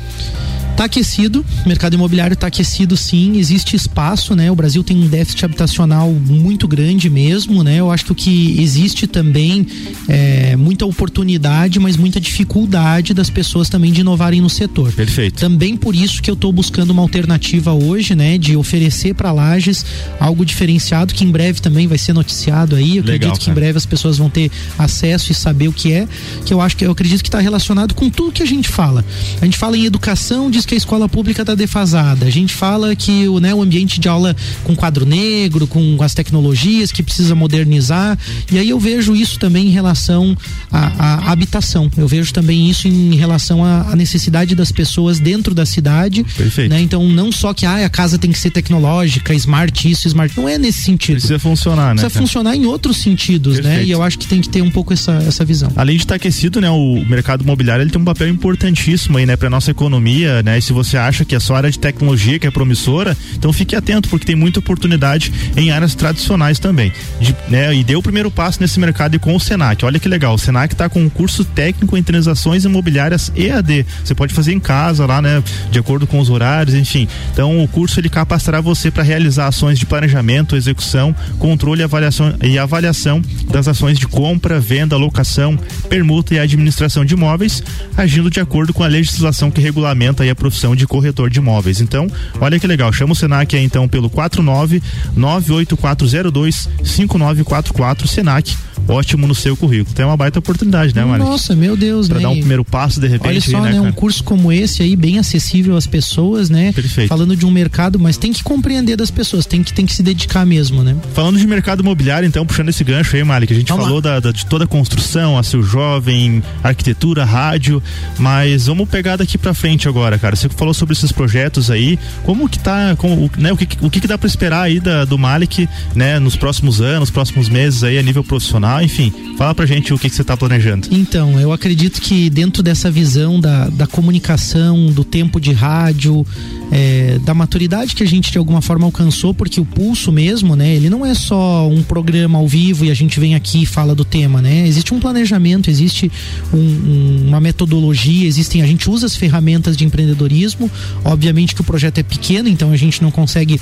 Está 0.74 0.86
aquecido, 0.86 1.45
o 1.63 1.67
mercado 1.69 1.93
imobiliário 1.93 2.34
está 2.34 2.47
aquecido 2.47 2.97
sim, 2.97 3.38
existe 3.38 3.76
espaço, 3.76 4.36
né? 4.36 4.51
O 4.51 4.55
Brasil 4.55 4.84
tem 4.84 4.97
um 4.97 5.07
déficit 5.07 5.45
habitacional 5.45 6.11
muito 6.11 6.67
grande 6.67 7.11
mesmo, 7.11 7.63
né? 7.63 7.80
Eu 7.80 7.91
acho 7.91 8.15
que 8.15 8.59
existe 8.59 9.05
também 9.05 9.67
é 10.09 10.55
muita 10.55 10.84
oportunidade, 10.86 11.80
mas 11.80 11.95
muita 11.95 12.19
dificuldade 12.19 13.13
das 13.13 13.30
pessoas 13.30 13.69
também 13.69 13.91
de 13.91 14.01
inovarem 14.01 14.41
no 14.41 14.49
setor. 14.49 14.91
Perfeito. 14.93 15.39
Também 15.39 15.78
por 15.78 15.93
isso 15.95 16.21
que 16.24 16.30
eu 16.30 16.34
estou 16.34 16.51
buscando 16.51 16.89
uma 16.89 17.03
alternativa 17.03 17.71
hoje, 17.71 18.15
né? 18.15 18.39
De 18.39 18.55
oferecer 18.57 19.13
para 19.13 19.32
lajes 19.32 19.86
algo 20.19 20.43
diferenciado 20.43 21.13
que 21.13 21.24
em 21.24 21.30
breve 21.30 21.61
também 21.61 21.86
vai 21.86 21.99
ser 21.99 22.13
noticiado 22.13 22.76
aí. 22.76 22.97
Eu 22.97 23.03
Legal, 23.03 23.15
acredito 23.30 23.39
que 23.39 23.51
em 23.51 23.53
breve 23.53 23.78
as 23.78 23.86
pessoas 23.86 24.17
vão 24.17 24.30
ter 24.30 24.49
acesso 24.78 25.32
e 25.32 25.36
saber 25.36 25.67
o 25.67 25.71
que 25.71 25.93
é, 25.93 26.07
que 26.43 26.51
eu 26.51 26.59
acho 26.59 26.76
que 26.76 26.84
eu 26.84 26.91
acredito 26.91 27.21
que 27.21 27.30
está 27.30 27.39
relacionado 27.39 27.93
com 27.93 28.09
tudo 28.09 28.32
que 28.32 28.41
a 28.41 28.47
gente 28.47 28.67
fala. 28.67 29.05
A 29.39 29.45
gente 29.45 29.57
fala 29.57 29.78
em 29.78 29.86
educação, 29.86 30.49
de 30.49 30.62
diz 30.64 30.66
que 30.66 30.74
a 30.74 30.78
escola 30.78 31.07
pública 31.07 31.41
está 31.41 31.55
defasada. 31.55 32.26
A 32.26 32.30
gente 32.30 32.53
fala 32.53 32.95
que 32.95 33.28
o, 33.28 33.39
né, 33.39 33.53
o 33.53 33.61
ambiente 33.61 33.99
de 33.99 34.07
aula 34.07 34.36
com 34.64 34.76
quadro 34.76 35.05
negro, 35.05 35.68
com 35.68 36.01
as 36.01 36.14
tecnologias 36.14 36.91
que 36.91 37.03
precisa 37.03 37.36
modernizar. 37.36 38.18
E 38.51 38.57
aí 38.57 38.70
eu 38.70 38.80
vejo 38.80 39.16
isso 39.16 39.38
também 39.38 39.68
em 39.68 39.72
relação 39.72 40.36
à, 40.72 41.28
à 41.28 41.32
habitação. 41.32 41.91
Eu 41.97 42.07
vejo 42.07 42.34
também 42.34 42.70
isso 42.70 42.88
em 42.88 43.16
relação 43.16 43.64
à, 43.64 43.95
necessidade 43.95 44.55
das 44.55 44.72
pessoas 44.72 45.20
dentro 45.20 45.53
da 45.53 45.66
cidade. 45.66 46.24
Perfeito. 46.24 46.70
Né? 46.70 46.82
Então, 46.82 47.07
não 47.07 47.32
só 47.32 47.53
que 47.53 47.66
ah, 47.66 47.86
a 47.86 47.89
casa 47.89 48.18
tem 48.18 48.32
que 48.32 48.39
ser 48.39 48.49
tecnológica, 48.49 49.34
smart 49.34 49.89
isso, 49.89 50.07
smart. 50.07 50.36
Não 50.36 50.47
é 50.47 50.57
nesse 50.57 50.82
sentido. 50.82 51.16
Precisa 51.16 51.39
funcionar, 51.39 51.93
né? 51.93 52.01
Precisa 52.01 52.20
funcionar 52.20 52.55
em 52.55 52.66
outros 52.66 52.97
sentidos, 52.97 53.55
Perfeito. 53.55 53.78
né? 53.78 53.84
E 53.86 53.91
eu 53.91 54.01
acho 54.01 54.18
que 54.18 54.28
tem 54.28 54.41
que 54.41 54.49
ter 54.49 54.61
um 54.61 54.72
pouco 54.72 54.93
essa, 54.93 55.14
essa 55.28 55.45
visão. 55.45 55.72
Além 55.76 55.97
de 55.97 56.03
estar 56.03 56.16
aquecido, 56.16 56.59
né? 56.59 56.70
O 56.70 57.05
mercado 57.05 57.43
imobiliário 57.43 57.84
ele 57.84 57.91
tem 57.91 58.01
um 58.01 58.05
papel 58.05 58.30
importantíssimo 58.30 59.18
aí, 59.18 59.26
né? 59.26 59.36
Para 59.36 59.49
nossa 59.49 59.72
economia, 59.72 60.41
né? 60.41 60.53
Né? 60.54 60.60
E 60.60 60.62
se 60.62 60.72
você 60.72 60.97
acha 60.97 61.26
que 61.26 61.36
é 61.36 61.39
só 61.39 61.56
área 61.56 61.72
de 61.72 61.80
tecnologia 61.80 62.38
que 62.38 62.45
é 62.45 62.51
promissora, 62.51 63.18
então 63.34 63.51
fique 63.51 63.76
atento, 63.76 64.08
porque 64.10 64.26
tem 64.26 64.36
muita 64.36 64.60
oportunidade 64.60 65.34
em 65.58 65.72
áreas 65.72 65.95
tradicionais 65.95 66.60
também. 66.60 66.91
De, 67.20 67.36
né? 67.49 67.74
E 67.76 67.84
deu 67.84 67.99
o 67.99 68.04
primeiro 68.04 68.30
passo 68.30 68.62
nesse 68.62 68.80
mercado 68.80 69.16
e 69.16 69.20
com 69.20 69.36
o 69.36 69.39
Senac. 69.39 69.84
Olha 69.84 69.99
que 69.99 70.08
legal, 70.08 70.36
o 70.36 70.38
Senac 70.38 70.74
está 70.74 70.88
com 70.88 71.01
um 71.01 71.10
curso 71.10 71.43
técnico 71.43 71.97
em 71.97 72.04
transações 72.04 72.66
imobiliárias 72.66 73.32
EAD. 73.36 73.86
Você 74.04 74.14
pode 74.14 74.34
fazer 74.34 74.54
em 74.54 74.60
casa 74.60 75.06
lá, 75.06 75.22
né? 75.22 75.43
De 75.72 75.80
acordo 75.80 76.06
com 76.06 76.20
os 76.20 76.30
horários, 76.30 76.76
enfim. 76.76 77.08
Então 77.32 77.64
o 77.64 77.68
curso 77.68 77.99
ele 77.99 78.10
capacitará 78.10 78.62
você 78.62 78.91
para 78.91 79.04
realizar 79.04 79.47
ações 79.47 79.80
de 79.80 79.86
planejamento, 79.86 80.56
execução, 80.56 81.16
controle 81.39 81.82
e 81.82 81.84
avaliação, 81.84 82.36
e 82.41 82.60
avaliação 82.60 83.22
das 83.49 83.68
ações 83.68 83.97
de 83.97 84.08
compra, 84.08 84.60
venda, 84.60 84.95
locação, 84.97 85.58
permuta 85.89 86.36
e 86.36 86.39
administração 86.39 87.04
de 87.04 87.14
imóveis, 87.14 87.64
agindo 87.97 88.30
de 88.30 88.39
acordo 88.39 88.74
com 88.74 88.84
a 88.84 88.88
legislação 88.88 89.49
que 89.49 89.62
regulamenta 89.62 90.24
a 90.24 90.28
profissão 90.43 90.75
de 90.75 90.85
corretor 90.85 91.29
de 91.29 91.39
imóveis. 91.39 91.79
Então, 91.79 92.05
olha 92.41 92.59
que 92.59 92.67
legal, 92.67 92.91
chama 92.91 93.13
o 93.13 93.15
Senac 93.15 93.55
aí 93.55 93.63
então 93.63 93.87
pelo 93.87 94.09
49 94.09 94.83
98402 95.15 96.67
5944 96.83 98.07
Senac 98.09 98.57
ótimo 98.87 99.27
no 99.27 99.35
seu 99.35 99.55
currículo. 99.55 99.95
Tem 99.95 100.05
uma 100.05 100.17
baita 100.17 100.39
oportunidade, 100.39 100.93
né, 100.95 101.03
Mari? 101.03 101.23
Nossa, 101.23 101.55
meu 101.55 101.75
Deus, 101.77 102.07
pra 102.07 102.17
né? 102.17 102.23
dar 102.23 102.29
um 102.29 102.37
primeiro 102.37 102.65
passo 102.65 102.99
de 102.99 103.07
repente. 103.07 103.27
Olha 103.29 103.41
só, 103.41 103.61
né, 103.61 103.71
né 103.71 103.81
um 103.81 103.91
curso 103.91 104.23
como 104.23 104.51
esse 104.51 104.83
aí, 104.83 104.95
bem 104.95 105.19
acessível 105.19 105.77
às 105.77 105.87
pessoas, 105.87 106.49
né? 106.49 106.71
Perfeito. 106.73 107.07
Falando 107.07 107.35
de 107.35 107.45
um 107.45 107.51
mercado, 107.51 107.99
mas 107.99 108.17
tem 108.17 108.33
que 108.33 108.43
compreender 108.43 108.95
das 108.95 109.11
pessoas, 109.11 109.45
tem 109.45 109.63
que, 109.63 109.73
tem 109.73 109.85
que 109.85 109.93
se 109.93 110.03
dedicar 110.03 110.45
mesmo, 110.45 110.83
né? 110.83 110.95
Falando 111.13 111.37
de 111.37 111.47
mercado 111.47 111.81
imobiliário, 111.81 112.27
então, 112.27 112.45
puxando 112.45 112.69
esse 112.69 112.83
gancho 112.83 113.15
aí, 113.15 113.23
Mari, 113.23 113.47
que 113.47 113.53
a 113.53 113.55
gente 113.55 113.69
vamos 113.69 113.85
falou 113.85 114.01
da, 114.01 114.19
da, 114.19 114.31
de 114.31 114.45
toda 114.45 114.65
a 114.65 114.67
construção, 114.67 115.37
a 115.37 115.43
seu 115.43 115.63
jovem, 115.63 116.43
arquitetura, 116.63 117.23
rádio, 117.23 117.81
mas 118.17 118.67
vamos 118.67 118.89
pegar 118.89 119.15
daqui 119.15 119.37
pra 119.37 119.53
frente 119.53 119.87
agora, 119.87 120.17
cara. 120.17 120.32
Você 120.36 120.49
falou 120.49 120.73
sobre 120.73 120.93
esses 120.93 121.11
projetos 121.11 121.69
aí, 121.69 121.97
como 122.23 122.47
que 122.49 122.59
tá, 122.59 122.95
como, 122.97 123.29
né, 123.38 123.51
o 123.51 123.57
que, 123.57 123.67
o 123.81 123.89
que, 123.89 123.99
que 123.99 124.07
dá 124.07 124.17
pra 124.17 124.27
esperar 124.27 124.63
aí 124.63 124.79
da, 124.79 125.05
do 125.05 125.17
Malik, 125.17 125.67
né, 125.95 126.19
nos 126.19 126.36
próximos 126.36 126.81
anos, 126.81 127.09
próximos 127.09 127.49
meses 127.49 127.84
aí 127.84 127.97
a 127.97 128.01
nível 128.01 128.23
profissional, 128.23 128.81
enfim, 128.81 129.13
fala 129.38 129.53
pra 129.53 129.65
gente 129.65 129.93
o 129.93 129.99
que, 129.99 130.09
que 130.09 130.15
você 130.15 130.21
está 130.21 130.36
planejando. 130.36 130.88
Então, 130.91 131.39
eu 131.39 131.51
acredito 131.51 132.01
que 132.01 132.29
dentro 132.29 132.63
dessa 132.63 132.89
visão 132.89 133.39
da, 133.39 133.69
da 133.69 133.88
comunicação, 133.88 134.88
do 134.88 135.03
tempo 135.03 135.39
de 135.39 135.51
rádio, 135.51 136.25
é, 136.72 137.20
da 137.20 137.34
maturidade 137.34 137.95
que 137.95 138.03
a 138.03 138.05
gente 138.05 138.32
de 138.32 138.38
alguma 138.38 138.61
forma 138.61 138.86
alcançou, 138.86 139.34
porque 139.34 139.59
o 139.59 139.66
pulso 139.66 140.11
mesmo, 140.11 140.55
né, 140.55 140.76
ele 140.76 140.89
não 140.89 141.05
é 141.05 141.14
só 141.14 141.68
um 141.68 141.84
programa 141.84 142.39
ao 142.39 142.47
vivo 142.47 142.86
e 142.86 142.91
a 142.91 142.93
gente 142.93 143.20
vem 143.20 143.36
aqui 143.36 143.64
e 143.64 143.66
fala 143.66 143.93
do 143.93 144.05
tema, 144.05 144.41
né? 144.41 144.68
Existe 144.68 144.93
um 144.93 144.99
planejamento, 144.99 145.70
existe 145.70 146.11
um, 146.53 146.57
um, 146.57 147.28
uma 147.28 147.39
metodologia, 147.39 148.28
existem, 148.28 148.61
a 148.61 148.68
gente 148.68 148.89
usa 148.89 149.05
as 149.05 149.16
ferramentas 149.16 149.78
de 149.78 149.86
empreendedorismo. 149.86 150.70
Obviamente 151.03 151.55
que 151.55 151.61
o 151.61 151.64
projeto 151.64 151.99
é 151.99 152.03
pequeno, 152.03 152.49
então 152.49 152.72
a 152.72 152.78
gente 152.78 153.01
não 153.01 153.11
consegue 153.11 153.59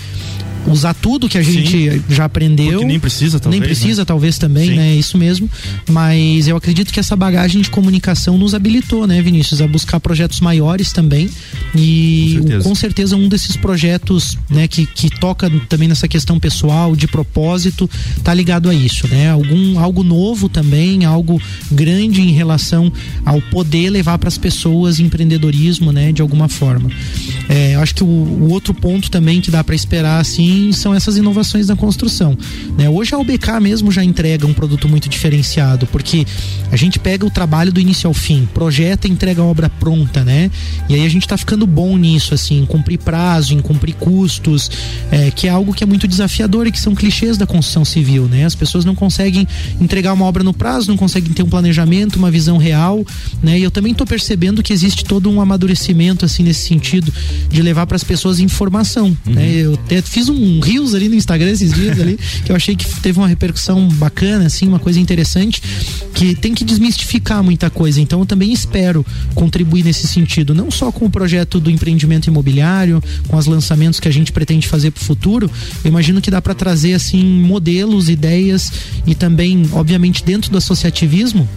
usar 0.68 0.94
tudo 0.94 1.28
que 1.28 1.38
a 1.38 1.42
gente 1.42 1.92
Sim, 1.92 2.04
já 2.10 2.26
aprendeu. 2.26 2.72
Porque 2.72 2.86
nem 2.86 3.00
precisa, 3.00 3.40
talvez. 3.40 3.60
Nem 3.60 3.68
precisa, 3.68 4.02
né? 4.02 4.06
talvez 4.06 4.38
também, 4.38 4.70
Sim. 4.70 4.76
né? 4.76 4.96
Isso 4.96 5.18
mesmo. 5.18 5.50
Mas 5.90 6.48
eu 6.48 6.56
acredito 6.56 6.92
que 6.92 7.00
essa 7.00 7.16
bagagem 7.16 7.62
de 7.62 7.70
comunicação 7.70 8.38
nos 8.38 8.54
habilitou, 8.54 9.08
né, 9.08 9.22
Vinícius, 9.22 9.62
a 9.62 9.68
buscar 9.68 10.00
projetos 10.00 10.40
maiores 10.40 10.92
também. 10.92 11.30
E 11.76 12.36
com 12.38 12.42
certeza, 12.42 12.70
com 12.70 12.76
certeza 12.76 13.16
um 13.16 13.28
desses 13.28 13.56
projetos, 13.56 14.38
né, 14.50 14.68
que, 14.68 14.86
que 14.86 15.10
toca 15.10 15.50
também 15.70 15.88
nessa 15.88 16.08
questão 16.08 16.40
pessoal, 16.40 16.96
de 16.96 17.08
propósito, 17.08 17.90
tá 18.24 18.34
ligado 18.34 18.70
a 18.70 18.74
isso, 18.74 19.08
né? 19.08 19.30
Algum, 19.32 19.80
algo 19.80 20.04
novo 20.04 20.50
também, 20.50 21.06
algo 21.06 21.42
grande 21.72 22.22
em 22.22 22.32
relação 22.32 22.92
ao 23.26 23.42
poder 23.42 23.90
levar 23.90 24.18
para 24.18 24.28
as 24.28 24.38
pessoas 24.38 25.00
empreendedorismo, 25.00 25.92
né, 25.92 26.12
de 26.12 26.22
alguma 26.22 26.48
forma. 26.48 26.90
É, 27.50 27.76
acho 27.76 27.96
que 27.96 28.04
o, 28.04 28.08
o 28.08 28.50
outro 28.52 28.74
ponto 28.74 29.10
também 29.10 29.42
que 29.42 29.50
dá 29.50 29.64
para 29.64 29.76
esperar, 29.76 30.20
assim, 30.20 30.51
são 30.74 30.94
essas 30.94 31.18
inovações 31.18 31.68
na 31.68 31.76
construção. 31.76 32.38
Né? 32.78 32.90
Hoje 32.90 33.14
a 33.14 33.18
UBK 33.18 33.60
mesmo 33.62 33.92
já 33.92 34.04
entrega 34.04 34.46
um 34.48 34.54
produto 34.54 34.88
muito 34.88 35.10
diferenciado, 35.10 35.88
porque 35.88 36.26
a 36.72 36.76
gente 36.76 37.00
pega 37.00 37.26
o 37.26 37.30
trabalho 37.30 37.72
do 37.72 37.80
início 37.80 38.08
ao 38.08 38.14
fim, 38.14 38.48
projeta 38.54 39.08
e 39.08 39.12
entrega 39.12 39.42
a 39.42 39.46
obra 39.46 39.70
pronta, 39.70 40.24
né? 40.24 40.50
E 40.88 40.96
aí 40.96 41.06
a 41.06 41.10
gente 41.10 41.24
está 41.24 41.38
ficando 41.38 41.68
bom 41.68 41.98
nisso, 41.98 42.34
assim, 42.34 42.60
em 42.60 42.66
cumprir 42.66 42.98
prazo, 42.98 43.54
em 43.54 43.62
cumprir 43.62 43.94
custos, 43.96 44.72
é, 45.12 45.32
que 45.32 45.48
é 45.48 45.50
algo 45.50 45.74
que 45.74 45.84
é 45.84 45.88
muito 45.88 46.08
desafiador 46.08 46.68
e 46.68 46.72
que 46.72 46.80
são 46.80 46.96
clichês 46.96 47.38
da 47.38 47.46
construção 47.46 47.84
civil, 47.84 48.28
né? 48.28 48.46
As 48.46 48.56
pessoas 48.56 48.86
não 48.86 48.96
conseguem 48.96 49.48
entregar 49.80 50.14
uma 50.14 50.26
obra 50.26 50.44
no 50.44 50.54
prazo, 50.54 50.90
não 50.90 50.98
conseguem 50.98 51.34
ter 51.34 51.44
um 51.44 51.50
planejamento, 51.50 52.16
uma 52.18 52.32
visão 52.32 52.58
real, 52.58 53.06
né? 53.42 53.60
E 53.60 53.64
eu 53.64 53.72
também 53.72 53.92
estou 53.92 54.08
percebendo 54.08 54.64
que 54.64 54.74
existe 54.74 55.04
todo 55.04 55.30
um 55.30 55.42
amadurecimento, 55.42 56.26
assim, 56.26 56.44
nesse 56.44 56.68
sentido, 56.68 57.14
de 57.50 57.62
levar 57.62 57.86
para 57.86 57.96
as 57.96 58.04
pessoas 58.04 58.40
informação, 58.40 59.10
né? 59.10 59.18
uhum. 59.26 59.34
né? 59.34 59.52
Eu 59.52 59.74
até 59.74 60.02
fiz 60.02 60.30
um 60.30 60.36
um 60.42 60.60
rios 60.60 60.96
ali 60.96 61.08
no 61.08 61.16
Instagram 61.16 61.52
esses 61.52 61.74
dias 61.74 62.00
ali, 62.00 62.18
que 62.44 62.52
eu 62.52 62.56
achei 62.56 62.76
que 62.76 62.86
teve 63.02 63.20
uma 63.20 63.28
repercussão 63.28 63.88
bacana, 63.90 64.46
assim, 64.46 64.68
uma 64.68 64.80
coisa 64.80 65.00
interessante, 65.00 65.62
que 66.14 66.36
tem 66.36 66.54
que 66.54 66.64
desmistificar 66.64 67.44
muita 67.44 67.70
coisa. 67.70 68.02
Então 68.02 68.20
eu 68.20 68.26
também 68.26 68.52
espero 68.52 69.06
contribuir 69.36 69.84
nesse 69.84 70.08
sentido, 70.08 70.54
não 70.54 70.72
só 70.72 70.92
com 70.92 71.06
o 71.06 71.10
projeto 71.10 71.60
do 71.60 71.70
empreendimento 71.70 72.28
imobiliário, 72.28 73.02
com 73.28 73.38
os 73.38 73.46
lançamentos 73.46 74.00
que 74.00 74.08
a 74.08 74.12
gente 74.12 74.32
pretende 74.32 74.68
fazer 74.68 74.92
para 74.92 75.02
o 75.02 75.06
futuro. 75.06 75.50
Eu 75.84 75.90
imagino 75.90 76.22
que 76.22 76.32
dá 76.32 76.42
para 76.42 76.54
trazer 76.54 76.94
assim 76.94 77.24
modelos, 77.24 78.10
ideias 78.10 78.72
e 79.06 79.14
também, 79.14 79.64
obviamente, 79.74 80.24
dentro 80.24 80.52
do 80.52 80.58
associativismo 80.58 81.48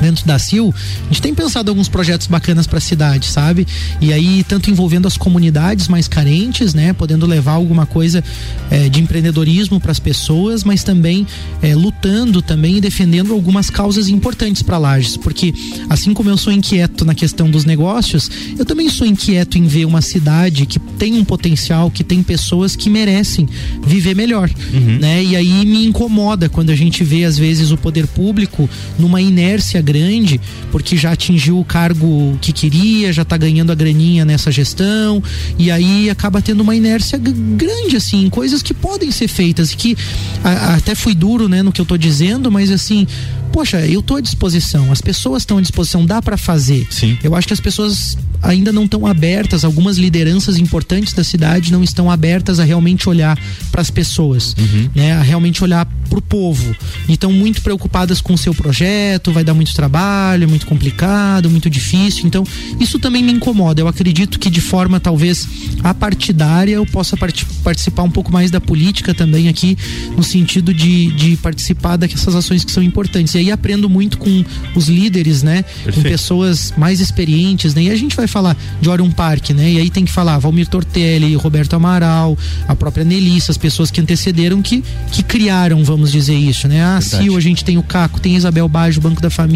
dentro 0.00 0.26
da 0.26 0.38
CIL, 0.38 0.74
a 1.02 1.08
gente 1.08 1.22
tem 1.22 1.34
pensado 1.34 1.70
alguns 1.70 1.88
projetos 1.88 2.26
bacanas 2.26 2.66
para 2.66 2.78
a 2.78 2.80
cidade, 2.80 3.26
sabe? 3.26 3.66
E 4.00 4.12
aí, 4.12 4.44
tanto 4.44 4.70
envolvendo 4.70 5.06
as 5.06 5.16
comunidades 5.16 5.88
mais 5.88 6.06
carentes, 6.08 6.74
né? 6.74 6.92
Podendo 6.92 7.26
levar 7.26 7.52
alguma 7.52 7.86
coisa 7.86 8.22
é, 8.70 8.88
de 8.88 9.00
empreendedorismo 9.00 9.80
para 9.80 9.92
as 9.92 9.98
pessoas, 9.98 10.64
mas 10.64 10.82
também 10.82 11.26
é, 11.62 11.74
lutando 11.74 12.40
também 12.40 12.76
e 12.76 12.80
defendendo 12.80 13.32
algumas 13.32 13.70
causas 13.70 14.08
importantes 14.08 14.62
para 14.62 14.78
Lages. 14.78 15.16
Porque, 15.16 15.52
assim 15.88 16.14
como 16.14 16.30
eu 16.30 16.36
sou 16.36 16.52
inquieto 16.52 17.04
na 17.04 17.14
questão 17.14 17.50
dos 17.50 17.64
negócios, 17.64 18.30
eu 18.58 18.64
também 18.64 18.88
sou 18.88 19.06
inquieto 19.06 19.58
em 19.58 19.66
ver 19.66 19.84
uma 19.84 20.00
cidade 20.00 20.66
que 20.66 20.78
tem 20.78 21.14
um 21.14 21.24
potencial, 21.24 21.90
que 21.90 22.04
tem 22.04 22.22
pessoas 22.22 22.76
que 22.76 22.88
merecem 22.88 23.48
viver 23.84 24.14
melhor, 24.14 24.50
uhum. 24.72 24.98
né? 24.98 25.22
E 25.22 25.36
aí 25.36 25.66
me 25.66 25.86
incomoda 25.86 26.48
quando 26.48 26.70
a 26.70 26.76
gente 26.76 27.02
vê, 27.02 27.24
às 27.24 27.36
vezes, 27.36 27.70
o 27.70 27.76
poder 27.76 28.06
público 28.06 28.68
numa 28.98 29.20
inércia 29.20 29.67
grande, 29.82 30.40
porque 30.72 30.96
já 30.96 31.12
atingiu 31.12 31.58
o 31.58 31.64
cargo 31.64 32.38
que 32.40 32.52
queria, 32.52 33.12
já 33.12 33.22
está 33.22 33.36
ganhando 33.36 33.70
a 33.70 33.74
graninha 33.74 34.24
nessa 34.24 34.50
gestão, 34.50 35.22
e 35.58 35.70
aí 35.70 36.08
acaba 36.08 36.40
tendo 36.40 36.60
uma 36.62 36.74
inércia 36.74 37.18
grande, 37.18 37.96
assim, 37.96 38.28
coisas 38.30 38.62
que 38.62 38.72
podem 38.72 39.10
ser 39.10 39.28
feitas, 39.28 39.74
que 39.74 39.96
a, 40.42 40.76
até 40.76 40.94
fui 40.94 41.14
duro, 41.14 41.48
né, 41.48 41.62
no 41.62 41.72
que 41.72 41.80
eu 41.80 41.84
estou 41.84 41.98
dizendo, 41.98 42.50
mas 42.50 42.70
assim, 42.70 43.06
poxa, 43.52 43.84
eu 43.86 44.00
estou 44.00 44.16
à 44.16 44.20
disposição, 44.20 44.92
as 44.92 45.00
pessoas 45.00 45.42
estão 45.42 45.58
à 45.58 45.60
disposição, 45.60 46.04
dá 46.04 46.22
para 46.22 46.36
fazer. 46.36 46.86
Sim. 46.90 47.18
Eu 47.22 47.34
acho 47.34 47.46
que 47.46 47.52
as 47.52 47.60
pessoas 47.60 48.16
ainda 48.42 48.72
não 48.72 48.84
estão 48.84 49.06
abertas, 49.06 49.64
algumas 49.64 49.98
lideranças 49.98 50.58
importantes 50.58 51.12
da 51.12 51.24
cidade 51.24 51.72
não 51.72 51.82
estão 51.82 52.10
abertas 52.10 52.60
a 52.60 52.64
realmente 52.64 53.08
olhar 53.08 53.38
para 53.70 53.80
as 53.80 53.90
pessoas, 53.90 54.54
uhum. 54.56 54.90
né? 54.94 55.12
A 55.12 55.22
realmente 55.22 55.62
olhar 55.64 55.84
para 56.08 56.18
o 56.18 56.22
povo. 56.22 56.74
E 57.08 57.14
estão 57.14 57.32
muito 57.32 57.60
preocupadas 57.62 58.20
com 58.20 58.34
o 58.34 58.38
seu 58.38 58.54
projeto, 58.54 59.32
vai 59.32 59.42
dar 59.42 59.54
muito 59.58 59.74
trabalho, 59.74 60.48
muito 60.48 60.66
complicado, 60.66 61.50
muito 61.50 61.68
difícil. 61.68 62.26
Então, 62.26 62.44
isso 62.78 62.98
também 62.98 63.22
me 63.22 63.32
incomoda. 63.32 63.80
Eu 63.80 63.88
acredito 63.88 64.38
que 64.38 64.48
de 64.48 64.60
forma 64.60 65.00
talvez 65.00 65.46
apartidária 65.82 66.74
eu 66.74 66.86
possa 66.86 67.16
part 67.16 67.44
participar 67.64 68.04
um 68.04 68.10
pouco 68.10 68.32
mais 68.32 68.50
da 68.50 68.60
política 68.60 69.12
também 69.12 69.48
aqui, 69.48 69.76
no 70.16 70.22
sentido 70.22 70.72
de, 70.72 71.08
de 71.12 71.36
participar 71.36 71.96
dessas 71.96 72.34
ações 72.34 72.64
que 72.64 72.70
são 72.70 72.82
importantes. 72.82 73.34
E 73.34 73.38
aí 73.38 73.50
aprendo 73.50 73.90
muito 73.90 74.16
com 74.16 74.44
os 74.74 74.88
líderes, 74.88 75.42
né? 75.42 75.62
Perfeito. 75.62 75.96
Com 75.96 76.02
pessoas 76.02 76.72
mais 76.76 77.00
experientes, 77.00 77.74
né? 77.74 77.82
E 77.82 77.90
a 77.90 77.96
gente 77.96 78.14
vai 78.14 78.26
falar 78.28 78.56
de 78.80 78.88
Orion 78.88 79.10
Park, 79.10 79.50
né? 79.50 79.72
E 79.72 79.78
aí 79.80 79.90
tem 79.90 80.04
que 80.04 80.12
falar 80.12 80.38
Valmir 80.38 80.68
Tortelli, 80.68 81.34
Roberto 81.34 81.74
Amaral, 81.74 82.38
a 82.68 82.76
própria 82.76 83.04
Nelissa, 83.04 83.50
as 83.50 83.58
pessoas 83.58 83.90
que 83.90 84.00
antecederam 84.00 84.62
que, 84.62 84.84
que 85.10 85.22
criaram, 85.22 85.82
vamos 85.82 86.12
dizer 86.12 86.36
isso, 86.36 86.68
né? 86.68 86.84
A 86.84 87.00
Sil, 87.02 87.36
a 87.36 87.40
gente 87.40 87.64
tem 87.64 87.76
o 87.76 87.82
Caco, 87.82 88.20
tem 88.20 88.36
Isabel 88.36 88.68
Baggio, 88.68 89.00
Banco 89.00 89.20
da 89.20 89.30
Família, 89.30 89.47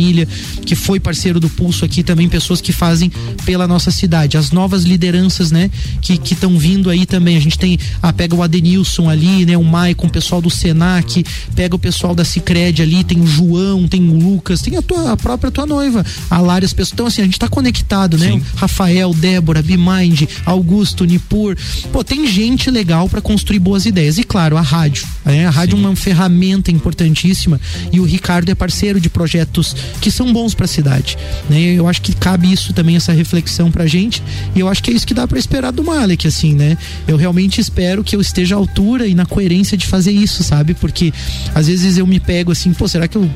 que 0.65 0.75
foi 0.75 0.99
parceiro 0.99 1.39
do 1.39 1.49
Pulso 1.49 1.85
aqui, 1.85 2.03
também 2.03 2.29
pessoas 2.29 2.61
que 2.61 2.73
fazem 2.73 3.11
pela 3.45 3.67
nossa 3.69 3.91
cidade. 3.91 4.37
As 4.37 4.51
novas 4.51 4.85
lideranças, 4.85 5.51
né? 5.51 5.71
Que 6.01 6.21
estão 6.33 6.59
vindo 6.59 6.91
aí 6.91 7.07
também. 7.07 7.37
A 7.37 7.41
gente 7.41 7.59
tem, 7.59 7.79
ah, 8.01 8.13
pega 8.13 8.35
o 8.35 8.43
Adenilson 8.43 9.09
ali, 9.09 9.47
né? 9.47 9.57
O 9.57 9.65
Maicon, 9.65 10.07
o 10.07 10.11
pessoal 10.11 10.41
do 10.41 10.51
Senac, 10.51 11.25
pega 11.55 11.77
o 11.77 11.79
pessoal 11.79 12.15
da 12.15 12.25
Cicred 12.25 12.83
ali, 12.83 13.05
tem 13.05 13.21
o 13.21 13.27
João, 13.27 13.87
tem 13.87 14.09
o 14.09 14.15
Lucas, 14.15 14.61
tem 14.63 14.77
a, 14.77 14.83
tua, 14.83 15.13
a 15.13 15.17
própria 15.17 15.51
tua 15.51 15.67
noiva, 15.67 16.05
a 16.31 16.39
Lara, 16.39 16.65
as 16.65 16.73
pessoas. 16.73 16.93
Então, 16.93 17.07
assim, 17.07 17.23
a 17.23 17.25
gente 17.25 17.39
tá 17.39 17.49
conectado, 17.49 18.17
né? 18.19 18.33
Sim. 18.33 18.43
Rafael, 18.57 19.13
Débora, 19.15 19.63
Bimind, 19.63 20.23
Augusto, 20.45 21.05
Nipur. 21.05 21.57
Pô, 21.93 22.03
tem 22.03 22.27
gente 22.27 22.71
legal 22.71 23.09
para 23.09 23.21
construir 23.21 23.59
boas 23.59 23.87
ideias. 23.87 24.19
E 24.19 24.25
claro, 24.25 24.57
a 24.57 24.61
rádio. 24.61 25.07
Né? 25.25 25.47
A 25.47 25.51
rádio 25.51 25.77
Sim. 25.77 25.85
é 25.85 25.89
uma 25.89 25.97
ferramenta 25.97 26.71
importantíssima 26.71 27.61
e 27.93 28.01
o 28.01 28.05
Ricardo 28.05 28.49
é 28.51 28.55
parceiro 28.55 29.01
de 29.01 29.09
projetos 29.09 29.77
que 30.01 30.11
são 30.11 30.33
bons 30.33 30.55
para 30.55 30.65
a 30.65 30.69
cidade. 30.69 31.17
Né? 31.49 31.61
Eu 31.61 31.89
acho 31.89 32.03
que 32.03 32.15
cabe 32.15 32.53
isso 32.53 32.73
também, 32.73 32.97
essa 32.97 33.13
reflexão 33.13 33.71
pra 33.71 33.87
gente. 33.87 34.23
E 34.55 34.61
eu 34.61 34.69
acho 34.69 34.83
que 34.83 34.91
é 34.91 34.95
isso 34.95 35.07
que 35.07 35.15
dá 35.15 35.27
para 35.27 35.39
esperar 35.39 35.73
do 35.73 35.83
Malek, 35.83 36.27
assim, 36.27 36.55
né? 36.55 36.77
Eu 37.07 37.17
realmente 37.17 37.61
espero 37.61 38.05
que 38.05 38.17
eu 38.17 38.21
esteja 38.21 38.55
à 38.55 38.59
altura 38.59 39.07
e 39.07 39.15
na 39.15 39.27
coerência 39.27 39.77
de 39.77 39.87
fazer 39.87 40.13
isso, 40.13 40.43
sabe? 40.43 40.75
Porque 40.75 41.13
às 41.55 41.67
vezes 41.67 41.99
eu 41.99 42.07
me 42.07 42.21
pego 42.21 42.53
assim, 42.53 42.73
pô, 42.73 42.87
será 42.89 43.09
que 43.09 43.17
eu 43.17 43.29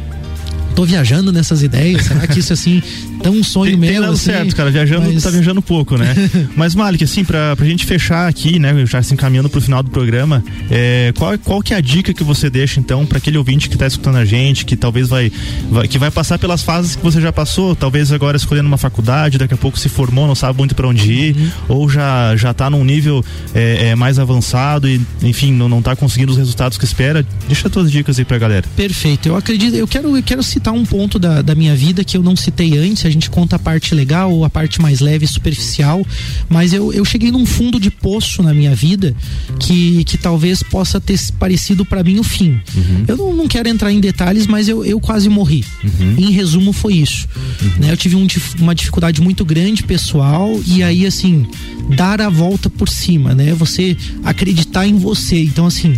tô 0.77 0.85
viajando 0.85 1.33
nessas 1.33 1.63
ideias? 1.63 2.05
Será 2.05 2.27
que 2.27 2.39
isso 2.39 2.53
assim 2.53 2.83
tão 3.23 3.33
um 3.33 3.43
sonho 3.43 3.73
tem, 3.73 3.81
meu? 3.81 3.91
Tem 3.91 4.01
dado 4.01 4.13
assim, 4.13 4.25
certo, 4.25 4.55
cara. 4.55 4.71
Viajando, 4.71 5.13
mas... 5.13 5.23
tá 5.23 5.31
viajando 5.31 5.63
pouco, 5.63 5.97
né? 5.97 6.15
mas, 6.55 6.75
Malik, 6.75 7.03
assim, 7.03 7.25
pra, 7.25 7.57
pra 7.57 7.65
gente 7.65 7.87
fechar 7.87 8.29
aqui, 8.29 8.59
né? 8.59 8.85
Já 8.85 9.03
se 9.03 9.15
encaminhando 9.15 9.49
pro 9.49 9.61
final 9.61 9.83
do 9.83 9.91
programa, 9.91 10.45
é, 10.71 11.15
qual, 11.17 11.37
qual 11.39 11.63
que 11.63 11.73
é 11.73 11.79
a 11.79 11.81
dica 11.81 12.13
que 12.13 12.23
você 12.23 12.51
deixa, 12.51 12.79
então, 12.79 13.07
para 13.07 13.17
aquele 13.17 13.39
ouvinte 13.39 13.71
que 13.71 13.79
tá 13.79 13.87
escutando 13.87 14.17
a 14.17 14.25
gente, 14.25 14.67
que 14.67 14.77
talvez 14.77 15.09
vai, 15.09 15.33
vai, 15.71 15.89
que 15.89 15.99
vai 15.99 16.11
passar 16.11 16.39
pelas 16.39 16.63
fases 16.63 16.95
que 16.95 17.03
você 17.03 17.21
já 17.21 17.33
passou, 17.33 17.75
talvez 17.75 18.13
agora 18.13 18.37
escolhendo 18.37 18.69
uma 18.69 18.79
faculdade, 18.79 19.39
daqui 19.39 19.55
a 19.55 19.57
pouco 19.57 19.79
se 19.79 19.89
formou, 19.89 20.27
não 20.27 20.35
sabe 20.35 20.59
muito 20.59 20.75
para 20.75 20.87
onde 20.87 21.11
ir, 21.11 21.37
uhum. 21.37 21.51
ou 21.69 21.89
já, 21.89 22.37
já 22.37 22.53
tá 22.53 22.69
num 22.69 22.85
nível 22.85 23.25
é, 23.55 23.89
é, 23.89 23.95
mais 23.95 24.19
avançado 24.19 24.87
e, 24.87 25.01
enfim, 25.23 25.53
não, 25.53 25.71
não 25.71 25.81
tá 25.81 25.97
conseguindo 25.97 26.33
os 26.33 26.39
resultados 26.39 26.77
que 26.77 26.85
espera. 26.85 27.27
Deixa 27.47 27.67
as 27.67 27.73
tuas 27.73 27.91
dicas 27.91 28.19
aí 28.19 28.25
pra 28.27 28.37
galera. 28.37 28.67
Perfeito. 28.77 29.29
Eu 29.29 29.37
acredito, 29.37 29.75
eu 29.75 29.89
quero, 29.89 30.15
eu 30.15 30.23
quero 30.23 30.43
citar 30.43 30.66
citar 30.67 30.75
um 30.75 30.85
ponto 30.85 31.19
da, 31.19 31.43
da 31.43 31.55
minha 31.55 31.77
vida 31.77 32.03
que 32.03 32.17
eu 32.17 32.23
não 32.23 32.35
citei 32.35 32.77
antes, 32.77 33.07
a 33.07 33.11
gente 33.11 33.31
conta 33.31 33.55
a 33.55 33.59
parte 33.59 33.95
legal 33.95 34.33
ou 34.33 34.45
a 34.45 34.51
parte 34.51 34.81
mais 34.81 34.99
leve 35.01 35.25
e 35.25 35.29
superficial, 35.29 36.05
mas 36.49 36.73
eu, 36.73 36.93
eu 36.93 37.05
cheguei 37.05 37.31
num 37.31 37.47
fundo 37.47 37.79
de 37.79 37.91
poço 37.91 38.43
na 38.43 38.53
minha 38.53 38.75
vida 38.75 39.15
que, 39.61 40.03
que 40.05 40.19
talvez 40.19 40.63
possa 40.65 41.01
ter 41.01 41.19
parecido 41.39 41.85
para 41.85 42.03
mim 42.03 42.19
o 42.19 42.25
fim. 42.25 42.61
Uhum. 42.75 43.05
Eu 43.07 43.17
não, 43.17 43.37
não, 43.37 43.49
quero 43.49 43.69
entrar 43.69 43.93
em 43.93 44.01
detalhes, 44.01 44.47
mas 44.47 44.69
eu, 44.69 44.85
eu 44.85 44.99
quase 44.99 45.29
morri. 45.29 45.65
Uhum. 45.85 46.17
Em 46.19 46.33
resumo, 46.33 46.73
foi 46.73 46.95
isso. 46.95 47.29
Uhum. 47.37 47.71
Né? 47.79 47.93
Eu 47.93 47.97
tive 47.97 48.17
um, 48.17 48.27
uma 48.59 48.75
dificuldade 48.75 49.21
muito 49.21 49.45
grande 49.45 49.85
pessoal 49.85 50.61
e 50.67 50.83
aí, 50.83 51.07
assim, 51.07 51.47
dar 51.95 52.21
a 52.21 52.29
volta 52.29 52.69
por 52.69 52.89
cima, 52.89 53.35
né? 53.35 53.55
Você 53.55 53.97
acreditar 54.25 54.87
em 54.87 54.99
você. 54.99 55.45
Então, 55.45 55.67
assim, 55.67 55.95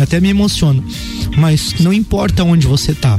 até 0.00 0.20
me 0.20 0.28
emociono. 0.28 0.84
Mas 1.36 1.74
não 1.80 1.92
importa 1.92 2.42
onde 2.44 2.66
você 2.66 2.94
tá. 2.94 3.18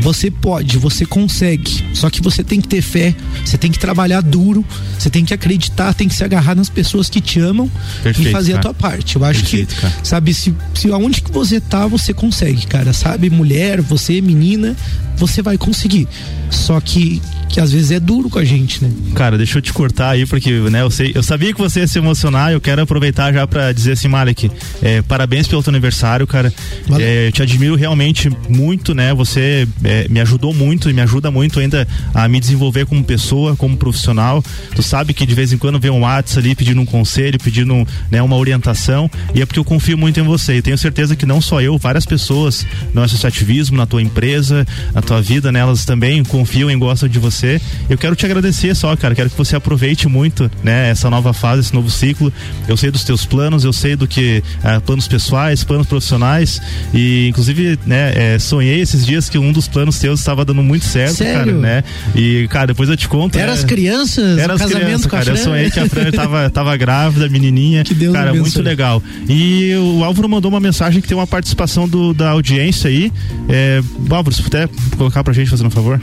Você 0.00 0.30
pode, 0.30 0.78
você 0.78 1.04
consegue. 1.04 1.84
Só 1.92 2.08
que 2.08 2.22
você 2.22 2.42
tem 2.42 2.60
que 2.60 2.68
ter 2.68 2.80
fé, 2.80 3.14
você 3.44 3.58
tem 3.58 3.70
que 3.70 3.78
trabalhar 3.78 4.22
duro, 4.22 4.64
você 4.98 5.10
tem 5.10 5.24
que 5.24 5.34
acreditar, 5.34 5.92
tem 5.92 6.08
que 6.08 6.14
se 6.14 6.24
agarrar 6.24 6.54
nas 6.54 6.70
pessoas 6.70 7.10
que 7.10 7.20
te 7.20 7.38
amam 7.38 7.70
Perfeito, 8.02 8.28
e 8.28 8.32
fazer 8.32 8.52
cara. 8.52 8.60
a 8.60 8.62
tua 8.62 8.74
parte. 8.74 9.16
Eu 9.16 9.24
acho 9.24 9.40
Perfeito, 9.40 9.74
que, 9.74 9.80
cara. 9.80 9.94
sabe, 10.02 10.32
se, 10.32 10.54
se 10.74 10.90
aonde 10.90 11.20
que 11.20 11.30
você 11.30 11.60
tá, 11.60 11.86
você 11.86 12.14
consegue, 12.14 12.66
cara. 12.66 12.92
Sabe, 12.92 13.28
mulher, 13.28 13.80
você, 13.82 14.20
menina, 14.20 14.74
você 15.16 15.42
vai 15.42 15.58
conseguir. 15.58 16.08
Só 16.50 16.80
que 16.80 17.20
que 17.50 17.60
às 17.60 17.72
vezes 17.72 17.90
é 17.90 17.98
duro 17.98 18.30
com 18.30 18.38
a 18.38 18.44
gente, 18.44 18.82
né? 18.82 18.90
Cara, 19.14 19.36
deixa 19.36 19.58
eu 19.58 19.62
te 19.62 19.72
cortar 19.72 20.10
aí, 20.10 20.24
porque, 20.24 20.52
né, 20.70 20.82
eu 20.82 20.90
sei, 20.90 21.12
eu 21.14 21.22
sabia 21.22 21.52
que 21.52 21.58
você 21.58 21.80
ia 21.80 21.86
se 21.86 21.98
emocionar, 21.98 22.52
eu 22.52 22.60
quero 22.60 22.80
aproveitar 22.80 23.32
já 23.32 23.46
para 23.46 23.72
dizer 23.72 23.92
assim, 23.92 24.08
Malek, 24.08 24.50
é, 24.80 25.02
parabéns 25.02 25.48
pelo 25.48 25.62
teu 25.62 25.70
aniversário, 25.70 25.89
cara. 26.26 26.52
É, 26.98 27.28
eu 27.28 27.32
te 27.32 27.42
admiro 27.42 27.76
realmente 27.76 28.30
muito, 28.48 28.94
né? 28.94 29.14
Você 29.14 29.68
é, 29.84 30.08
me 30.08 30.20
ajudou 30.20 30.52
muito 30.52 30.90
e 30.90 30.92
me 30.92 31.00
ajuda 31.00 31.30
muito 31.30 31.60
ainda 31.60 31.86
a 32.12 32.28
me 32.28 32.40
desenvolver 32.40 32.86
como 32.86 33.04
pessoa, 33.04 33.56
como 33.56 33.76
profissional. 33.76 34.42
Tu 34.74 34.82
sabe 34.82 35.14
que 35.14 35.24
de 35.24 35.34
vez 35.34 35.52
em 35.52 35.58
quando 35.58 35.78
vem 35.78 35.90
um 35.90 36.00
WhatsApp 36.00 36.40
ali 36.40 36.54
pedindo 36.54 36.80
um 36.80 36.86
conselho, 36.86 37.38
pedindo 37.38 37.86
né, 38.10 38.20
uma 38.22 38.36
orientação, 38.36 39.10
e 39.34 39.40
é 39.40 39.46
porque 39.46 39.58
eu 39.58 39.64
confio 39.64 39.96
muito 39.96 40.18
em 40.18 40.22
você. 40.22 40.56
E 40.56 40.62
tenho 40.62 40.76
certeza 40.76 41.14
que 41.14 41.26
não 41.26 41.40
só 41.40 41.60
eu, 41.60 41.78
várias 41.78 42.06
pessoas 42.06 42.66
no 42.92 43.02
associativismo, 43.02 43.76
na 43.76 43.86
tua 43.86 44.02
empresa, 44.02 44.66
na 44.94 45.02
tua 45.02 45.20
vida, 45.20 45.52
né, 45.52 45.60
elas 45.60 45.84
também 45.84 46.24
confiam 46.24 46.70
e 46.70 46.76
gostam 46.76 47.08
de 47.08 47.18
você. 47.18 47.60
Eu 47.88 47.98
quero 47.98 48.16
te 48.16 48.24
agradecer 48.24 48.74
só, 48.74 48.96
cara. 48.96 49.14
Quero 49.14 49.30
que 49.30 49.36
você 49.36 49.54
aproveite 49.54 50.08
muito, 50.08 50.50
né, 50.62 50.90
essa 50.90 51.10
nova 51.10 51.32
fase, 51.32 51.60
esse 51.60 51.74
novo 51.74 51.90
ciclo. 51.90 52.32
Eu 52.66 52.76
sei 52.76 52.90
dos 52.90 53.04
teus 53.04 53.24
planos, 53.24 53.64
eu 53.64 53.72
sei 53.72 53.96
do 53.96 54.06
que 54.06 54.42
uh, 54.64 54.80
planos 54.80 55.06
pessoais, 55.06 55.62
planos 55.62 55.79
profissionais 55.86 56.60
e 56.92 57.28
inclusive, 57.28 57.78
né, 57.86 58.12
é, 58.34 58.38
sonhei 58.38 58.80
esses 58.80 59.04
dias 59.04 59.28
que 59.28 59.38
um 59.38 59.52
dos 59.52 59.68
planos 59.68 59.98
teus 59.98 60.20
estava 60.20 60.44
dando 60.44 60.62
muito 60.62 60.84
certo, 60.84 61.16
Sério? 61.16 61.38
cara, 61.38 61.52
né? 61.52 61.84
E 62.14 62.46
cara, 62.48 62.68
depois 62.68 62.88
eu 62.88 62.96
te 62.96 63.08
conto. 63.08 63.36
Era 63.38 63.48
né? 63.48 63.52
as 63.52 63.64
crianças, 63.64 64.38
Era 64.38 64.54
as 64.54 64.64
crianças, 64.64 65.06
cara. 65.06 65.30
Eu 65.30 65.36
sonhei 65.36 65.70
que 65.70 65.80
a 65.80 65.88
Fran 65.88 66.10
tava, 66.10 66.48
tava 66.50 66.76
grávida, 66.76 67.28
menininha. 67.28 67.84
Que 67.84 67.94
Deus 67.94 68.12
cara, 68.12 68.34
muito 68.34 68.62
legal. 68.62 69.02
E 69.28 69.74
o 69.74 70.04
Álvaro 70.04 70.28
mandou 70.28 70.50
uma 70.50 70.60
mensagem 70.60 71.00
que 71.00 71.08
tem 71.08 71.16
uma 71.16 71.26
participação 71.26 71.88
do, 71.88 72.12
da 72.12 72.30
audiência 72.30 72.88
aí. 72.88 73.12
É, 73.48 73.82
Álvaro, 74.10 74.34
se 74.34 74.42
puder 74.42 74.68
colocar 74.96 75.22
pra 75.22 75.32
gente, 75.32 75.50
fazendo 75.50 75.68
um 75.68 75.70
favor. 75.70 76.00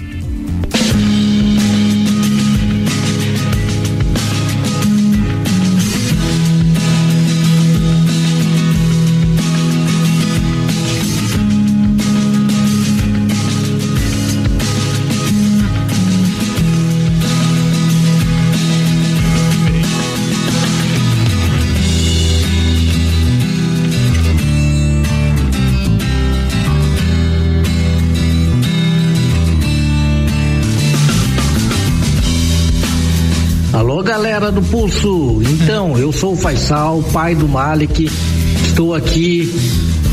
Do 34.51 34.61
Pulso. 34.61 35.41
Então, 35.43 35.97
eu 35.97 36.11
sou 36.11 36.33
o 36.33 36.37
Faisal, 36.37 37.03
pai 37.11 37.35
do 37.35 37.47
Malik. 37.47 38.09
Estou 38.63 38.93
aqui 38.93 39.53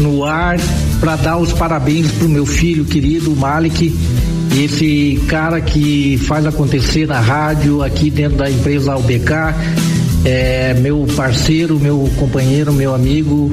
no 0.01 0.25
ar 0.25 0.59
para 1.01 1.17
dar 1.17 1.39
os 1.39 1.53
parabéns 1.53 2.11
pro 2.13 2.29
meu 2.29 2.47
filho 2.47 2.85
querido 2.85 3.35
Malik, 3.37 3.95
esse 4.57 5.21
cara 5.29 5.61
que 5.61 6.19
faz 6.27 6.47
acontecer 6.47 7.07
na 7.07 7.21
rádio 7.21 7.83
aqui 7.83 8.11
dentro 8.11 8.39
da 8.39 8.51
empresa 8.51 8.97
UBK, 8.97 9.55
é 10.25 10.75
meu 10.75 11.07
parceiro, 11.17 11.79
meu 11.79 12.09
companheiro, 12.17 12.73
meu 12.73 12.95
amigo 12.95 13.51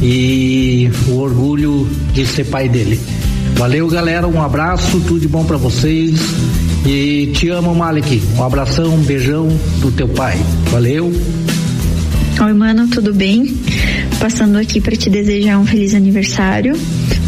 e 0.00 0.90
o 1.08 1.18
orgulho 1.18 1.88
de 2.12 2.26
ser 2.26 2.44
pai 2.44 2.68
dele. 2.68 3.00
Valeu, 3.56 3.88
galera, 3.88 4.26
um 4.26 4.40
abraço, 4.42 5.00
tudo 5.00 5.20
de 5.20 5.28
bom 5.28 5.44
para 5.44 5.56
vocês. 5.56 6.18
E 6.86 7.32
te 7.32 7.48
amo, 7.48 7.74
Malik. 7.74 8.22
Um 8.36 8.44
abração, 8.44 8.94
um 8.94 9.02
beijão 9.02 9.48
do 9.80 9.90
teu 9.90 10.06
pai. 10.06 10.38
Valeu. 10.70 11.12
Oi, 12.40 12.52
mano, 12.52 12.86
tudo 12.86 13.12
bem? 13.12 13.56
Passando 14.20 14.56
aqui 14.56 14.80
para 14.80 14.94
te 14.94 15.10
desejar 15.10 15.58
um 15.58 15.66
feliz 15.66 15.94
aniversário. 15.94 16.78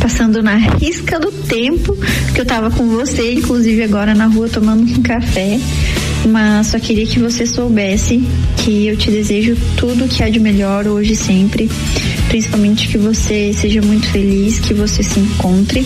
Passando 0.01 0.45
na 0.45 0.55
risca 0.55 1.19
do 1.19 1.33
tempo 1.33 1.97
que 2.33 2.41
eu 2.41 2.47
tava 2.47 2.71
com 2.71 2.87
você, 2.87 3.33
inclusive 3.33 3.83
agora 3.83 4.15
na 4.15 4.27
rua 4.27 4.49
tomando 4.49 4.83
um 4.83 5.03
café. 5.03 5.59
Mas 6.29 6.69
só 6.69 6.79
queria 6.79 7.07
que 7.07 7.19
você 7.19 7.45
soubesse 7.45 8.23
que 8.59 8.87
eu 8.87 8.97
te 8.97 9.11
desejo 9.11 9.57
tudo 9.77 10.07
que 10.07 10.23
há 10.23 10.29
de 10.29 10.39
melhor 10.39 10.87
hoje 10.87 11.15
e 11.15 11.17
sempre. 11.17 11.69
Principalmente 12.29 12.87
que 12.87 12.99
você 12.99 13.53
seja 13.53 13.83
muito 13.83 14.07
feliz, 14.09 14.61
que 14.61 14.73
você 14.73 15.03
se 15.03 15.19
encontre. 15.19 15.85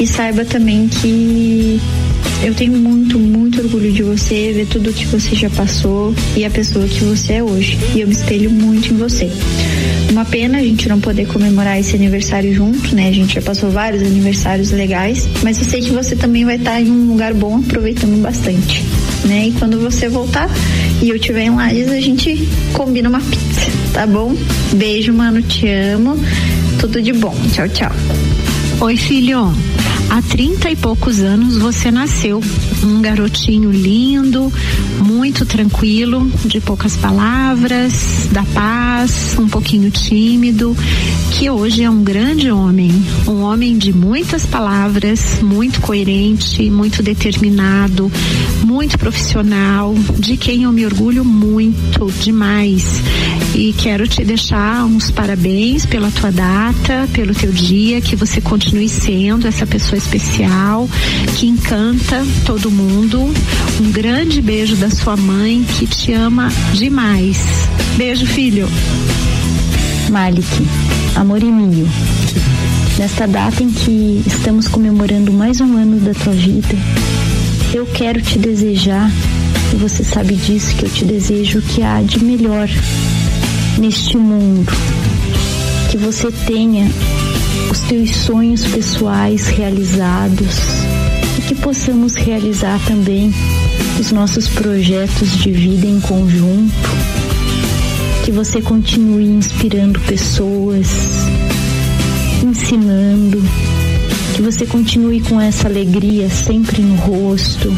E 0.00 0.06
saiba 0.06 0.46
também 0.46 0.88
que 0.88 1.78
eu 2.42 2.54
tenho 2.54 2.72
muito, 2.72 3.18
muito 3.18 3.60
orgulho 3.60 3.92
de 3.92 4.02
você, 4.02 4.50
ver 4.54 4.66
tudo 4.66 4.94
que 4.94 5.04
você 5.04 5.36
já 5.36 5.50
passou 5.50 6.14
e 6.34 6.42
a 6.42 6.48
pessoa 6.48 6.86
que 6.86 7.04
você 7.04 7.34
é 7.34 7.42
hoje. 7.42 7.78
E 7.94 8.00
eu 8.00 8.06
me 8.06 8.14
espelho 8.14 8.50
muito 8.50 8.94
em 8.94 8.96
você. 8.96 9.30
Uma 10.10 10.24
pena 10.24 10.56
a 10.56 10.62
gente 10.62 10.88
não 10.88 10.98
poder 10.98 11.26
comemorar 11.26 11.78
esse 11.78 11.94
aniversário 11.94 12.52
junto, 12.54 12.94
né? 12.94 13.08
A 13.08 13.12
gente 13.12 13.34
já 13.34 13.42
passou 13.42 13.70
vários 13.70 14.02
aniversários 14.02 14.70
legais, 14.70 15.28
mas 15.42 15.58
eu 15.58 15.64
sei 15.66 15.82
que 15.82 15.90
você 15.90 16.16
também 16.16 16.46
vai 16.46 16.56
estar 16.56 16.80
em 16.80 16.90
um 16.90 17.08
lugar 17.08 17.34
bom, 17.34 17.58
aproveitando 17.58 18.20
bastante, 18.22 18.82
né? 19.26 19.48
E 19.48 19.52
quando 19.52 19.78
você 19.78 20.08
voltar 20.08 20.48
e 21.02 21.10
eu 21.10 21.16
estiver 21.16 21.42
em 21.42 21.54
Lages, 21.54 21.90
a 21.90 22.00
gente 22.00 22.48
combina 22.72 23.10
uma 23.10 23.20
pizza, 23.20 23.70
tá 23.92 24.06
bom? 24.06 24.34
Beijo, 24.72 25.12
mano, 25.12 25.42
te 25.42 25.68
amo. 25.68 26.16
Tudo 26.78 27.02
de 27.02 27.12
bom. 27.12 27.36
Tchau, 27.52 27.68
tchau. 27.68 27.92
Oi, 28.80 28.96
filho. 28.96 29.52
Há 30.10 30.20
trinta 30.22 30.68
e 30.68 30.74
poucos 30.74 31.20
anos 31.20 31.56
você 31.56 31.88
nasceu. 31.90 32.40
Um 32.82 33.02
garotinho 33.02 33.70
lindo, 33.70 34.52
muito 35.04 35.44
tranquilo, 35.44 36.30
de 36.44 36.60
poucas 36.60 36.96
palavras, 36.96 38.28
da 38.32 38.42
paz, 38.42 39.36
um 39.38 39.48
pouquinho 39.48 39.90
tímido, 39.90 40.76
que 41.30 41.50
hoje 41.50 41.82
é 41.82 41.90
um 41.90 42.02
grande 42.02 42.50
homem. 42.50 42.90
Um 43.26 43.42
homem 43.42 43.76
de 43.76 43.92
muitas 43.92 44.46
palavras, 44.46 45.40
muito 45.42 45.80
coerente, 45.80 46.70
muito 46.70 47.02
determinado, 47.02 48.10
muito 48.64 48.98
profissional, 48.98 49.94
de 50.18 50.36
quem 50.36 50.62
eu 50.62 50.72
me 50.72 50.86
orgulho 50.86 51.24
muito, 51.24 52.10
demais. 52.22 53.02
E 53.54 53.72
quero 53.72 54.06
te 54.06 54.24
deixar 54.24 54.84
uns 54.84 55.10
parabéns 55.10 55.84
pela 55.84 56.10
tua 56.10 56.30
data, 56.30 57.08
pelo 57.12 57.34
teu 57.34 57.52
dia, 57.52 58.00
que 58.00 58.16
você 58.16 58.40
continue 58.40 58.88
sendo 58.88 59.46
essa 59.46 59.66
pessoa 59.66 59.98
especial, 59.98 60.88
que 61.36 61.46
encanta 61.46 62.24
todo 62.46 62.69
mundo. 62.70 63.32
Um 63.80 63.90
grande 63.90 64.40
beijo 64.40 64.76
da 64.76 64.90
sua 64.90 65.16
mãe, 65.16 65.64
que 65.78 65.86
te 65.86 66.12
ama 66.12 66.48
demais. 66.74 67.38
Beijo, 67.96 68.26
filho. 68.26 68.68
Malik, 70.08 70.46
amor 71.14 71.42
e 71.42 71.46
mio. 71.46 71.88
Nesta 72.98 73.26
data 73.26 73.62
em 73.62 73.70
que 73.70 74.22
estamos 74.26 74.68
comemorando 74.68 75.32
mais 75.32 75.60
um 75.60 75.76
ano 75.76 76.00
da 76.00 76.12
tua 76.14 76.32
vida, 76.32 76.76
eu 77.72 77.86
quero 77.86 78.20
te 78.20 78.38
desejar, 78.38 79.10
e 79.72 79.76
você 79.76 80.02
sabe 80.04 80.34
disso, 80.34 80.74
que 80.76 80.84
eu 80.84 80.90
te 80.90 81.04
desejo 81.04 81.60
o 81.60 81.62
que 81.62 81.82
há 81.82 82.02
de 82.02 82.22
melhor 82.22 82.68
neste 83.78 84.16
mundo. 84.16 84.70
Que 85.90 85.96
você 85.96 86.30
tenha 86.30 86.90
os 87.70 87.80
teus 87.80 88.14
sonhos 88.16 88.64
pessoais 88.64 89.48
realizados 89.48 90.79
e 91.38 91.42
que 91.42 91.54
possamos 91.54 92.14
realizar 92.14 92.80
também 92.86 93.32
os 93.98 94.12
nossos 94.12 94.48
projetos 94.48 95.36
de 95.38 95.50
vida 95.50 95.86
em 95.86 96.00
conjunto. 96.00 96.72
Que 98.24 98.32
você 98.32 98.60
continue 98.60 99.26
inspirando 99.26 99.98
pessoas, 100.00 100.88
ensinando, 102.42 103.42
que 104.34 104.42
você 104.42 104.66
continue 104.66 105.20
com 105.20 105.40
essa 105.40 105.68
alegria 105.68 106.28
sempre 106.28 106.82
no 106.82 106.96
rosto, 106.96 107.72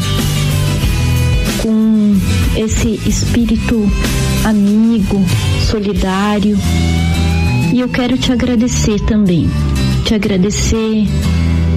com 1.61 2.15
esse 2.55 2.99
espírito 3.07 3.89
amigo, 4.43 5.23
solidário. 5.69 6.57
E 7.73 7.79
eu 7.79 7.89
quero 7.89 8.17
te 8.17 8.31
agradecer 8.31 8.99
também 9.01 9.49
te 10.03 10.13
agradecer 10.13 11.05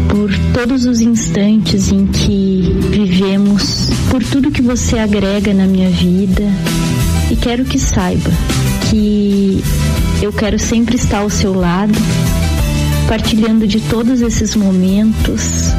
por 0.09 0.31
todos 0.53 0.87
os 0.87 1.01
instantes 1.01 1.91
em 1.91 2.07
que 2.07 2.77
vivemos, 2.91 3.89
por 4.11 4.23
tudo 4.23 4.51
que 4.51 4.63
você 4.63 4.99
agrega 4.99 5.53
na 5.53 5.67
minha 5.67 5.91
vida. 5.91 6.45
E 7.31 7.37
quero 7.37 7.65
que 7.65 7.79
saiba 7.79 8.31
que 8.91 9.63
eu 10.23 10.33
quero 10.33 10.59
sempre 10.59 10.97
estar 10.97 11.19
ao 11.19 11.31
seu 11.31 11.55
lado, 11.55 11.95
partilhando 13.09 13.67
de 13.67 13.81
todos 13.81 14.21
esses 14.21 14.55
momentos 14.55 15.73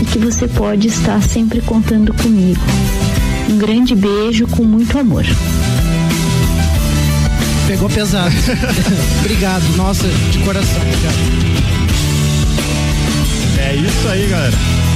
e 0.00 0.04
que 0.04 0.18
você 0.18 0.46
pode 0.46 0.88
estar 0.88 1.22
sempre 1.22 1.60
contando 1.60 2.12
comigo. 2.14 2.60
Um 3.48 3.58
grande 3.58 3.94
beijo 3.94 4.46
com 4.46 4.62
muito 4.62 4.98
amor. 4.98 5.24
Pegou 7.66 7.88
pesado. 7.88 8.34
Obrigado, 9.20 9.76
nossa, 9.76 10.06
de 10.30 10.38
coração. 10.38 10.80
Obrigado. 10.80 11.47
É 13.68 13.74
isso 13.74 14.08
aí, 14.08 14.26
galera. 14.28 14.87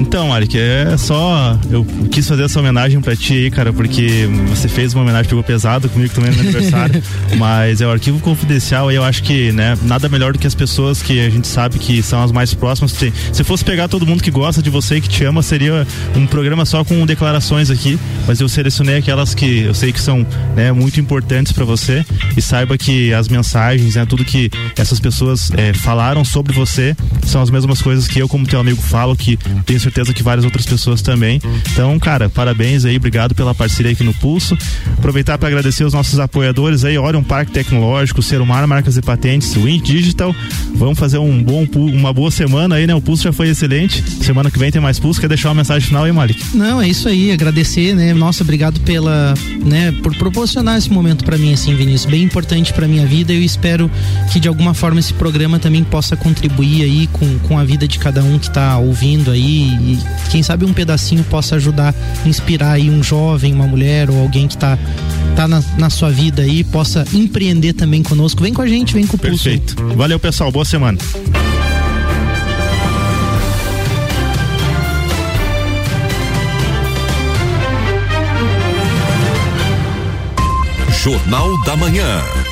Então, 0.00 0.28
Malik, 0.28 0.58
é 0.58 0.96
só. 0.96 1.58
Eu 1.70 1.84
quis 2.10 2.26
fazer 2.26 2.44
essa 2.44 2.58
homenagem 2.58 3.00
pra 3.00 3.16
ti 3.16 3.34
aí, 3.34 3.50
cara, 3.50 3.72
porque 3.72 4.28
você 4.48 4.68
fez 4.68 4.94
uma 4.94 5.02
homenagem, 5.02 5.28
pegou 5.28 5.44
pesado 5.44 5.88
comigo 5.88 6.12
também 6.12 6.30
no 6.32 6.40
aniversário. 6.40 7.02
mas 7.36 7.80
é 7.80 7.86
o 7.86 7.90
arquivo 7.90 8.18
confidencial 8.20 8.90
e 8.90 8.96
eu 8.96 9.04
acho 9.04 9.22
que, 9.22 9.52
né, 9.52 9.76
nada 9.82 10.08
melhor 10.08 10.32
do 10.32 10.38
que 10.38 10.46
as 10.46 10.54
pessoas 10.54 11.02
que 11.02 11.24
a 11.24 11.30
gente 11.30 11.46
sabe 11.46 11.78
que 11.78 12.02
são 12.02 12.22
as 12.22 12.32
mais 12.32 12.52
próximas. 12.54 12.92
Se, 12.92 13.12
se 13.32 13.44
fosse 13.44 13.64
pegar 13.64 13.88
todo 13.88 14.06
mundo 14.06 14.22
que 14.22 14.30
gosta 14.30 14.62
de 14.62 14.70
você 14.70 14.96
e 14.96 15.00
que 15.00 15.08
te 15.08 15.24
ama, 15.24 15.42
seria 15.42 15.86
um 16.16 16.26
programa 16.26 16.64
só 16.64 16.84
com 16.84 17.04
declarações 17.06 17.70
aqui. 17.70 17.98
Mas 18.26 18.40
eu 18.40 18.48
selecionei 18.48 18.96
aquelas 18.96 19.34
que 19.34 19.60
eu 19.60 19.74
sei 19.74 19.92
que 19.92 20.00
são 20.00 20.26
né, 20.56 20.72
muito 20.72 21.00
importantes 21.00 21.52
para 21.52 21.64
você. 21.64 22.04
E 22.36 22.42
saiba 22.42 22.76
que 22.76 23.12
as 23.12 23.28
mensagens, 23.28 23.94
né, 23.94 24.04
tudo 24.06 24.24
que 24.24 24.50
essas 24.76 24.98
pessoas 24.98 25.50
é, 25.56 25.72
falaram 25.72 26.24
sobre 26.24 26.52
você 26.52 26.96
são 27.24 27.40
as 27.40 27.50
mesmas 27.50 27.80
coisas 27.80 28.08
que 28.08 28.18
eu, 28.18 28.28
como 28.28 28.46
teu 28.46 28.60
amigo, 28.60 28.80
falo, 28.80 29.16
que 29.16 29.38
tenho 29.64 29.83
certeza 29.84 30.12
que 30.12 30.22
várias 30.22 30.44
outras 30.44 30.66
pessoas 30.66 31.02
também. 31.02 31.40
Então, 31.72 31.98
cara, 31.98 32.28
parabéns 32.28 32.84
aí, 32.84 32.96
obrigado 32.96 33.34
pela 33.34 33.54
parceria 33.54 33.92
aqui 33.92 34.02
no 34.02 34.14
Pulso. 34.14 34.56
Aproveitar 34.98 35.38
para 35.38 35.48
agradecer 35.48 35.84
os 35.84 35.92
nossos 35.92 36.18
apoiadores 36.18 36.84
aí, 36.84 36.98
Orion 36.98 37.22
Parque 37.22 37.52
Tecnológico, 37.52 38.22
Serumar 38.22 38.66
Marcas 38.66 38.96
e 38.96 39.02
Patentes, 39.02 39.54
Win 39.54 39.80
Digital. 39.80 40.34
Vamos 40.74 40.98
fazer 40.98 41.18
um 41.18 41.42
bom, 41.42 41.66
uma 41.74 42.12
boa 42.12 42.30
semana 42.30 42.76
aí, 42.76 42.86
né? 42.86 42.94
O 42.94 43.00
Pulso 43.00 43.24
já 43.24 43.32
foi 43.32 43.48
excelente. 43.48 44.02
Semana 44.24 44.50
que 44.50 44.58
vem 44.58 44.70
tem 44.70 44.80
mais 44.80 44.98
Pulso. 44.98 45.20
Quer 45.20 45.28
deixar 45.28 45.48
uma 45.48 45.56
mensagem 45.56 45.86
final 45.86 46.04
aí, 46.04 46.12
Malik? 46.12 46.56
Não, 46.56 46.80
é 46.80 46.88
isso 46.88 47.08
aí. 47.08 47.30
Agradecer, 47.30 47.94
né? 47.94 48.14
Nossa, 48.14 48.42
obrigado 48.42 48.80
pela, 48.80 49.34
né, 49.64 49.92
por 50.02 50.14
proporcionar 50.16 50.78
esse 50.78 50.90
momento 50.90 51.24
para 51.24 51.36
mim, 51.36 51.52
assim, 51.52 51.74
Vinícius. 51.74 52.10
Bem 52.10 52.22
importante 52.22 52.72
para 52.72 52.88
minha 52.88 53.06
vida. 53.06 53.32
Eu 53.32 53.42
espero 53.42 53.90
que 54.32 54.40
de 54.40 54.48
alguma 54.48 54.74
forma 54.74 55.00
esse 55.00 55.12
programa 55.12 55.58
também 55.58 55.84
possa 55.84 56.16
contribuir 56.16 56.82
aí 56.82 57.06
com, 57.12 57.38
com 57.40 57.58
a 57.58 57.64
vida 57.64 57.86
de 57.86 57.98
cada 57.98 58.22
um 58.22 58.38
que 58.38 58.50
tá 58.50 58.78
ouvindo 58.78 59.30
aí 59.30 59.73
e 59.74 59.98
quem 60.30 60.42
sabe 60.42 60.64
um 60.64 60.72
pedacinho 60.72 61.24
possa 61.24 61.56
ajudar, 61.56 61.94
inspirar 62.24 62.72
aí 62.72 62.90
um 62.90 63.02
jovem, 63.02 63.52
uma 63.52 63.66
mulher 63.66 64.10
ou 64.10 64.20
alguém 64.20 64.48
que 64.48 64.56
tá, 64.56 64.78
tá 65.36 65.46
na, 65.48 65.62
na 65.78 65.90
sua 65.90 66.10
vida 66.10 66.42
aí, 66.42 66.64
possa 66.64 67.04
empreender 67.12 67.72
também 67.72 68.02
conosco. 68.02 68.42
Vem 68.42 68.52
com 68.52 68.62
a 68.62 68.66
gente, 68.66 68.94
vem 68.94 69.06
com 69.06 69.16
o 69.16 69.18
Pulso. 69.18 69.44
Perfeito. 69.44 69.76
Valeu, 69.96 70.18
pessoal. 70.18 70.50
Boa 70.50 70.64
semana. 70.64 70.98
Jornal 81.04 81.62
da 81.64 81.76
Manhã. 81.76 82.43